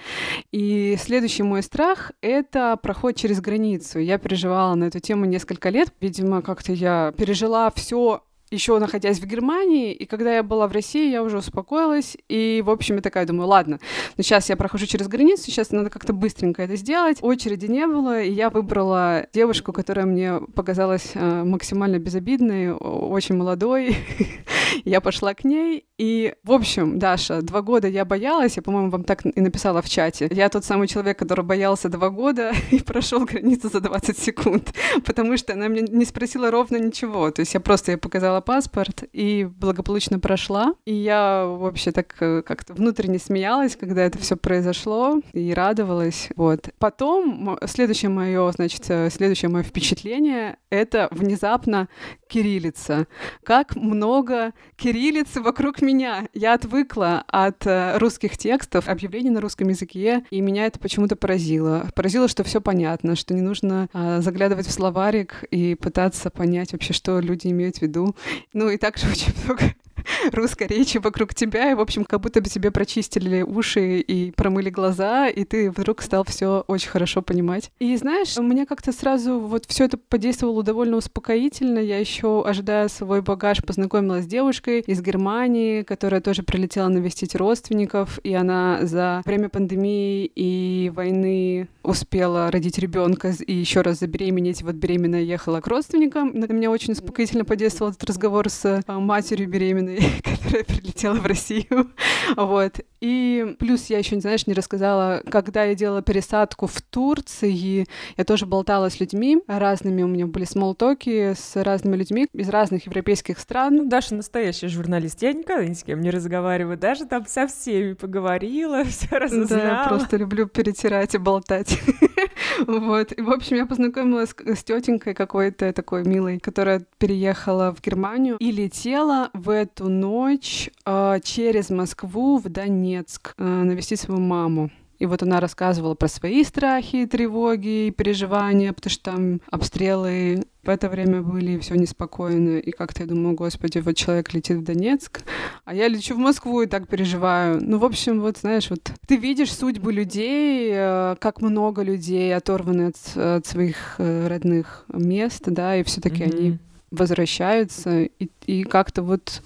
И 0.53 0.95
следующий 0.97 1.43
мой 1.43 1.61
страх— 1.61 2.13
это 2.21 2.77
проход 2.81 3.17
через 3.17 3.41
границу. 3.41 3.99
Я 3.99 4.17
переживала 4.17 4.75
на 4.75 4.85
эту 4.85 4.99
тему 4.99 5.25
несколько 5.25 5.69
лет. 5.69 5.93
Видимо, 5.99 6.41
как-то 6.41 6.71
я 6.71 7.13
пережила 7.17 7.69
все 7.75 8.23
еще 8.55 8.79
находясь 8.79 9.19
в 9.19 9.25
Германии, 9.25 9.93
и 9.93 10.05
когда 10.05 10.35
я 10.35 10.43
была 10.43 10.67
в 10.67 10.71
России, 10.71 11.11
я 11.11 11.21
уже 11.23 11.37
успокоилась, 11.37 12.17
и, 12.29 12.63
в 12.65 12.69
общем, 12.69 12.95
я 12.95 13.01
такая 13.01 13.25
думаю, 13.25 13.47
ладно, 13.47 13.79
ну 14.17 14.23
сейчас 14.23 14.49
я 14.49 14.55
прохожу 14.55 14.85
через 14.87 15.07
границу, 15.07 15.43
сейчас 15.43 15.71
надо 15.71 15.89
как-то 15.89 16.13
быстренько 16.13 16.63
это 16.63 16.75
сделать. 16.75 17.19
Очереди 17.21 17.67
не 17.67 17.85
было, 17.85 18.21
и 18.21 18.31
я 18.31 18.49
выбрала 18.49 19.27
девушку, 19.33 19.73
которая 19.73 20.05
мне 20.05 20.39
показалась 20.55 21.11
э, 21.13 21.43
максимально 21.43 21.99
безобидной, 21.99 22.71
очень 22.73 23.35
молодой. 23.35 23.97
я 24.85 25.01
пошла 25.01 25.33
к 25.33 25.43
ней, 25.43 25.85
и, 25.97 26.33
в 26.43 26.51
общем, 26.51 26.99
Даша, 26.99 27.41
два 27.41 27.61
года 27.61 27.87
я 27.87 28.03
боялась, 28.03 28.57
я, 28.57 28.61
по-моему, 28.61 28.89
вам 28.89 29.03
так 29.03 29.25
и 29.25 29.39
написала 29.39 29.81
в 29.81 29.89
чате. 29.89 30.27
Я 30.31 30.49
тот 30.49 30.65
самый 30.65 30.87
человек, 30.87 31.17
который 31.17 31.45
боялся 31.45 31.87
два 31.87 32.09
года 32.09 32.51
и 32.71 32.79
прошел 32.79 33.23
границу 33.25 33.69
за 33.69 33.79
20 33.79 34.17
секунд, 34.17 34.73
потому 35.05 35.37
что 35.37 35.53
она 35.53 35.69
мне 35.69 35.81
не 35.81 36.05
спросила 36.05 36.51
ровно 36.51 36.77
ничего. 36.77 37.31
То 37.31 37.41
есть 37.41 37.53
я 37.53 37.59
просто 37.59 37.93
ей 37.93 37.97
показала 37.97 38.41
паспорт 38.45 39.03
и 39.11 39.45
благополучно 39.45 40.19
прошла. 40.19 40.75
И 40.85 40.93
я 40.93 41.45
вообще 41.45 41.91
так 41.91 42.15
э, 42.19 42.41
как-то 42.43 42.73
внутренне 42.73 43.19
смеялась, 43.19 43.75
когда 43.75 44.03
это 44.03 44.17
все 44.19 44.37
произошло, 44.37 45.19
и 45.33 45.53
радовалась. 45.53 46.29
Вот. 46.35 46.69
Потом 46.79 47.57
следующее 47.65 48.09
мое, 48.09 48.51
значит, 48.51 48.85
э, 48.89 49.09
следующее 49.09 49.49
мое 49.49 49.63
впечатление— 49.63 50.57
это 50.69 51.07
внезапно 51.11 51.89
кириллица. 52.27 53.07
Как 53.43 53.75
много 53.75 54.53
кириллицы 54.75 55.41
вокруг 55.41 55.81
меня. 55.81 56.27
Я 56.33 56.53
отвыкла 56.53 57.23
от 57.27 57.65
э, 57.65 57.97
русских 57.97 58.37
текстов, 58.37 58.87
объявлений 58.87 59.29
на 59.29 59.41
русском 59.41 59.67
языке, 59.69 60.23
и 60.29 60.41
меня 60.41 60.65
это 60.65 60.79
почему-то 60.79 61.15
поразило. 61.15 61.87
Поразило, 61.95 62.27
что 62.27 62.43
все 62.43 62.61
понятно, 62.61 63.15
что 63.15 63.33
не 63.33 63.41
нужно 63.41 63.89
а, 63.93 64.21
заглядывать 64.21 64.67
в 64.67 64.71
словарик 64.71 65.43
и 65.51 65.75
пытаться 65.75 66.29
понять 66.29 66.73
вообще, 66.73 66.93
что 66.93 67.19
люди 67.19 67.47
имеют 67.47 67.77
в 67.77 67.81
виду. 67.81 68.15
Ну 68.53 68.69
и 68.69 68.77
также 68.77 69.09
очень 69.09 69.33
много 69.43 69.73
русской 70.31 70.67
речи 70.67 70.97
вокруг 70.97 71.33
тебя, 71.33 71.71
и, 71.71 71.73
в 71.73 71.79
общем, 71.79 72.05
как 72.05 72.21
будто 72.21 72.41
бы 72.41 72.49
тебе 72.49 72.71
прочистили 72.71 73.41
уши 73.41 73.99
и 73.99 74.31
промыли 74.31 74.69
глаза, 74.69 75.27
и 75.27 75.43
ты 75.43 75.69
вдруг 75.71 76.01
стал 76.01 76.23
все 76.23 76.63
очень 76.67 76.89
хорошо 76.89 77.21
понимать. 77.21 77.71
И 77.79 77.95
знаешь, 77.97 78.37
у 78.37 78.43
меня 78.43 78.65
как-то 78.65 78.91
сразу 78.91 79.39
вот 79.39 79.65
все 79.65 79.85
это 79.85 79.97
подействовало 79.97 80.63
довольно 80.63 80.97
успокоительно. 80.97 81.79
Я 81.79 81.99
еще, 81.99 82.43
ожидая 82.45 82.87
свой 82.87 83.21
багаж, 83.21 83.63
познакомилась 83.63 84.25
с 84.25 84.27
девушкой 84.27 84.81
из 84.81 85.01
Германии, 85.01 85.83
которая 85.83 86.21
тоже 86.21 86.43
прилетела 86.43 86.87
навестить 86.87 87.35
родственников, 87.35 88.19
и 88.23 88.33
она 88.33 88.79
за 88.83 89.21
время 89.25 89.49
пандемии 89.49 90.31
и 90.35 90.91
войны 90.93 91.67
успела 91.83 92.51
родить 92.51 92.77
ребенка 92.79 93.33
и 93.45 93.53
еще 93.53 93.81
раз 93.81 93.99
забеременеть. 93.99 94.63
Вот 94.63 94.75
беременная 94.75 95.21
ехала 95.21 95.61
к 95.61 95.67
родственникам. 95.67 96.31
На 96.33 96.45
меня 96.45 96.71
очень 96.71 96.93
успокоительно 96.93 97.45
подействовал 97.45 97.91
этот 97.91 98.03
разговор 98.03 98.49
с 98.49 98.81
а, 98.85 98.99
матерью 98.99 99.47
беременной 99.47 99.94
которая 100.23 100.63
прилетела 100.63 101.15
в 101.15 101.25
Россию. 101.25 101.91
вот. 102.35 102.79
И 103.01 103.55
плюс 103.59 103.87
я 103.89 103.99
еще, 103.99 104.19
знаешь, 104.19 104.47
не 104.47 104.53
рассказала, 104.53 105.21
когда 105.29 105.63
я 105.63 105.75
делала 105.75 106.01
пересадку 106.01 106.67
в 106.67 106.81
Турции, 106.81 107.85
я 108.17 108.23
тоже 108.23 108.45
болтала 108.45 108.89
с 108.89 108.99
людьми 108.99 109.37
разными, 109.47 110.01
у 110.01 110.07
меня 110.07 110.25
были 110.25 110.45
смолтоки 110.45 111.33
с 111.33 111.61
разными 111.61 111.97
людьми 111.97 112.27
из 112.33 112.49
разных 112.49 112.85
европейских 112.85 113.39
стран. 113.39 113.75
Ну, 113.75 113.85
Даша 113.87 114.15
настоящий 114.15 114.67
журналист. 114.67 115.21
Я 115.21 115.33
никогда 115.33 115.65
ни 115.65 115.73
с 115.73 115.83
кем 115.83 116.01
не 116.01 116.09
разговариваю, 116.09 116.77
даже 116.77 117.05
там 117.05 117.25
со 117.27 117.47
всеми 117.47 117.93
поговорила, 117.93 118.83
все 118.85 119.17
разузнала. 119.17 119.61
Да, 119.61 119.83
я 119.83 119.87
просто 119.87 120.17
люблю 120.17 120.47
перетирать 120.47 121.15
и 121.15 121.17
болтать. 121.17 121.79
вот. 122.65 123.11
И, 123.11 123.21
в 123.21 123.29
общем, 123.29 123.57
я 123.57 123.65
познакомилась 123.65 124.29
с 124.29 124.63
тетенькой 124.63 125.13
какой-то 125.13 125.73
такой 125.73 126.03
милой, 126.03 126.39
которая 126.39 126.81
переехала 126.97 127.73
в 127.73 127.81
Германию 127.81 128.37
и 128.39 128.51
летела 128.51 129.29
в 129.33 129.49
эту 129.49 129.84
ночь 129.87 130.69
э, 130.85 131.19
через 131.23 131.69
Москву 131.69 132.37
в 132.37 132.49
Донецк 132.49 133.33
э, 133.37 133.43
навестить 133.43 133.99
свою 133.99 134.19
маму. 134.19 134.71
И 134.99 135.05
вот 135.05 135.23
она 135.23 135.39
рассказывала 135.39 135.93
про 135.93 136.07
свои 136.07 136.43
страхи, 136.43 137.05
тревоги 137.05 137.87
и 137.87 137.91
переживания, 137.91 138.71
потому 138.71 138.91
что 138.91 139.03
там 139.03 139.41
обстрелы 139.51 140.45
в 140.63 140.69
это 140.69 140.89
время 140.89 141.21
были, 141.21 141.59
все 141.59 141.75
неспокойно. 141.75 142.59
И 142.59 142.71
как-то 142.71 143.03
я 143.03 143.09
думаю, 143.09 143.35
господи, 143.35 143.79
вот 143.79 143.95
человек 143.95 144.33
летит 144.33 144.57
в 144.57 144.63
Донецк, 144.63 145.21
а 145.65 145.73
я 145.75 145.87
лечу 145.87 146.15
в 146.15 146.19
Москву 146.19 146.61
и 146.61 146.67
так 146.67 146.87
переживаю. 146.87 147.59
Ну, 147.61 147.77
в 147.77 147.85
общем, 147.85 148.21
вот, 148.21 148.37
знаешь, 148.37 148.69
вот 148.69 148.91
ты 149.07 149.17
видишь 149.17 149.53
судьбы 149.53 149.91
людей, 149.91 150.71
э, 150.73 151.15
как 151.19 151.41
много 151.41 151.81
людей 151.81 152.35
оторваны 152.35 152.87
от, 152.87 153.17
от 153.17 153.45
своих 153.45 153.95
э, 153.97 154.27
родных 154.27 154.85
мест, 154.87 155.43
да, 155.45 155.75
и 155.75 155.83
все 155.83 155.99
таки 156.01 156.23
mm-hmm. 156.23 156.37
они 156.37 156.57
возвращаются, 156.91 158.03
и, 158.03 158.29
и 158.45 158.63
как-то 158.63 159.03
вот 159.03 159.41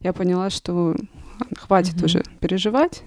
я 0.00 0.12
поняла, 0.12 0.50
что 0.50 0.94
хватит 1.56 1.94
mm-hmm. 1.96 2.04
уже 2.04 2.22
переживать, 2.40 3.02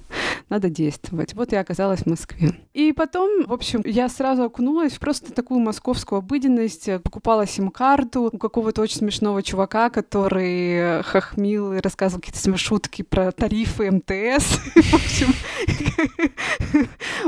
надо 0.49 0.69
действовать. 0.69 1.33
Вот 1.33 1.51
я 1.51 1.61
оказалась 1.61 2.01
в 2.01 2.05
Москве. 2.07 2.53
И 2.73 2.91
потом, 2.93 3.45
в 3.45 3.53
общем, 3.53 3.81
я 3.85 4.09
сразу 4.09 4.43
окунулась 4.43 4.93
в 4.93 4.99
просто 4.99 5.33
такую 5.33 5.59
московскую 5.59 6.19
обыденность, 6.19 6.89
покупала 7.03 7.45
сим-карту 7.45 8.29
у 8.33 8.37
какого-то 8.37 8.81
очень 8.81 8.97
смешного 8.97 9.43
чувака, 9.43 9.89
который 9.89 11.03
хохмил 11.03 11.73
и 11.73 11.79
рассказывал 11.79 12.21
какие-то 12.21 12.57
шутки 12.57 13.01
про 13.01 13.31
тарифы 13.31 13.89
МТС. 13.91 14.59
В 14.75 14.93
общем, 14.93 15.33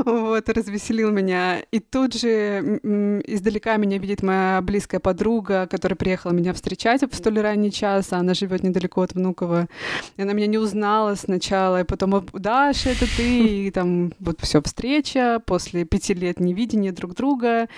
вот, 0.04 0.48
развеселил 0.48 1.10
меня. 1.10 1.60
И 1.70 1.80
тут 1.80 2.14
же 2.14 2.80
издалека 3.26 3.76
меня 3.76 3.98
видит 3.98 4.22
моя 4.22 4.60
близкая 4.62 5.00
подруга, 5.00 5.66
которая 5.66 5.96
приехала 5.96 6.32
меня 6.32 6.52
встречать 6.52 7.02
в 7.02 7.14
столь 7.14 7.40
ранний 7.40 7.72
час, 7.72 8.12
она 8.12 8.34
живет 8.34 8.62
недалеко 8.62 9.02
от 9.02 9.14
Внуково. 9.14 9.68
И 10.16 10.22
она 10.22 10.32
меня 10.32 10.46
не 10.46 10.58
узнала 10.58 11.14
сначала, 11.14 11.80
и 11.80 11.84
потом, 11.84 12.24
Даша, 12.32 12.91
это 12.92 13.06
ты, 13.16 13.66
и 13.66 13.70
там 13.70 14.12
вот 14.20 14.40
все 14.42 14.60
встреча 14.60 15.40
после 15.46 15.84
пяти 15.84 16.12
лет 16.12 16.40
невидения 16.40 16.92
друг 16.92 17.14
друга. 17.14 17.68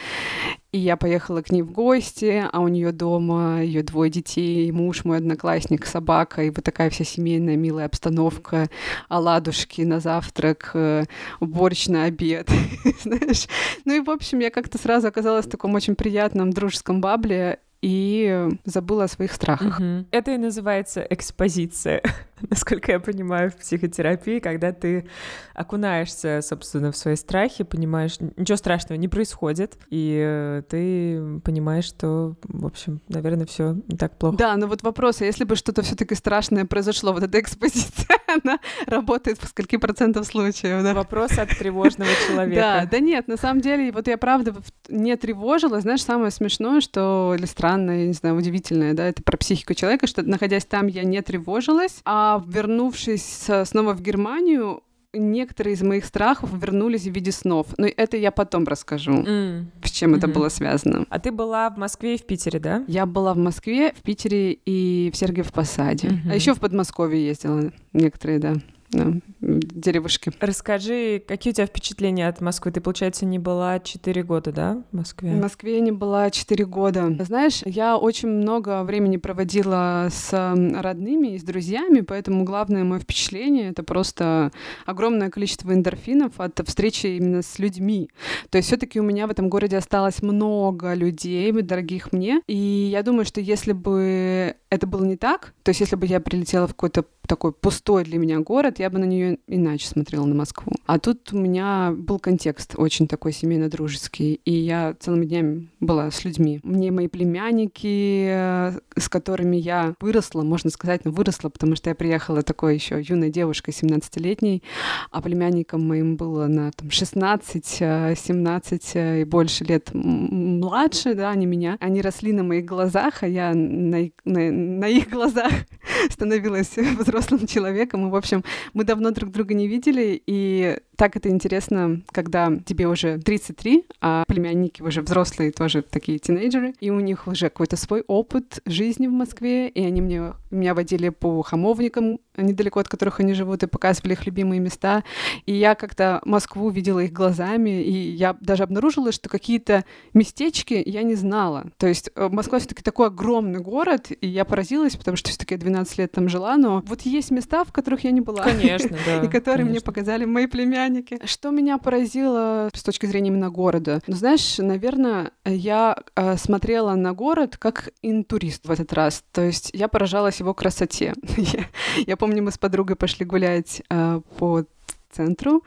И 0.73 0.79
я 0.79 0.97
поехала 0.97 1.41
к 1.41 1.53
ней 1.53 1.63
в 1.63 1.71
гости, 1.71 2.45
а 2.51 2.61
у 2.61 2.67
нее 2.67 2.91
дома 2.91 3.63
ее 3.63 3.85
двое 3.85 4.11
детей, 4.11 4.71
муж 4.73 5.05
мой 5.05 5.19
одноклассник, 5.19 5.87
собака, 5.87 6.43
и 6.43 6.51
вот 6.51 6.65
такая 6.65 6.91
вся 6.91 7.05
семейная 7.05 7.57
милая 7.57 7.87
обстановка, 7.87 8.69
оладушки 9.09 9.83
на 9.83 10.01
завтрак, 10.01 10.73
э, 10.75 11.05
борщ 11.39 11.87
на 11.87 12.05
обед, 12.05 12.51
знаешь. 13.03 13.47
Ну 13.85 13.95
и, 13.95 14.01
в 14.01 14.11
общем, 14.11 14.41
я 14.41 14.51
как-то 14.51 14.79
сразу 14.79 15.07
оказалась 15.07 15.47
в 15.47 15.51
таком 15.51 15.75
очень 15.75 15.95
приятном 15.95 16.53
дружеском 16.53 17.01
бабле, 17.01 17.61
и 17.85 18.49
забыла 18.65 19.05
о 19.05 19.09
своих 19.09 19.31
страхах. 19.35 19.79
Угу. 19.79 20.07
Это 20.11 20.31
и 20.31 20.39
называется 20.39 21.07
экспозиция, 21.11 22.01
насколько 22.51 22.93
я 22.93 23.01
понимаю, 23.01 23.51
в 23.51 23.57
психотерапии, 23.57 24.39
когда 24.39 24.73
ты 24.73 25.07
окунаешься, 25.55 26.41
собственно, 26.43 26.93
в 26.93 26.97
свои 26.97 27.17
страхи, 27.17 27.65
понимаешь, 27.65 28.19
ничего 28.37 28.57
страшного 28.57 28.99
не 28.99 29.09
происходит, 29.09 29.77
и 29.91 30.21
э, 30.25 30.63
ты 30.69 31.41
понимаешь, 31.41 31.85
что, 31.85 32.37
в 32.45 32.67
общем, 32.67 33.01
наверное, 33.09 33.47
все 33.47 33.77
не 33.89 33.97
так 33.97 34.19
плохо. 34.19 34.37
Да, 34.37 34.57
но 34.57 34.67
вот 34.67 34.83
вопрос, 34.83 35.21
а 35.21 35.25
если 35.25 35.45
бы 35.45 35.57
что-то 35.57 35.83
все-таки 35.83 36.15
страшное 36.15 36.65
произошло, 36.65 37.13
вот 37.13 37.23
эта 37.23 37.41
экспозиция, 37.41 38.19
она 38.45 38.59
работает 38.87 39.39
в 39.39 39.47
скольки 39.47 39.77
процентов 39.77 40.27
случаев, 40.27 40.83
да? 40.83 40.95
Вопрос 40.95 41.39
от 41.39 41.51
тревожного 41.51 42.11
человека. 42.29 42.61
Да, 42.61 42.89
да 42.91 42.99
нет, 42.99 43.29
на 43.29 43.37
самом 43.37 43.61
деле, 43.61 43.93
вот 43.93 44.09
я 44.09 44.19
правда 44.19 44.55
не 44.89 45.17
тревожила, 45.17 45.81
знаешь, 45.81 46.03
самое 46.03 46.31
смешное, 46.31 46.81
что 46.81 47.35
или 47.37 47.47
странное, 47.47 47.75
странное, 47.75 48.01
я 48.01 48.07
не 48.07 48.13
знаю, 48.13 48.37
удивительное, 48.37 48.95
да, 48.95 49.09
это 49.09 49.23
про 49.23 49.37
психику 49.37 49.75
человека, 49.75 50.07
что 50.07 50.23
находясь 50.23 50.65
там, 50.65 50.87
я 50.87 51.05
не 51.05 51.21
тревожилась, 51.23 52.01
а 52.05 52.34
вернувшись 52.39 53.49
снова 53.65 53.95
в 53.95 54.01
Германию, 54.01 54.83
некоторые 55.13 55.75
из 55.75 55.83
моих 55.83 56.05
страхов 56.05 56.51
вернулись 56.53 57.05
в 57.05 57.13
виде 57.13 57.33
снов. 57.33 57.69
Но 57.79 57.87
это 57.87 58.17
я 58.17 58.31
потом 58.31 58.65
расскажу, 58.65 59.23
mm. 59.23 59.67
с 59.85 59.91
чем 59.91 60.15
mm-hmm. 60.15 60.19
это 60.19 60.29
было 60.29 60.49
связано. 60.49 61.07
А 61.09 61.19
ты 61.19 61.31
была 61.31 61.71
в 61.71 61.79
Москве 61.79 62.17
и 62.17 62.19
в 62.19 62.27
Питере, 62.27 62.59
да? 62.59 62.85
Я 62.89 63.07
была 63.07 63.35
в 63.35 63.39
Москве, 63.39 63.93
в 63.97 64.03
Питере 64.03 64.53
и 64.53 65.11
в 65.13 65.17
Сергиев 65.17 65.53
Посаде. 65.53 66.09
Mm-hmm. 66.09 66.31
А 66.31 66.35
еще 66.35 66.55
в 66.55 66.61
Подмосковье 66.61 67.25
ездила 67.27 67.73
некоторые, 67.93 68.39
да 68.39 68.55
да, 68.95 69.21
деревушки. 69.41 70.33
Расскажи, 70.41 71.23
какие 71.27 71.53
у 71.53 71.55
тебя 71.55 71.67
впечатления 71.67 72.29
от 72.29 72.41
Москвы? 72.41 72.73
Ты, 72.73 72.81
получается, 72.81 73.27
не 73.27 73.39
была 73.39 73.81
4 73.81 74.23
года, 74.23 74.53
да, 74.53 74.83
в 74.91 74.97
Москве? 74.97 75.33
В 75.33 75.41
Москве 75.41 75.81
не 75.81 75.93
была 75.93 76.31
4 76.31 76.65
года. 76.65 77.17
Знаешь, 77.21 77.63
я 77.65 77.97
очень 77.97 78.29
много 78.29 78.83
времени 78.85 79.17
проводила 79.17 80.09
с 80.11 80.33
родными 80.33 81.35
и 81.35 81.39
с 81.39 81.43
друзьями, 81.43 82.01
поэтому 82.01 82.45
главное 82.45 82.85
мое 82.85 83.01
впечатление— 83.01 83.69
это 83.71 83.83
просто 83.83 84.53
огромное 84.87 85.31
количество 85.31 85.73
эндорфинов 85.73 86.39
от 86.39 86.61
встречи 86.67 87.07
именно 87.07 87.43
с 87.43 87.59
людьми. 87.59 88.11
То 88.51 88.59
есть 88.59 88.69
все 88.69 88.77
таки 88.77 89.01
у 89.01 89.03
меня 89.03 89.27
в 89.27 89.31
этом 89.31 89.49
городе 89.49 89.77
осталось 89.77 90.23
много 90.23 90.95
людей, 90.95 91.53
дорогих 91.53 92.13
мне, 92.13 92.41
и 92.47 92.57
я 92.57 93.03
думаю, 93.03 93.25
что 93.25 93.41
если 93.41 93.73
бы 93.73 94.55
это 94.71 94.87
было 94.87 95.05
не 95.05 95.17
так, 95.17 95.55
то 95.63 95.71
есть 95.71 95.81
если 95.81 95.97
бы 95.97 96.07
я 96.07 96.21
прилетела 96.21 96.67
в 96.67 96.75
какой-то 96.75 97.05
такой 97.27 97.53
пустой 97.53 98.05
для 98.05 98.19
меня 98.19 98.41
город, 98.41 98.79
я 98.85 98.91
бы 98.91 98.99
на 98.99 99.07
нее 99.07 99.39
иначе 99.47 99.89
смотрела 99.89 100.27
на 100.27 100.35
Москву. 100.35 100.71
А 100.85 100.99
тут 100.99 101.33
у 101.33 101.39
меня 101.39 101.95
был 101.97 102.19
контекст 102.19 102.75
очень 102.77 103.09
такой 103.09 103.33
семейно-дружеский, 103.33 104.35
и 104.45 104.53
я 104.53 104.95
целыми 105.01 105.25
днями 105.25 105.71
была 105.81 106.11
с 106.11 106.23
людьми. 106.23 106.61
Мне 106.63 106.91
мои 106.91 107.09
племянники, 107.09 108.27
э, 108.29 108.79
с 108.95 109.09
которыми 109.09 109.57
я 109.57 109.95
выросла, 110.01 110.43
можно 110.43 110.69
сказать, 110.69 111.07
ну, 111.07 111.13
выросла, 111.13 111.49
потому 111.49 111.77
что 111.77 111.89
я 111.89 111.95
приехала 111.95 112.43
такой 112.43 112.75
еще 112.75 113.01
юной 113.01 113.31
девушкой, 113.31 113.71
17-летней, 113.71 114.63
а 115.11 115.23
племянникам 115.23 115.89
моим 115.89 116.17
было 116.17 116.47
на 116.47 116.71
там, 116.73 116.91
16, 116.91 117.65
17 117.65 118.83
э, 118.95 118.99
э, 118.99 119.21
и 119.23 119.25
больше 119.25 119.65
лет 119.65 119.89
младше, 119.95 121.15
да, 121.15 121.31
они 121.31 121.47
меня. 121.47 121.79
Они 121.81 122.03
росли 122.03 122.33
на 122.33 122.43
моих 122.43 122.67
глазах, 122.67 123.23
а 123.23 123.29
я 123.29 123.55
на, 123.55 124.11
на, 124.27 124.51
на 124.51 124.89
их 124.89 125.09
глазах 125.09 125.53
становилась 126.11 126.77
взрослым 126.99 127.47
человеком. 127.47 128.09
И, 128.09 128.11
в 128.11 128.17
общем, 128.17 128.45
мы 128.73 128.85
давно 128.85 129.11
друг 129.11 129.31
друга 129.31 129.55
не 129.55 129.69
видели, 129.69 130.23
и 130.27 130.79
так 130.97 131.17
это 131.17 131.29
интересно, 131.29 132.03
когда 132.13 132.51
тебе 132.65 132.87
уже 132.87 133.19
33, 133.19 133.85
а 134.01 134.25
племянники 134.27 134.83
уже 134.83 135.03
взрослые, 135.03 135.53
тоже 135.53 135.83
такие 135.83 136.19
тинейджеры, 136.19 136.75
и 136.81 136.91
у 136.91 137.01
них 137.01 137.27
уже 137.27 137.49
какой-то 137.49 137.77
свой 137.77 138.05
опыт 138.07 138.61
жизни 138.67 139.07
в 139.07 139.13
Москве, 139.13 139.69
и 139.69 139.85
они 139.85 140.01
мне, 140.01 140.35
меня 140.51 140.75
водили 140.75 141.09
по 141.09 141.43
хамовникам, 141.43 142.19
недалеко 142.37 142.81
от 142.81 142.89
которых 142.89 143.21
они 143.21 143.35
живут, 143.35 143.63
и 143.63 143.67
показывали 143.67 144.13
их 144.13 144.27
любимые 144.27 144.61
места. 144.61 145.05
И 145.47 145.53
я 145.53 145.75
как-то 145.75 146.21
Москву 146.25 146.71
видела 146.71 147.01
их 147.01 147.13
глазами, 147.13 147.83
и 147.83 148.11
я 148.11 148.37
даже 148.41 148.63
обнаружила, 148.63 149.13
что 149.13 149.29
какие-то 149.29 149.85
местечки 150.13 150.83
я 150.85 151.03
не 151.03 151.15
знала. 151.15 151.67
То 151.77 151.87
есть 151.87 152.11
э, 152.15 152.29
Москва 152.29 152.59
все 152.59 152.69
таки 152.69 152.83
такой 152.83 153.09
огромный 153.09 153.61
город, 153.61 154.11
и 154.21 154.27
я 154.27 154.45
поразилась, 154.45 154.97
потому 154.97 155.17
что 155.17 155.31
все 155.31 155.39
таки 155.39 155.55
я 155.55 155.59
12 155.59 155.99
лет 155.99 156.13
там 156.13 156.29
жила, 156.29 156.57
но 156.57 156.83
вот 156.87 157.03
есть 157.03 157.31
места, 157.31 157.65
в 157.65 157.73
которых 157.73 158.05
я 158.05 158.11
не 158.11 158.21
была. 158.21 158.43
Конечно, 158.43 158.97
да. 159.07 159.23
И 159.23 159.29
которые 159.29 159.67
мне 159.67 159.81
показали 159.81 160.25
мои 160.25 160.47
племянники. 160.47 160.84
Что 161.25 161.51
меня 161.51 161.79
поразило 161.79 162.71
с 162.73 162.83
точки 162.83 163.07
зрения 163.07 163.29
именно 163.29 163.51
города? 163.51 164.01
Ну, 164.07 164.15
знаешь, 164.15 164.59
наверное, 164.59 165.33
я 165.45 165.97
э, 166.17 166.37
смотрела 166.37 166.95
на 166.95 167.13
город 167.13 167.57
как 167.57 167.91
интурист 168.03 168.67
в 168.67 168.71
этот 168.71 168.93
раз. 168.93 169.25
То 169.33 169.43
есть 169.43 169.71
я 169.73 169.89
поражалась 169.89 170.41
его 170.41 170.55
красоте. 170.55 171.15
я 172.07 172.17
помню, 172.17 172.43
мы 172.43 172.51
с 172.51 172.59
подругой 172.59 172.97
пошли 172.97 173.25
гулять 173.25 173.83
э, 173.91 174.21
по 174.39 174.65
центру, 175.11 175.63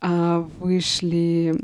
э, 0.00 0.48
вышли 0.58 1.54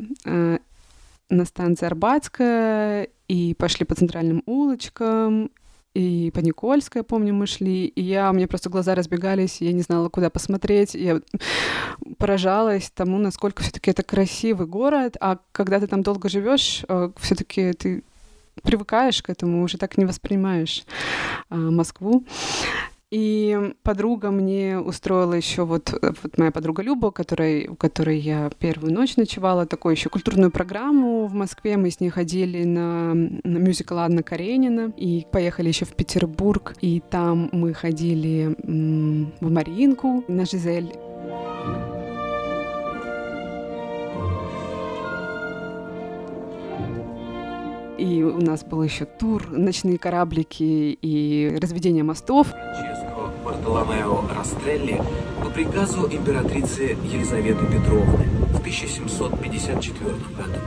на 1.31 1.45
станции 1.45 1.87
Арбатская 1.87 3.09
и 3.29 3.55
пошли 3.55 3.87
по 3.87 3.95
центральным 3.95 4.43
улочкам, 4.47 5.51
и 5.95 6.31
по 6.33 6.39
Никольской, 6.39 7.03
помню, 7.03 7.35
мы 7.35 7.47
шли, 7.47 7.87
и 7.87 8.01
я, 8.01 8.31
у 8.31 8.33
меня 8.33 8.47
просто 8.47 8.71
глаза 8.71 8.95
разбегались, 8.95 9.61
я 9.61 9.73
не 9.73 9.83
знала, 9.83 10.09
куда 10.09 10.31
посмотреть, 10.31 10.95
я 10.95 11.21
поражалась 12.19 12.91
тому, 12.91 13.19
насколько 13.19 13.63
все 13.63 13.73
таки 13.73 13.91
это 13.91 14.03
красивый 14.03 14.67
город, 14.67 15.17
а 15.21 15.39
когда 15.53 15.81
ты 15.81 15.89
там 15.89 16.03
долго 16.03 16.29
живешь, 16.29 16.85
э, 16.89 17.11
все 17.19 17.35
таки 17.35 17.73
ты 17.73 18.05
привыкаешь 18.63 19.23
к 19.23 19.31
этому, 19.31 19.63
уже 19.63 19.79
так 19.79 19.99
не 19.99 20.05
воспринимаешь 20.05 20.85
а, 21.49 21.57
Москву. 21.57 22.25
И 23.11 23.75
подруга 23.83 24.31
мне 24.31 24.79
устроила 24.79 25.33
еще 25.35 25.65
вот, 25.65 25.93
вот 26.01 26.39
моя 26.39 26.53
подруга 26.53 26.83
Люба, 26.83 27.11
которой, 27.11 27.67
у 27.67 27.75
которой 27.75 28.21
я 28.21 28.49
первую 28.61 28.93
ночь 28.95 29.17
ночевала, 29.17 29.67
такую 29.67 29.97
еще 29.97 30.09
культурную 30.09 30.53
программу 30.53 31.27
в 31.27 31.35
Москве. 31.35 31.77
Мы 31.77 31.91
с 31.91 31.99
ней 31.99 32.11
ходили 32.11 32.63
на, 32.63 33.13
на 33.15 33.59
мюзикл 33.59 33.99
Анна 33.99 34.23
Каренина 34.23 34.93
и 34.97 35.27
поехали 35.33 35.69
еще 35.69 35.87
в 35.87 35.95
Петербург. 35.95 36.77
И 36.81 37.01
там 37.01 37.49
мы 37.51 37.75
ходили 37.75 38.57
м- 38.63 39.33
в 39.41 39.51
Маринку 39.51 40.23
на 40.29 40.47
Жизель. 40.47 40.93
И 47.99 48.23
у 48.23 48.41
нас 48.41 48.65
был 48.65 48.83
еще 48.83 49.05
тур, 49.05 49.51
ночные 49.51 49.99
кораблики 49.99 50.97
и 51.03 51.59
разведение 51.61 52.03
мостов. 52.03 52.47
Франческо 52.49 53.00
Бартоломео 53.51 54.23
Растрелли 54.37 55.03
по 55.43 55.51
приказу 55.51 56.07
императрицы 56.07 56.97
Елизаветы 57.03 57.67
Петровны 57.67 58.25
в 58.53 58.61
1754 58.61 60.11
году. 60.37 60.61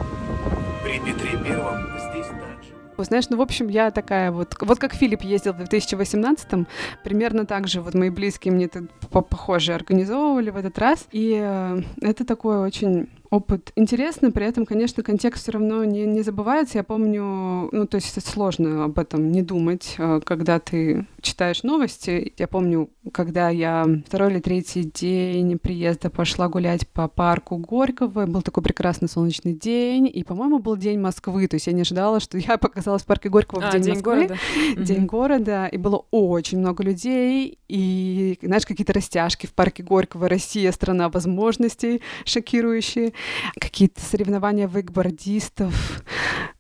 При 0.83 0.99
Петре 0.99 1.39
Первом 1.45 1.77
здесь 1.97 2.27
также... 2.27 2.73
Знаешь, 2.97 3.29
ну, 3.29 3.37
в 3.37 3.41
общем, 3.41 3.69
я 3.69 3.89
такая 3.91 4.31
вот... 4.31 4.57
Вот 4.59 4.79
как 4.79 4.95
Филипп 4.95 5.21
ездил 5.21 5.53
в 5.53 5.61
2018-м, 5.61 6.67
примерно 7.05 7.45
так 7.45 7.69
же 7.69 7.79
вот 7.79 7.93
мои 7.93 8.09
близкие 8.09 8.53
мне 8.53 8.69
похоже 9.09 9.73
организовывали 9.73 10.49
в 10.49 10.57
этот 10.57 10.77
раз. 10.77 11.07
И 11.13 11.39
э, 11.41 11.81
это 12.01 12.25
такое 12.25 12.59
очень 12.59 13.07
опыт 13.33 13.71
интересный, 13.75 14.31
при 14.31 14.45
этом, 14.45 14.63
конечно, 14.63 15.01
контекст 15.01 15.43
все 15.43 15.53
равно 15.53 15.83
не, 15.85 16.05
не 16.05 16.21
забывается. 16.21 16.77
Я 16.77 16.83
помню, 16.83 17.67
ну, 17.71 17.87
то 17.87 17.95
есть 17.95 18.23
сложно 18.27 18.85
об 18.85 18.99
этом 18.99 19.31
не 19.31 19.41
думать, 19.41 19.95
э, 19.97 20.21
когда 20.23 20.59
ты 20.59 21.07
читаешь 21.19 21.63
новости. 21.63 22.33
Я 22.37 22.47
помню, 22.47 22.91
когда 23.11 23.49
я 23.49 23.87
второй 24.05 24.33
или 24.33 24.39
третий 24.39 24.83
день 24.83 25.57
приезда 25.57 26.11
пошла 26.11 26.47
гулять 26.47 26.87
по 26.87 27.07
парку 27.07 27.57
Горького, 27.57 28.27
был 28.27 28.43
такой 28.43 28.61
прекрасный 28.61 29.09
солнечный 29.09 29.53
день, 29.53 30.11
и, 30.13 30.23
по-моему, 30.23 30.59
был 30.59 30.77
день 30.77 30.99
Москвы, 30.99 31.47
то 31.47 31.55
есть 31.55 31.65
я 31.65 31.73
не 31.73 31.81
ожидала, 31.81 32.19
что 32.19 32.37
я 32.37 32.57
показалась 32.59 33.01
в 33.01 33.07
парке 33.07 33.29
Горького 33.29 33.63
а, 33.65 33.69
в 33.69 33.71
день, 33.73 33.81
день 33.81 33.93
Москвы. 33.95 34.13
Города. 34.13 34.37
День 34.83 35.05
города, 35.05 35.65
и 35.67 35.77
было 35.77 36.05
очень 36.11 36.59
много 36.59 36.83
людей, 36.83 37.57
и, 37.67 38.37
знаешь, 38.43 38.65
какие-то 38.65 38.93
растяжки 38.93 39.47
в 39.47 39.53
парке 39.53 39.81
Горького, 39.81 40.29
Россия, 40.29 40.71
страна 40.71 41.09
возможностей, 41.09 42.01
шокирующие 42.25 43.13
какие-то 43.59 44.01
соревнования 44.01 44.67
вейкбордистов, 44.67 46.03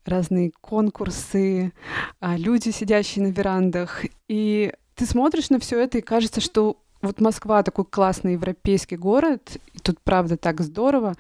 разные 0.05 0.51
конкурсы, 0.61 1.71
а, 2.19 2.37
люди, 2.37 2.69
сидящие 2.69 3.25
на 3.25 3.31
верандах. 3.31 4.03
И 4.27 4.73
ты 4.95 5.05
смотришь 5.05 5.49
на 5.49 5.59
все 5.59 5.79
это, 5.79 5.97
и 5.97 6.01
кажется, 6.01 6.41
что 6.41 6.77
вот 7.03 7.19
Москва 7.19 7.61
такой 7.63 7.85
классный 7.85 8.33
европейский 8.33 8.95
город, 8.95 9.57
и 9.73 9.79
тут 9.79 9.99
правда 9.99 10.37
так 10.37 10.61
здорово, 10.61 11.15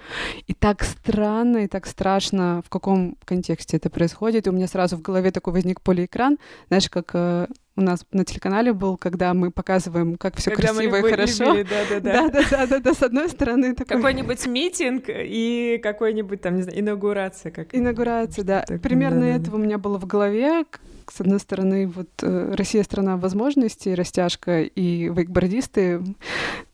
и 0.47 0.53
так 0.53 0.81
странно, 0.83 1.57
и 1.65 1.67
так 1.67 1.85
страшно, 1.85 2.63
в 2.65 2.69
каком 2.69 3.17
контексте 3.25 3.77
это 3.77 3.89
происходит. 3.89 4.47
И 4.47 4.49
у 4.49 4.53
меня 4.53 4.67
сразу 4.67 4.95
в 4.95 5.01
голове 5.01 5.31
такой 5.31 5.53
возник 5.53 5.81
полиэкран, 5.81 6.37
знаешь, 6.69 6.89
как 6.89 7.11
э, 7.13 7.47
у 7.75 7.81
нас 7.81 8.05
на 8.11 8.23
телеканале 8.23 8.73
был, 8.73 8.97
когда 8.97 9.33
мы 9.33 9.51
показываем, 9.51 10.15
как 10.15 10.37
все 10.37 10.51
Когда 10.51 10.73
мы 10.73 10.87
красиво 10.89 10.95
и 10.95 10.99
любили, 10.99 11.11
хорошо. 11.11 11.63
да, 11.63 11.79
да, 11.89 11.99
да. 11.99 11.99
Да, 11.99 12.29
да, 12.29 12.47
да, 12.49 12.67
да, 12.67 12.79
да, 12.79 12.93
с 12.93 13.01
одной 13.01 13.29
стороны 13.29 13.73
такой... 13.73 13.97
Какой-нибудь 13.97 14.45
митинг 14.45 15.05
и 15.07 15.79
какой-нибудь 15.81 16.41
там, 16.41 16.55
не 16.55 16.61
знаю, 16.61 16.79
инаугурация. 16.79 17.51
Как 17.51 17.73
Инаугурация, 17.73 18.43
да. 18.43 18.61
Так, 18.61 18.81
Примерно 18.81 19.21
да, 19.21 19.25
да, 19.25 19.35
этого 19.35 19.55
у 19.55 19.59
меня 19.59 19.77
было 19.77 19.99
в 19.99 20.05
голове. 20.05 20.65
С 21.11 21.19
одной 21.19 21.39
стороны, 21.39 21.87
вот 21.87 22.09
э, 22.21 22.53
Россия 22.55 22.83
страна 22.83 23.17
возможностей, 23.17 23.95
растяжка 23.95 24.61
и 24.61 25.09
вейкбордисты 25.09 26.01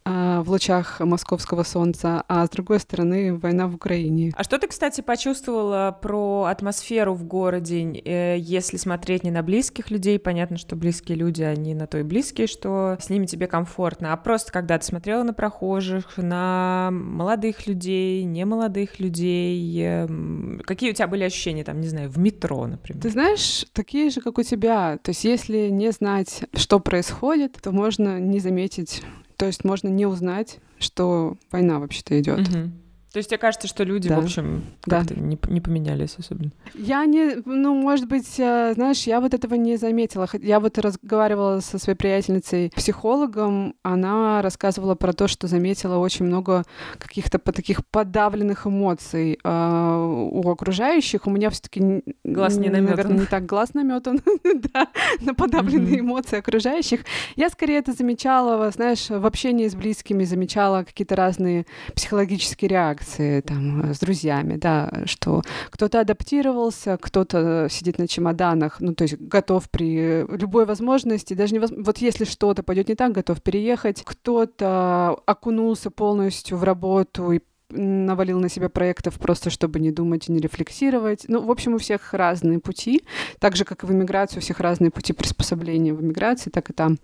в 0.10 0.50
лучах 0.50 1.00
московского 1.00 1.64
солнца, 1.64 2.24
а 2.28 2.46
с 2.46 2.50
другой 2.50 2.80
стороны 2.80 3.36
война 3.36 3.68
в 3.68 3.76
Украине. 3.76 4.32
А 4.36 4.44
что 4.44 4.58
ты, 4.58 4.68
кстати, 4.68 5.02
почувствовала 5.02 5.98
про 6.02 6.46
атмосферу 6.46 7.14
в 7.14 7.24
городе, 7.24 7.84
э, 7.84 8.38
если 8.40 8.78
смотреть 8.78 9.24
не 9.24 9.32
на 9.32 9.44
близких 9.44 9.92
людей? 9.92 10.20
Понятно, 10.20 10.58
что 10.58 10.76
близкие 10.76 11.18
люди, 11.18 11.44
они 11.44 11.74
на 11.74 11.88
то 11.88 11.98
и 11.98 12.04
близкие, 12.04 12.48
что 12.48 12.98
с 13.00 13.10
ними 13.10 13.26
тебе 13.26 13.48
комфортно, 13.48 14.14
а 14.14 14.18
просто 14.18 14.52
когда 14.52 14.78
ты 14.78 14.86
смотрела 14.86 15.24
на 15.24 15.34
прохожих, 15.34 16.18
на 16.18 16.90
молодых 16.92 17.68
людей, 17.68 18.24
немолодых 18.24 19.00
людей, 19.00 19.82
эм, 19.84 20.62
какие 20.66 20.92
у 20.92 20.94
тебя 20.94 21.08
были 21.08 21.24
ощущения, 21.24 21.64
там, 21.64 21.80
не 21.82 21.88
знаю, 21.88 22.10
в 22.10 22.18
метро, 22.18 22.68
например? 22.68 23.02
Ты 23.02 23.10
знаешь, 23.10 23.66
такие 23.74 24.10
же, 24.10 24.22
как 24.22 24.38
у 24.38 24.44
тебя. 24.44 24.98
То 25.02 25.10
есть 25.10 25.24
если 25.24 25.70
не 25.70 25.92
знать, 25.92 26.46
что 26.56 26.80
происходит, 26.80 27.58
то 27.62 27.72
можно 27.72 28.20
не 28.20 28.40
заметить, 28.40 29.04
то 29.40 29.46
есть 29.46 29.64
можно 29.64 29.88
не 29.88 30.06
узнать, 30.06 30.60
что 30.80 31.38
война 31.50 31.80
вообще-то 31.80 32.20
идет. 32.20 32.40
Мгм. 32.50 32.74
То 33.12 33.18
есть 33.18 33.30
тебе 33.30 33.40
кажется, 33.40 33.68
что 33.68 33.84
люди, 33.84 34.08
Да. 34.08 34.20
в 34.20 34.24
общем, 34.24 34.64
Да. 34.86 35.00
как-то 35.00 35.20
не, 35.20 35.38
не 35.48 35.62
поменялись 35.62 36.16
особенно? 36.20 36.52
Я 36.76 37.06
не, 37.06 37.42
ну, 37.46 37.74
может 37.74 38.08
быть, 38.08 38.40
э, 38.40 38.74
знаешь, 38.76 39.04
я 39.08 39.20
вот 39.20 39.34
этого 39.34 39.56
не 39.56 39.78
заметила. 39.78 40.28
Я 40.34 40.60
вот 40.60 40.78
разговаривала 40.78 41.60
со 41.60 41.80
своей 41.80 41.98
приятельницей, 41.98 42.72
психологом, 42.76 43.74
она 43.82 44.42
рассказывала 44.44 44.94
про 44.94 45.14
то, 45.14 45.28
что 45.28 45.48
заметила 45.48 45.98
очень 45.98 46.26
много 46.26 46.64
каких-то 47.00 47.40
по- 47.40 47.52
таких 47.52 47.86
подавленных 47.88 48.68
эмоций 48.68 49.40
э, 49.44 50.30
у 50.32 50.48
окружающих. 50.50 51.26
У 51.26 51.32
меня 51.32 51.50
все-таки 51.50 52.04
Глаз 52.24 52.58
не 52.58 52.70
намётан. 52.70 52.96
наверное, 52.98 53.20
не 53.22 53.26
так 53.26 53.46
глаз 53.48 53.74
наметан, 53.74 54.22
да, 54.74 54.88
на 55.22 55.34
подавленные 55.34 56.02
эмоции 56.02 56.38
окружающих. 56.38 57.02
Я 57.36 57.50
скорее 57.50 57.80
это 57.80 57.94
замечала, 57.94 58.70
знаешь, 58.72 59.10
в 59.10 59.26
общении 59.26 59.68
с 59.68 59.74
близкими 59.76 60.24
замечала 60.26 60.84
какие-то 60.84 61.16
разные 61.16 61.66
психологические 61.96 62.70
реакции. 62.70 62.99
Интеракции 63.00 63.42
там 63.42 63.94
с 63.94 64.00
друзьями, 64.00 64.56
да, 64.56 64.92
что 65.06 65.42
кто-то 65.70 66.02
адаптировался, 66.02 66.98
кто-то 67.00 67.68
сидит 67.70 67.98
на 67.98 68.08
чемоданах, 68.08 68.80
ну, 68.80 68.94
то 68.94 69.04
есть 69.04 69.20
готов 69.20 69.70
при 69.70 70.26
любой 70.28 70.66
возможности, 70.66 71.34
даже 71.34 71.54
не 71.54 71.60
воз... 71.60 71.72
вот 71.76 72.00
если 72.00 72.26
что-то 72.26 72.64
пойдет 72.64 72.90
не 72.90 72.96
так, 72.96 73.12
готов 73.12 73.42
переехать, 73.42 74.04
кто-то 74.04 75.18
окунулся 75.26 75.92
полностью 75.92 76.58
в 76.58 76.64
работу 76.64 77.32
и 77.32 77.40
навалил 77.72 78.40
на 78.40 78.50
себя 78.50 78.70
проектов 78.70 79.20
просто, 79.20 79.50
чтобы 79.50 79.80
не 79.80 79.92
думать 79.92 80.30
и 80.30 80.32
не 80.32 80.40
рефлексировать. 80.40 81.26
Ну, 81.28 81.42
в 81.42 81.52
общем, 81.52 81.76
у 81.76 81.78
всех 81.78 82.14
разные 82.14 82.60
пути. 82.60 83.04
Так 83.40 83.56
же, 83.56 83.66
как 83.66 83.84
и 83.84 83.86
в 83.88 83.92
эмиграции, 83.92 84.38
у 84.38 84.42
всех 84.42 84.60
разные 84.60 84.92
пути 84.92 85.14
приспособления 85.14 85.94
в 85.94 86.02
эмиграции, 86.02 86.50
так 86.50 86.70
и 86.70 86.74
там. 86.74 86.98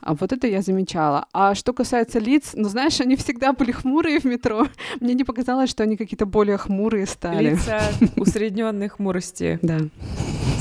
А 0.00 0.14
вот 0.14 0.32
это 0.32 0.46
я 0.46 0.62
замечала. 0.62 1.26
А 1.32 1.54
что 1.54 1.72
касается 1.72 2.18
лиц, 2.18 2.52
ну, 2.54 2.68
знаешь, 2.68 3.00
они 3.00 3.16
всегда 3.16 3.52
были 3.52 3.72
хмурые 3.72 4.20
в 4.20 4.24
метро. 4.24 4.66
Мне 5.00 5.14
не 5.14 5.24
показалось, 5.24 5.70
что 5.70 5.82
они 5.82 5.96
какие-то 5.96 6.26
более 6.26 6.56
хмурые 6.56 7.06
стали. 7.06 7.50
Лица 7.50 7.80
усредненной 8.16 8.88
хмурости. 8.88 9.58
Да. 9.62 9.78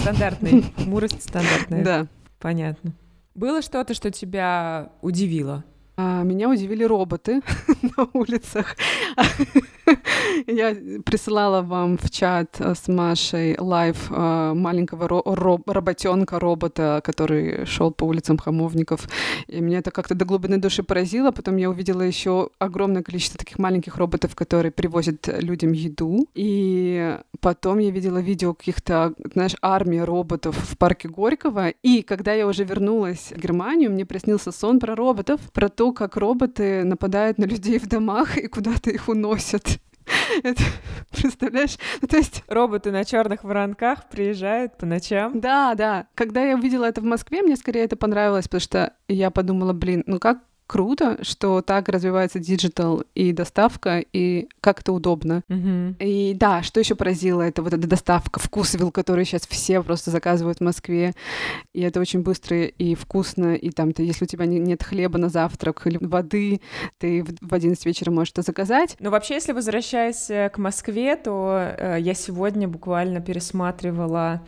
Стандартной. 0.02 0.64
Хмурость 0.78 1.24
стандартная. 1.24 1.84
Да. 1.84 2.08
Понятно. 2.40 2.94
Было 3.36 3.62
что-то, 3.62 3.94
что 3.94 4.12
тебя 4.12 4.92
удивило? 5.02 5.64
А, 6.02 6.24
меня 6.24 6.48
удивили 6.48 6.86
роботы 6.86 7.42
на 7.82 8.08
улицах. 8.14 8.78
Я 10.48 10.76
присылала 11.04 11.62
вам 11.62 11.98
в 11.98 12.10
чат 12.10 12.58
э, 12.60 12.74
с 12.76 12.88
Машей 12.88 13.56
live 13.60 14.12
э, 14.12 14.54
маленького 14.54 15.08
ро- 15.08 15.24
ро- 15.24 15.62
работенка 15.66 16.40
робота, 16.40 17.02
который 17.04 17.66
шел 17.66 17.92
по 17.92 18.06
улицам 18.06 18.38
Хамовников. 18.38 19.08
И 19.48 19.62
меня 19.62 19.80
это 19.80 19.92
как-то 19.92 20.16
до 20.16 20.26
глубины 20.26 20.58
души 20.58 20.84
поразило. 20.84 21.32
Потом 21.32 21.58
я 21.58 21.70
увидела 21.70 22.02
еще 22.02 22.50
огромное 22.60 23.04
количество 23.04 23.38
таких 23.40 23.60
маленьких 23.60 23.98
роботов, 23.98 24.36
которые 24.36 24.72
привозят 24.72 25.28
людям 25.42 25.72
еду. 25.72 26.28
И 26.36 27.18
потом 27.40 27.80
я 27.80 27.92
видела 27.92 28.20
видео 28.20 28.54
каких-то, 28.54 29.14
знаешь, 29.34 29.56
армии 29.62 30.00
роботов 30.00 30.56
в 30.58 30.78
парке 30.78 31.08
Горького. 31.08 31.70
И 31.84 32.02
когда 32.02 32.34
я 32.34 32.48
уже 32.48 32.64
вернулась 32.64 33.32
в 33.36 33.40
Германию, 33.40 33.92
мне 33.92 34.06
приснился 34.06 34.52
сон 34.52 34.80
про 34.80 34.96
роботов, 34.96 35.40
про 35.54 35.70
то, 35.70 35.92
как 35.92 36.18
роботы 36.18 36.84
нападают 36.84 37.38
на 37.38 37.46
людей 37.46 37.80
в 37.80 37.88
домах 37.88 38.38
и 38.38 38.48
куда-то 38.48 38.90
их 38.90 39.10
уносят. 39.10 39.79
Это, 40.44 40.64
представляешь? 41.12 41.78
Ну, 42.02 42.08
то 42.08 42.18
есть... 42.18 42.44
Роботы 42.48 42.92
на 42.92 43.06
черных 43.06 43.44
воронках 43.44 44.10
приезжают 44.10 44.78
по 44.78 44.86
ночам. 44.86 45.40
Да, 45.40 45.76
да. 45.76 46.08
Когда 46.16 46.44
я 46.44 46.56
увидела 46.56 46.86
это 46.86 47.02
в 47.02 47.06
Москве, 47.06 47.42
мне 47.42 47.56
скорее 47.56 47.84
это 47.84 47.96
понравилось, 47.96 48.46
потому 48.48 48.62
что 48.62 48.94
я 49.08 49.32
подумала, 49.32 49.74
блин, 49.74 50.04
ну 50.08 50.20
как 50.20 50.40
круто, 50.70 51.18
что 51.24 51.64
так 51.64 51.90
развивается 51.90 52.38
digital 52.38 53.04
и 53.16 53.34
доставка, 53.34 54.04
и 54.14 54.48
как 54.62 54.82
это 54.82 54.94
удобно. 54.94 55.42
Мгм. 55.48 55.96
И 56.00 56.36
да, 56.36 56.62
что 56.62 56.80
еще 56.80 56.94
поразило, 56.94 57.42
это 57.42 57.64
вот 57.64 57.74
эта 57.74 57.88
доставка 57.88 58.40
ВкусВилл, 58.40 58.92
который 58.92 59.26
сейчас 59.26 59.48
все 59.48 59.82
просто 59.82 60.12
заказывают 60.12 60.60
в 60.60 60.64
Москве. 60.64 61.14
И 61.74 61.82
это 61.82 62.00
очень 62.00 62.22
быстро 62.22 62.66
и 62.66 62.94
вкусно. 62.94 63.56
И 63.56 63.72
там, 63.72 63.94
ты, 63.94 64.04
если 64.04 64.26
у 64.26 64.28
тебя 64.28 64.46
не- 64.46 64.60
нет 64.60 64.84
хлеба 64.84 65.18
на 65.18 65.30
завтрак 65.30 65.88
или 65.88 65.98
воды, 66.00 66.62
ты 67.00 67.24
в 67.24 67.50
в 67.50 67.54
11 67.54 67.84
вечера 67.86 68.12
можешь 68.12 68.34
это 68.34 68.44
заказать. 68.44 68.96
Ну, 69.00 69.10
вообще, 69.10 69.36
если 69.36 69.54
возвращаясь 69.54 70.30
э, 70.30 70.50
к 70.50 70.60
Москве, 70.60 71.16
то 71.16 71.74
э, 71.78 71.98
я 72.00 72.14
сегодня 72.14 72.68
буквально 72.68 73.22
пересматривала 73.22 74.42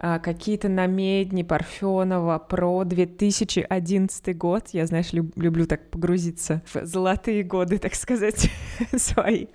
какие-то 0.00 0.68
намедни 0.68 1.42
Парфенова 1.42 2.38
про 2.38 2.84
2011 2.84 4.36
год. 4.36 4.68
Я, 4.72 4.86
знаешь, 4.86 5.12
люб- 5.12 5.36
люблю 5.36 5.66
так 5.66 5.90
погрузиться 5.90 6.62
в 6.72 6.84
золотые 6.84 7.42
годы, 7.42 7.78
так 7.78 7.94
сказать, 7.94 8.50
свои. 8.96 9.46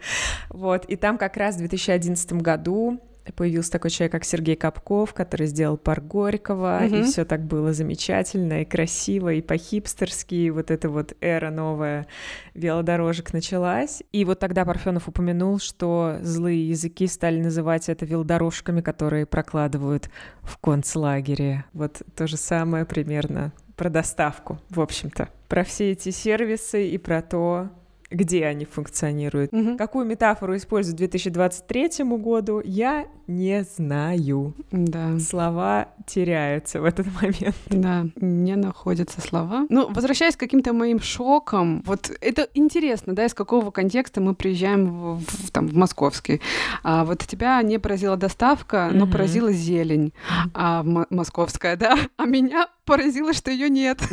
Вот, 0.49 0.85
и 0.85 0.95
там 0.95 1.17
как 1.17 1.37
раз 1.37 1.55
в 1.55 1.59
2011 1.59 2.33
году 2.33 2.99
появился 3.31 3.71
такой 3.71 3.89
человек, 3.89 4.11
как 4.11 4.23
Сергей 4.25 4.55
Капков, 4.55 5.13
который 5.13 5.47
сделал 5.47 5.77
парк 5.77 6.03
Горького, 6.03 6.85
и 6.85 6.89
Мгм. 6.89 7.03
все 7.05 7.25
так 7.25 7.43
было 7.45 7.73
замечательно 7.73 8.61
и 8.61 8.65
красиво, 8.65 9.33
и 9.33 9.41
по-хипстерски, 9.41 10.35
и 10.35 10.49
вот 10.49 10.71
эта 10.71 10.89
вот 10.89 11.15
эра 11.21 11.49
новая 11.49 12.05
велодорожек 12.53 13.33
началась. 13.33 14.03
И 14.11 14.25
вот 14.25 14.39
тогда 14.39 14.65
Парфенов 14.65 15.07
упомянул, 15.07 15.59
что 15.59 16.17
злые 16.21 16.67
языки 16.69 17.07
стали 17.07 17.39
называть 17.41 17.89
это 17.89 18.05
велодорожками, 18.05 18.81
которые 18.81 19.25
прокладывают 19.25 20.09
в 20.41 20.57
концлагере. 20.57 21.65
Вот 21.73 22.01
то 22.15 22.27
же 22.27 22.37
самое 22.37 22.85
примерно 22.85 23.53
про 23.75 23.89
доставку, 23.89 24.59
в 24.69 24.79
общем-то. 24.81 25.29
Про 25.47 25.63
все 25.63 25.91
эти 25.91 26.09
сервисы 26.09 26.87
и 26.89 26.97
про 26.97 27.21
то, 27.21 27.69
где 28.13 28.45
они 28.45 28.65
функционируют. 28.65 29.51
Мгм. 29.51 29.77
Какую 29.77 30.05
метафору 30.05 30.55
используют 30.55 30.95
к 30.95 30.99
2023 30.99 32.03
году, 32.17 32.61
я 32.63 33.05
не 33.27 33.63
знаю. 33.63 34.53
Да. 34.71 35.17
Слова 35.19 35.87
теряются 36.05 36.81
в 36.81 36.85
этот 36.85 37.07
момент. 37.21 37.55
Да, 37.69 38.05
не 38.17 38.55
находятся 38.55 39.21
слова. 39.21 39.65
Ну, 39.69 39.91
возвращаясь 39.91 40.35
к 40.35 40.39
каким-то 40.39 40.73
моим 40.73 40.99
шокам, 40.99 41.81
вот 41.85 42.11
это 42.21 42.47
интересно, 42.53 43.13
да, 43.15 43.25
из 43.25 43.33
какого 43.33 43.71
контекста 43.71 44.21
мы 44.21 44.35
приезжаем 44.35 44.85
в, 45.17 45.19
в- 45.19 45.51
там, 45.51 45.67
в 45.67 45.73
московский. 45.75 46.41
А 46.83 47.05
вот 47.05 47.19
тебя 47.19 47.61
не 47.61 47.79
поразила 47.79 48.17
доставка, 48.17 48.89
но 48.93 49.05
Мгм. 49.05 49.11
поразила 49.11 49.51
зелень 49.51 50.13
а, 50.53 50.81
м- 50.83 51.05
московская, 51.09 51.75
да, 51.77 51.97
а 52.17 52.25
меня 52.25 52.67
поразило, 52.85 53.33
что 53.33 53.51
ее 53.51 53.69
нет. 53.69 53.99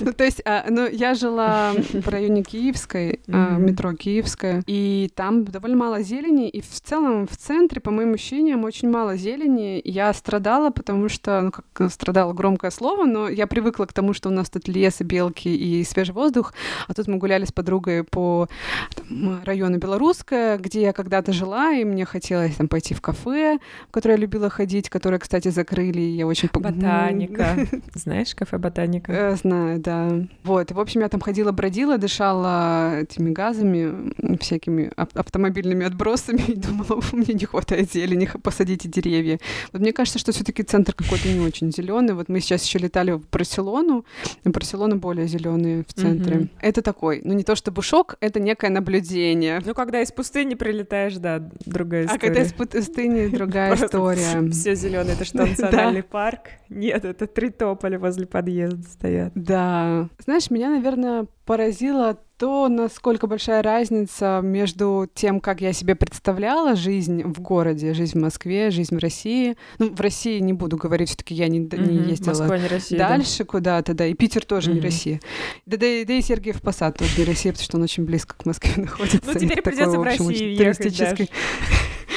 Ну, 0.00 0.12
то 0.12 0.24
есть, 0.24 0.42
а, 0.44 0.66
ну, 0.68 0.86
я 0.88 1.14
жила 1.14 1.72
в 1.72 2.08
районе 2.08 2.42
Киевской, 2.42 3.20
а, 3.28 3.56
метро 3.56 3.94
Киевская, 3.94 4.62
и 4.66 5.10
там 5.14 5.44
довольно 5.44 5.76
мало 5.76 6.02
зелени, 6.02 6.48
и 6.48 6.60
в 6.60 6.80
целом 6.80 7.26
в 7.26 7.36
центре, 7.36 7.80
по 7.80 7.90
моим 7.90 8.14
ощущениям, 8.14 8.64
очень 8.64 8.90
мало 8.90 9.16
зелени. 9.16 9.80
Я 9.84 10.12
страдала, 10.12 10.70
потому 10.70 11.08
что, 11.08 11.40
ну, 11.40 11.50
как 11.50 11.90
страдала 11.90 12.32
громкое 12.32 12.70
слово, 12.70 13.04
но 13.04 13.28
я 13.28 13.46
привыкла 13.46 13.86
к 13.86 13.92
тому, 13.92 14.12
что 14.12 14.28
у 14.28 14.32
нас 14.32 14.50
тут 14.50 14.68
лес 14.68 15.00
и 15.00 15.04
белки 15.04 15.54
и 15.54 15.84
свежий 15.84 16.14
воздух, 16.14 16.52
а 16.88 16.94
тут 16.94 17.08
мы 17.08 17.16
гуляли 17.16 17.44
с 17.44 17.52
подругой 17.52 18.04
по 18.04 18.48
там, 18.94 19.42
району 19.44 19.78
Белорусская, 19.78 20.58
где 20.58 20.82
я 20.82 20.92
когда-то 20.92 21.32
жила, 21.32 21.72
и 21.72 21.84
мне 21.84 22.04
хотелось 22.04 22.56
там 22.56 22.68
пойти 22.68 22.94
в 22.94 23.00
кафе, 23.00 23.58
в 23.88 23.92
которое 23.92 24.14
я 24.14 24.20
любила 24.20 24.50
ходить, 24.50 24.88
которое, 24.90 25.18
кстати, 25.18 25.48
закрыли, 25.48 26.00
и 26.00 26.16
я 26.16 26.26
очень... 26.26 26.48
Ботаника. 26.52 27.56
Знаешь, 27.94 28.34
кафе 28.34 28.58
Ботаника? 28.58 29.12
Э, 29.12 29.36
Знаю, 29.36 29.78
да. 29.80 30.20
Вот, 30.44 30.70
и, 30.70 30.74
в 30.74 30.80
общем, 30.80 31.00
я 31.00 31.08
там 31.08 31.20
ходила, 31.20 31.52
бродила, 31.52 31.98
дышала 31.98 33.00
этими 33.00 33.30
газами, 33.30 34.12
всякими 34.38 34.90
ав- 34.96 35.14
автомобильными 35.14 35.86
отбросами, 35.86 36.42
и 36.48 36.54
думала, 36.54 37.00
мне 37.12 37.34
не 37.34 37.44
хватает 37.46 37.92
зелени, 37.92 38.28
посадите 38.42 38.88
деревья. 38.88 39.38
Вот 39.72 39.82
мне 39.82 39.92
кажется, 39.92 40.18
что 40.18 40.32
все 40.32 40.44
таки 40.44 40.62
центр 40.62 40.92
какой-то 40.92 41.28
не 41.28 41.40
очень 41.40 41.72
зеленый. 41.72 42.14
Вот 42.14 42.28
мы 42.28 42.40
сейчас 42.40 42.64
еще 42.64 42.78
летали 42.78 43.12
в 43.12 43.28
Барселону, 43.30 44.04
и 44.44 44.48
Барселона 44.48 44.96
более 44.96 45.26
зеленый 45.26 45.84
в 45.86 45.92
центре. 45.92 46.36
Мгм. 46.36 46.50
Это 46.60 46.82
такой, 46.82 47.20
ну 47.24 47.32
не 47.34 47.44
то 47.44 47.54
чтобы 47.56 47.82
шок, 47.82 48.16
это 48.20 48.40
некое 48.40 48.70
наблюдение. 48.70 49.60
Ну, 49.64 49.74
когда 49.74 50.00
из 50.02 50.12
пустыни 50.12 50.54
прилетаешь, 50.54 51.16
да, 51.16 51.42
другая 51.64 52.02
А 52.02 52.06
история. 52.06 52.20
когда 52.20 52.42
из 52.42 52.52
пустыни 52.52 53.26
другая 53.28 53.74
история. 53.74 54.50
Все 54.50 54.74
зеленое, 54.74 55.14
это 55.14 55.24
что, 55.24 55.38
национальный 55.46 56.02
парк? 56.02 56.40
Нет, 56.68 57.04
это 57.04 57.26
три 57.26 57.50
тополя 57.76 57.98
возле 57.98 58.26
подъезда 58.26 58.82
стоят. 58.88 59.32
Да. 59.34 60.08
Знаешь, 60.24 60.50
меня, 60.50 60.70
наверное, 60.70 61.26
поразило 61.44 62.18
то, 62.38 62.68
насколько 62.68 63.26
большая 63.26 63.62
разница 63.62 64.40
между 64.42 65.08
тем, 65.14 65.40
как 65.40 65.60
я 65.62 65.72
себе 65.72 65.94
представляла 65.94 66.74
жизнь 66.76 67.22
в 67.22 67.40
городе, 67.40 67.94
жизнь 67.94 68.18
в 68.18 68.22
Москве, 68.22 68.70
жизнь 68.70 68.94
в 68.94 68.98
России. 68.98 69.56
Ну, 69.78 69.94
в 69.94 70.00
России 70.00 70.38
не 70.40 70.52
буду 70.52 70.76
говорить, 70.76 71.08
все 71.08 71.16
таки 71.18 71.34
я 71.34 71.48
не, 71.48 71.60
д- 71.60 71.78
не 71.78 71.96
ездила 72.10 72.30
Москва 72.30 72.58
не 72.58 72.66
Россия. 72.66 72.98
да. 72.98 73.08
дальше 73.08 73.44
куда-то, 73.44 73.94
да, 73.94 74.06
и 74.06 74.12
Питер 74.14 74.44
тоже 74.44 74.68
не 74.70 74.76
Мгм. 74.76 74.84
Россия. 74.84 75.20
Да, 75.64 75.76
да, 75.78 75.86
и- 75.86 76.04
да 76.04 76.12
и 76.14 76.20
Сергиев 76.20 76.60
Посад 76.60 76.98
тоже 76.98 77.18
не 77.18 77.24
Россия, 77.24 77.52
потому 77.52 77.64
что 77.64 77.76
он 77.78 77.82
очень 77.84 78.04
близко 78.04 78.34
к 78.36 78.44
Москве 78.44 78.72
находится. 78.76 79.20
Ну, 79.24 79.38
теперь 79.38 79.62
придется 79.62 79.98
в 79.98 80.02
Россию 80.02 80.56
ехать, 80.56 80.78
туристической- 80.86 81.30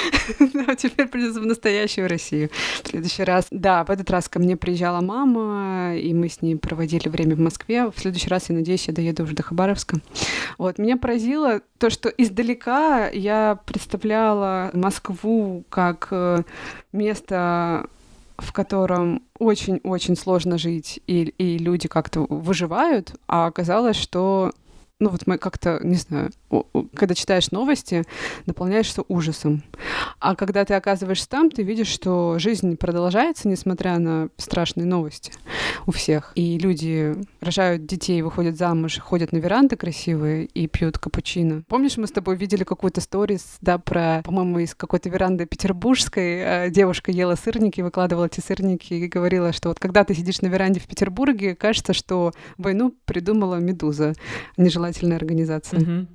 Да, 0.54 0.76
теперь 0.76 1.08
придется 1.08 1.42
в 1.42 1.46
настоящую 1.46 2.08
Россию 2.08 2.50
в 2.84 2.88
следующий 2.88 3.24
раз. 3.24 3.48
Да, 3.52 3.84
в 3.84 3.90
этот 3.90 4.10
раз 4.10 4.30
ко 4.30 4.40
мне 4.40 4.58
приезжала 4.58 5.02
мама, 5.02 5.96
и 5.96 6.14
мы 6.14 6.30
с 6.30 6.42
ней 6.42 6.56
проводили 6.56 7.10
время 7.10 7.36
в 7.36 7.40
Москве. 7.40 7.90
В 7.90 8.00
следующий 8.00 8.30
раз, 8.30 8.50
я 8.50 8.56
надеюсь, 8.56 8.88
я 8.88 8.94
доеду 8.94 9.24
уже 9.24 9.36
до 9.36 9.44
Хабаровска. 9.44 10.00
Вот, 10.58 10.78
меня 10.78 10.98
поразило 10.98 11.62
то, 11.78 11.90
что 11.90 12.10
издалека 12.10 13.10
я 13.10 13.60
представляла 13.66 14.72
Москву 14.74 15.64
как 15.70 16.08
э, 16.12 16.44
место 16.92 17.88
в 18.38 18.54
котором 18.54 19.24
очень-очень 19.38 20.16
сложно 20.16 20.58
жить, 20.58 21.02
и, 21.08 21.24
и 21.38 21.58
люди 21.58 21.90
как-то 21.90 22.22
выживают, 22.22 23.16
а 23.28 23.48
оказалось, 23.48 23.98
что 23.98 24.54
ну 25.00 25.10
вот 25.10 25.28
мы 25.28 25.38
как-то, 25.38 25.80
не 25.82 25.96
знаю, 25.96 26.32
когда 26.94 27.16
читаешь 27.16 27.52
новости, 27.52 28.04
наполняешься 28.46 29.04
ужасом. 29.08 29.64
А 30.20 30.36
когда 30.36 30.66
ты 30.66 30.74
оказываешься 30.74 31.30
там, 31.30 31.50
ты 31.50 31.64
видишь, 31.64 31.88
что 31.88 32.38
жизнь 32.38 32.76
продолжается, 32.76 33.48
несмотря 33.48 33.98
на 33.98 34.30
страшные 34.38 34.86
новости 34.86 35.32
у 35.86 35.92
всех. 35.92 36.34
И 36.36 36.58
люди 36.58 37.16
рожают 37.40 37.86
детей, 37.86 38.22
выходят 38.22 38.58
замуж, 38.58 39.00
ходят 39.00 39.32
на 39.32 39.38
веранды 39.38 39.78
красивые 39.78 40.46
и 40.46 40.68
пьют 40.68 40.98
капучино. 40.98 41.64
Помнишь, 41.68 41.96
мы 41.96 42.08
с 42.08 42.12
тобой 42.12 42.36
видели 42.36 42.66
какую-то 42.66 43.00
сторис, 43.00 43.58
да, 43.62 43.78
про, 43.78 44.22
по-моему, 44.24 44.60
из 44.60 44.76
какой-то 44.76 45.10
веранды 45.10 45.46
петербургской 45.46 46.40
э, 46.40 46.70
девушка 46.70 47.12
ела 47.12 47.36
сырники, 47.36 47.80
выкладывала 47.80 48.26
эти 48.26 48.42
сырники 48.42 48.94
и 48.94 49.08
говорила, 49.08 49.54
что 49.54 49.70
вот 49.70 49.80
когда 49.80 50.04
ты 50.04 50.14
сидишь 50.14 50.42
на 50.42 50.48
веранде 50.48 50.82
в 50.82 50.88
Петербурге, 50.88 51.56
кажется, 51.56 51.94
что 51.94 52.34
войну 52.58 52.94
придумала 53.06 53.56
Медуза, 53.56 54.14
нежелательная 54.90 55.18
организация. 55.18 56.08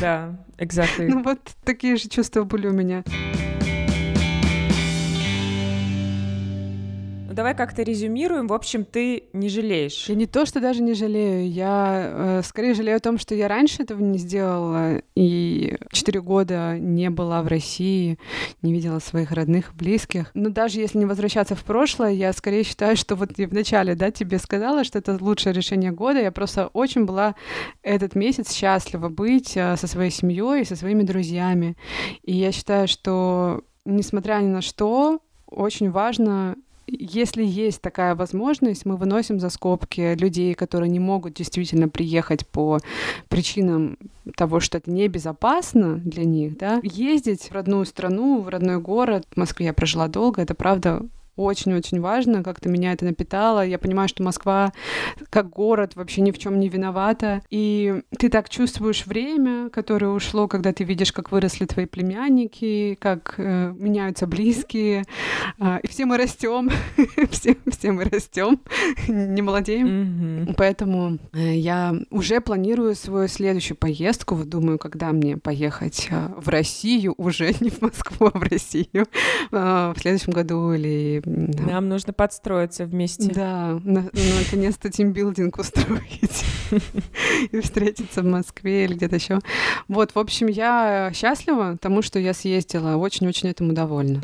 Да, 0.00 0.38
exactly. 0.58 1.08
Ну 1.08 1.22
вот 1.22 1.40
такие 1.64 1.96
же 1.96 2.08
чувства 2.08 2.44
были 2.44 2.68
у 2.68 2.72
меня. 2.72 3.04
Давай 7.32 7.54
как-то 7.54 7.82
резюмируем. 7.82 8.46
В 8.46 8.52
общем, 8.52 8.84
ты 8.84 9.24
не 9.32 9.48
жалеешь. 9.48 10.08
Я 10.08 10.14
не 10.14 10.26
то, 10.26 10.44
что 10.44 10.60
даже 10.60 10.82
не 10.82 10.94
жалею. 10.94 11.50
Я 11.50 12.02
э, 12.04 12.42
скорее 12.44 12.74
жалею 12.74 12.98
о 12.98 13.00
том, 13.00 13.18
что 13.18 13.34
я 13.34 13.48
раньше 13.48 13.82
этого 13.82 14.00
не 14.00 14.18
сделала. 14.18 15.02
И 15.14 15.76
четыре 15.90 16.20
года 16.20 16.78
не 16.78 17.08
была 17.10 17.42
в 17.42 17.46
России, 17.46 18.18
не 18.60 18.72
видела 18.72 18.98
своих 18.98 19.32
родных, 19.32 19.74
близких. 19.74 20.30
Но 20.34 20.50
даже 20.50 20.80
если 20.80 20.98
не 20.98 21.06
возвращаться 21.06 21.54
в 21.54 21.64
прошлое, 21.64 22.12
я 22.12 22.32
скорее 22.32 22.64
считаю, 22.64 22.96
что 22.96 23.16
вот 23.16 23.30
я 23.38 23.48
вначале, 23.48 23.94
да, 23.94 24.10
тебе 24.10 24.38
сказала, 24.38 24.84
что 24.84 24.98
это 24.98 25.16
лучшее 25.20 25.52
решение 25.52 25.90
года. 25.90 26.20
Я 26.20 26.32
просто 26.32 26.68
очень 26.68 27.04
была 27.04 27.34
этот 27.82 28.14
месяц 28.14 28.52
счастлива 28.52 29.08
быть 29.08 29.56
э, 29.56 29.76
со 29.76 29.86
своей 29.86 30.10
семьей 30.10 30.62
и 30.62 30.66
со 30.66 30.76
своими 30.76 31.02
друзьями. 31.02 31.76
И 32.22 32.34
я 32.34 32.52
считаю, 32.52 32.88
что 32.88 33.62
несмотря 33.84 34.34
ни 34.36 34.48
на 34.48 34.60
что, 34.60 35.20
очень 35.46 35.90
важно 35.90 36.56
если 36.98 37.44
есть 37.44 37.80
такая 37.80 38.14
возможность, 38.14 38.84
мы 38.84 38.96
выносим 38.96 39.40
за 39.40 39.50
скобки 39.50 40.14
людей, 40.14 40.54
которые 40.54 40.90
не 40.90 41.00
могут 41.00 41.34
действительно 41.34 41.88
приехать 41.88 42.46
по 42.46 42.78
причинам 43.28 43.98
того, 44.36 44.60
что 44.60 44.78
это 44.78 44.90
небезопасно 44.90 45.96
для 45.96 46.24
них, 46.24 46.56
да, 46.58 46.80
ездить 46.82 47.50
в 47.50 47.52
родную 47.52 47.86
страну, 47.86 48.40
в 48.40 48.48
родной 48.48 48.78
город. 48.80 49.26
В 49.32 49.36
Москве 49.36 49.66
я 49.66 49.72
прожила 49.72 50.08
долго, 50.08 50.42
это 50.42 50.54
правда 50.54 51.02
очень-очень 51.36 52.00
важно, 52.00 52.42
как-то 52.42 52.68
меня 52.68 52.92
это 52.92 53.04
напитало. 53.04 53.64
Я 53.64 53.78
понимаю, 53.78 54.08
что 54.08 54.22
Москва 54.22 54.72
как 55.30 55.48
город 55.50 55.92
вообще 55.94 56.20
ни 56.20 56.30
в 56.30 56.38
чем 56.38 56.60
не 56.60 56.68
виновата. 56.68 57.42
И 57.50 58.02
ты 58.18 58.28
так 58.28 58.48
чувствуешь 58.48 59.06
время, 59.06 59.70
которое 59.70 60.08
ушло, 60.08 60.48
когда 60.48 60.72
ты 60.72 60.84
видишь, 60.84 61.12
как 61.12 61.32
выросли 61.32 61.64
твои 61.64 61.86
племянники, 61.86 62.96
как 63.00 63.34
э, 63.38 63.72
меняются 63.78 64.26
близкие. 64.26 65.04
Э, 65.58 65.78
и 65.82 65.88
все 65.88 66.04
мы 66.04 66.18
растем, 66.18 66.70
все, 67.30 67.56
все 67.66 67.92
мы 67.92 68.04
растем, 68.04 68.60
не 69.08 69.40
молодеем. 69.42 69.86
Mm-hmm. 69.86 70.54
Поэтому 70.56 71.18
э, 71.32 71.56
я 71.56 71.94
уже 72.10 72.40
планирую 72.40 72.94
свою 72.94 73.28
следующую 73.28 73.76
поездку. 73.76 74.34
Вот 74.34 74.48
думаю, 74.48 74.78
когда 74.78 75.12
мне 75.12 75.36
поехать 75.36 76.08
э, 76.10 76.28
в 76.36 76.48
Россию, 76.48 77.14
уже 77.16 77.54
не 77.60 77.70
в 77.70 77.80
Москву, 77.80 78.30
а 78.32 78.38
в 78.38 78.42
Россию, 78.42 78.86
э, 78.94 79.06
в 79.50 79.96
следующем 79.98 80.32
году 80.32 80.72
или 80.72 81.21
да. 81.24 81.62
Нам 81.64 81.88
нужно 81.88 82.12
подстроиться 82.12 82.84
вместе. 82.86 83.32
Да, 83.32 83.80
на- 83.84 84.10
наконец-то 84.38 84.90
тимбилдинг 84.90 85.58
устроить 85.58 86.44
и 87.52 87.60
встретиться 87.60 88.22
в 88.22 88.26
Москве 88.26 88.84
или 88.84 88.94
где-то 88.94 89.16
еще. 89.16 89.38
Вот, 89.88 90.14
в 90.14 90.18
общем, 90.18 90.46
я 90.46 91.10
счастлива 91.14 91.76
тому, 91.80 92.02
что 92.02 92.18
я 92.18 92.34
съездила. 92.34 92.96
Очень-очень 92.96 93.48
этому 93.48 93.72
довольна. 93.72 94.20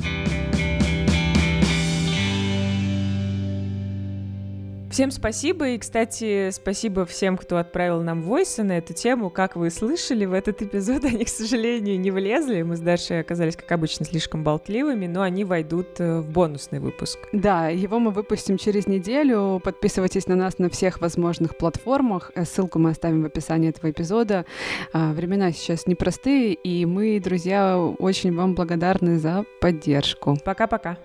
Всем 4.90 5.10
спасибо, 5.10 5.68
и, 5.68 5.78
кстати, 5.78 6.50
спасибо 6.50 7.04
всем, 7.04 7.36
кто 7.36 7.58
отправил 7.58 8.02
нам 8.02 8.22
войсы 8.22 8.62
на 8.62 8.78
эту 8.78 8.94
тему. 8.94 9.28
Как 9.28 9.54
вы 9.54 9.70
слышали, 9.70 10.24
в 10.24 10.32
этот 10.32 10.62
эпизод 10.62 11.04
они, 11.04 11.24
к 11.24 11.28
сожалению, 11.28 12.00
не 12.00 12.10
влезли. 12.10 12.62
Мы 12.62 12.76
с 12.76 12.80
Дашей 12.80 13.20
оказались, 13.20 13.54
как 13.54 13.70
обычно, 13.70 14.06
слишком 14.06 14.42
болтливыми, 14.42 15.06
но 15.06 15.22
они 15.22 15.44
войдут 15.44 16.00
э, 16.00 16.20
в 16.20 16.30
бонусный 16.30 16.80
выпуск. 16.80 17.18
Да, 17.32 17.68
его 17.68 17.98
мы 17.98 18.10
выпустим 18.12 18.56
через 18.56 18.86
неделю. 18.86 19.60
Подписывайтесь 19.62 20.26
на 20.26 20.36
нас 20.36 20.58
на 20.58 20.70
всех 20.70 21.02
возможных 21.02 21.58
платформах. 21.58 22.32
Э, 22.34 22.46
ссылку 22.46 22.78
мы 22.78 22.90
оставим 22.90 23.22
в 23.22 23.26
описании 23.26 23.68
этого 23.68 23.90
эпизода. 23.90 24.46
А, 24.94 25.12
времена 25.12 25.52
сейчас 25.52 25.86
непростые, 25.86 26.54
и 26.54 26.86
мы, 26.86 27.20
друзья, 27.20 27.78
очень 27.78 28.34
вам 28.34 28.54
благодарны 28.54 29.18
за 29.18 29.44
поддержку. 29.60 30.38
Пока-пока. 30.44 30.96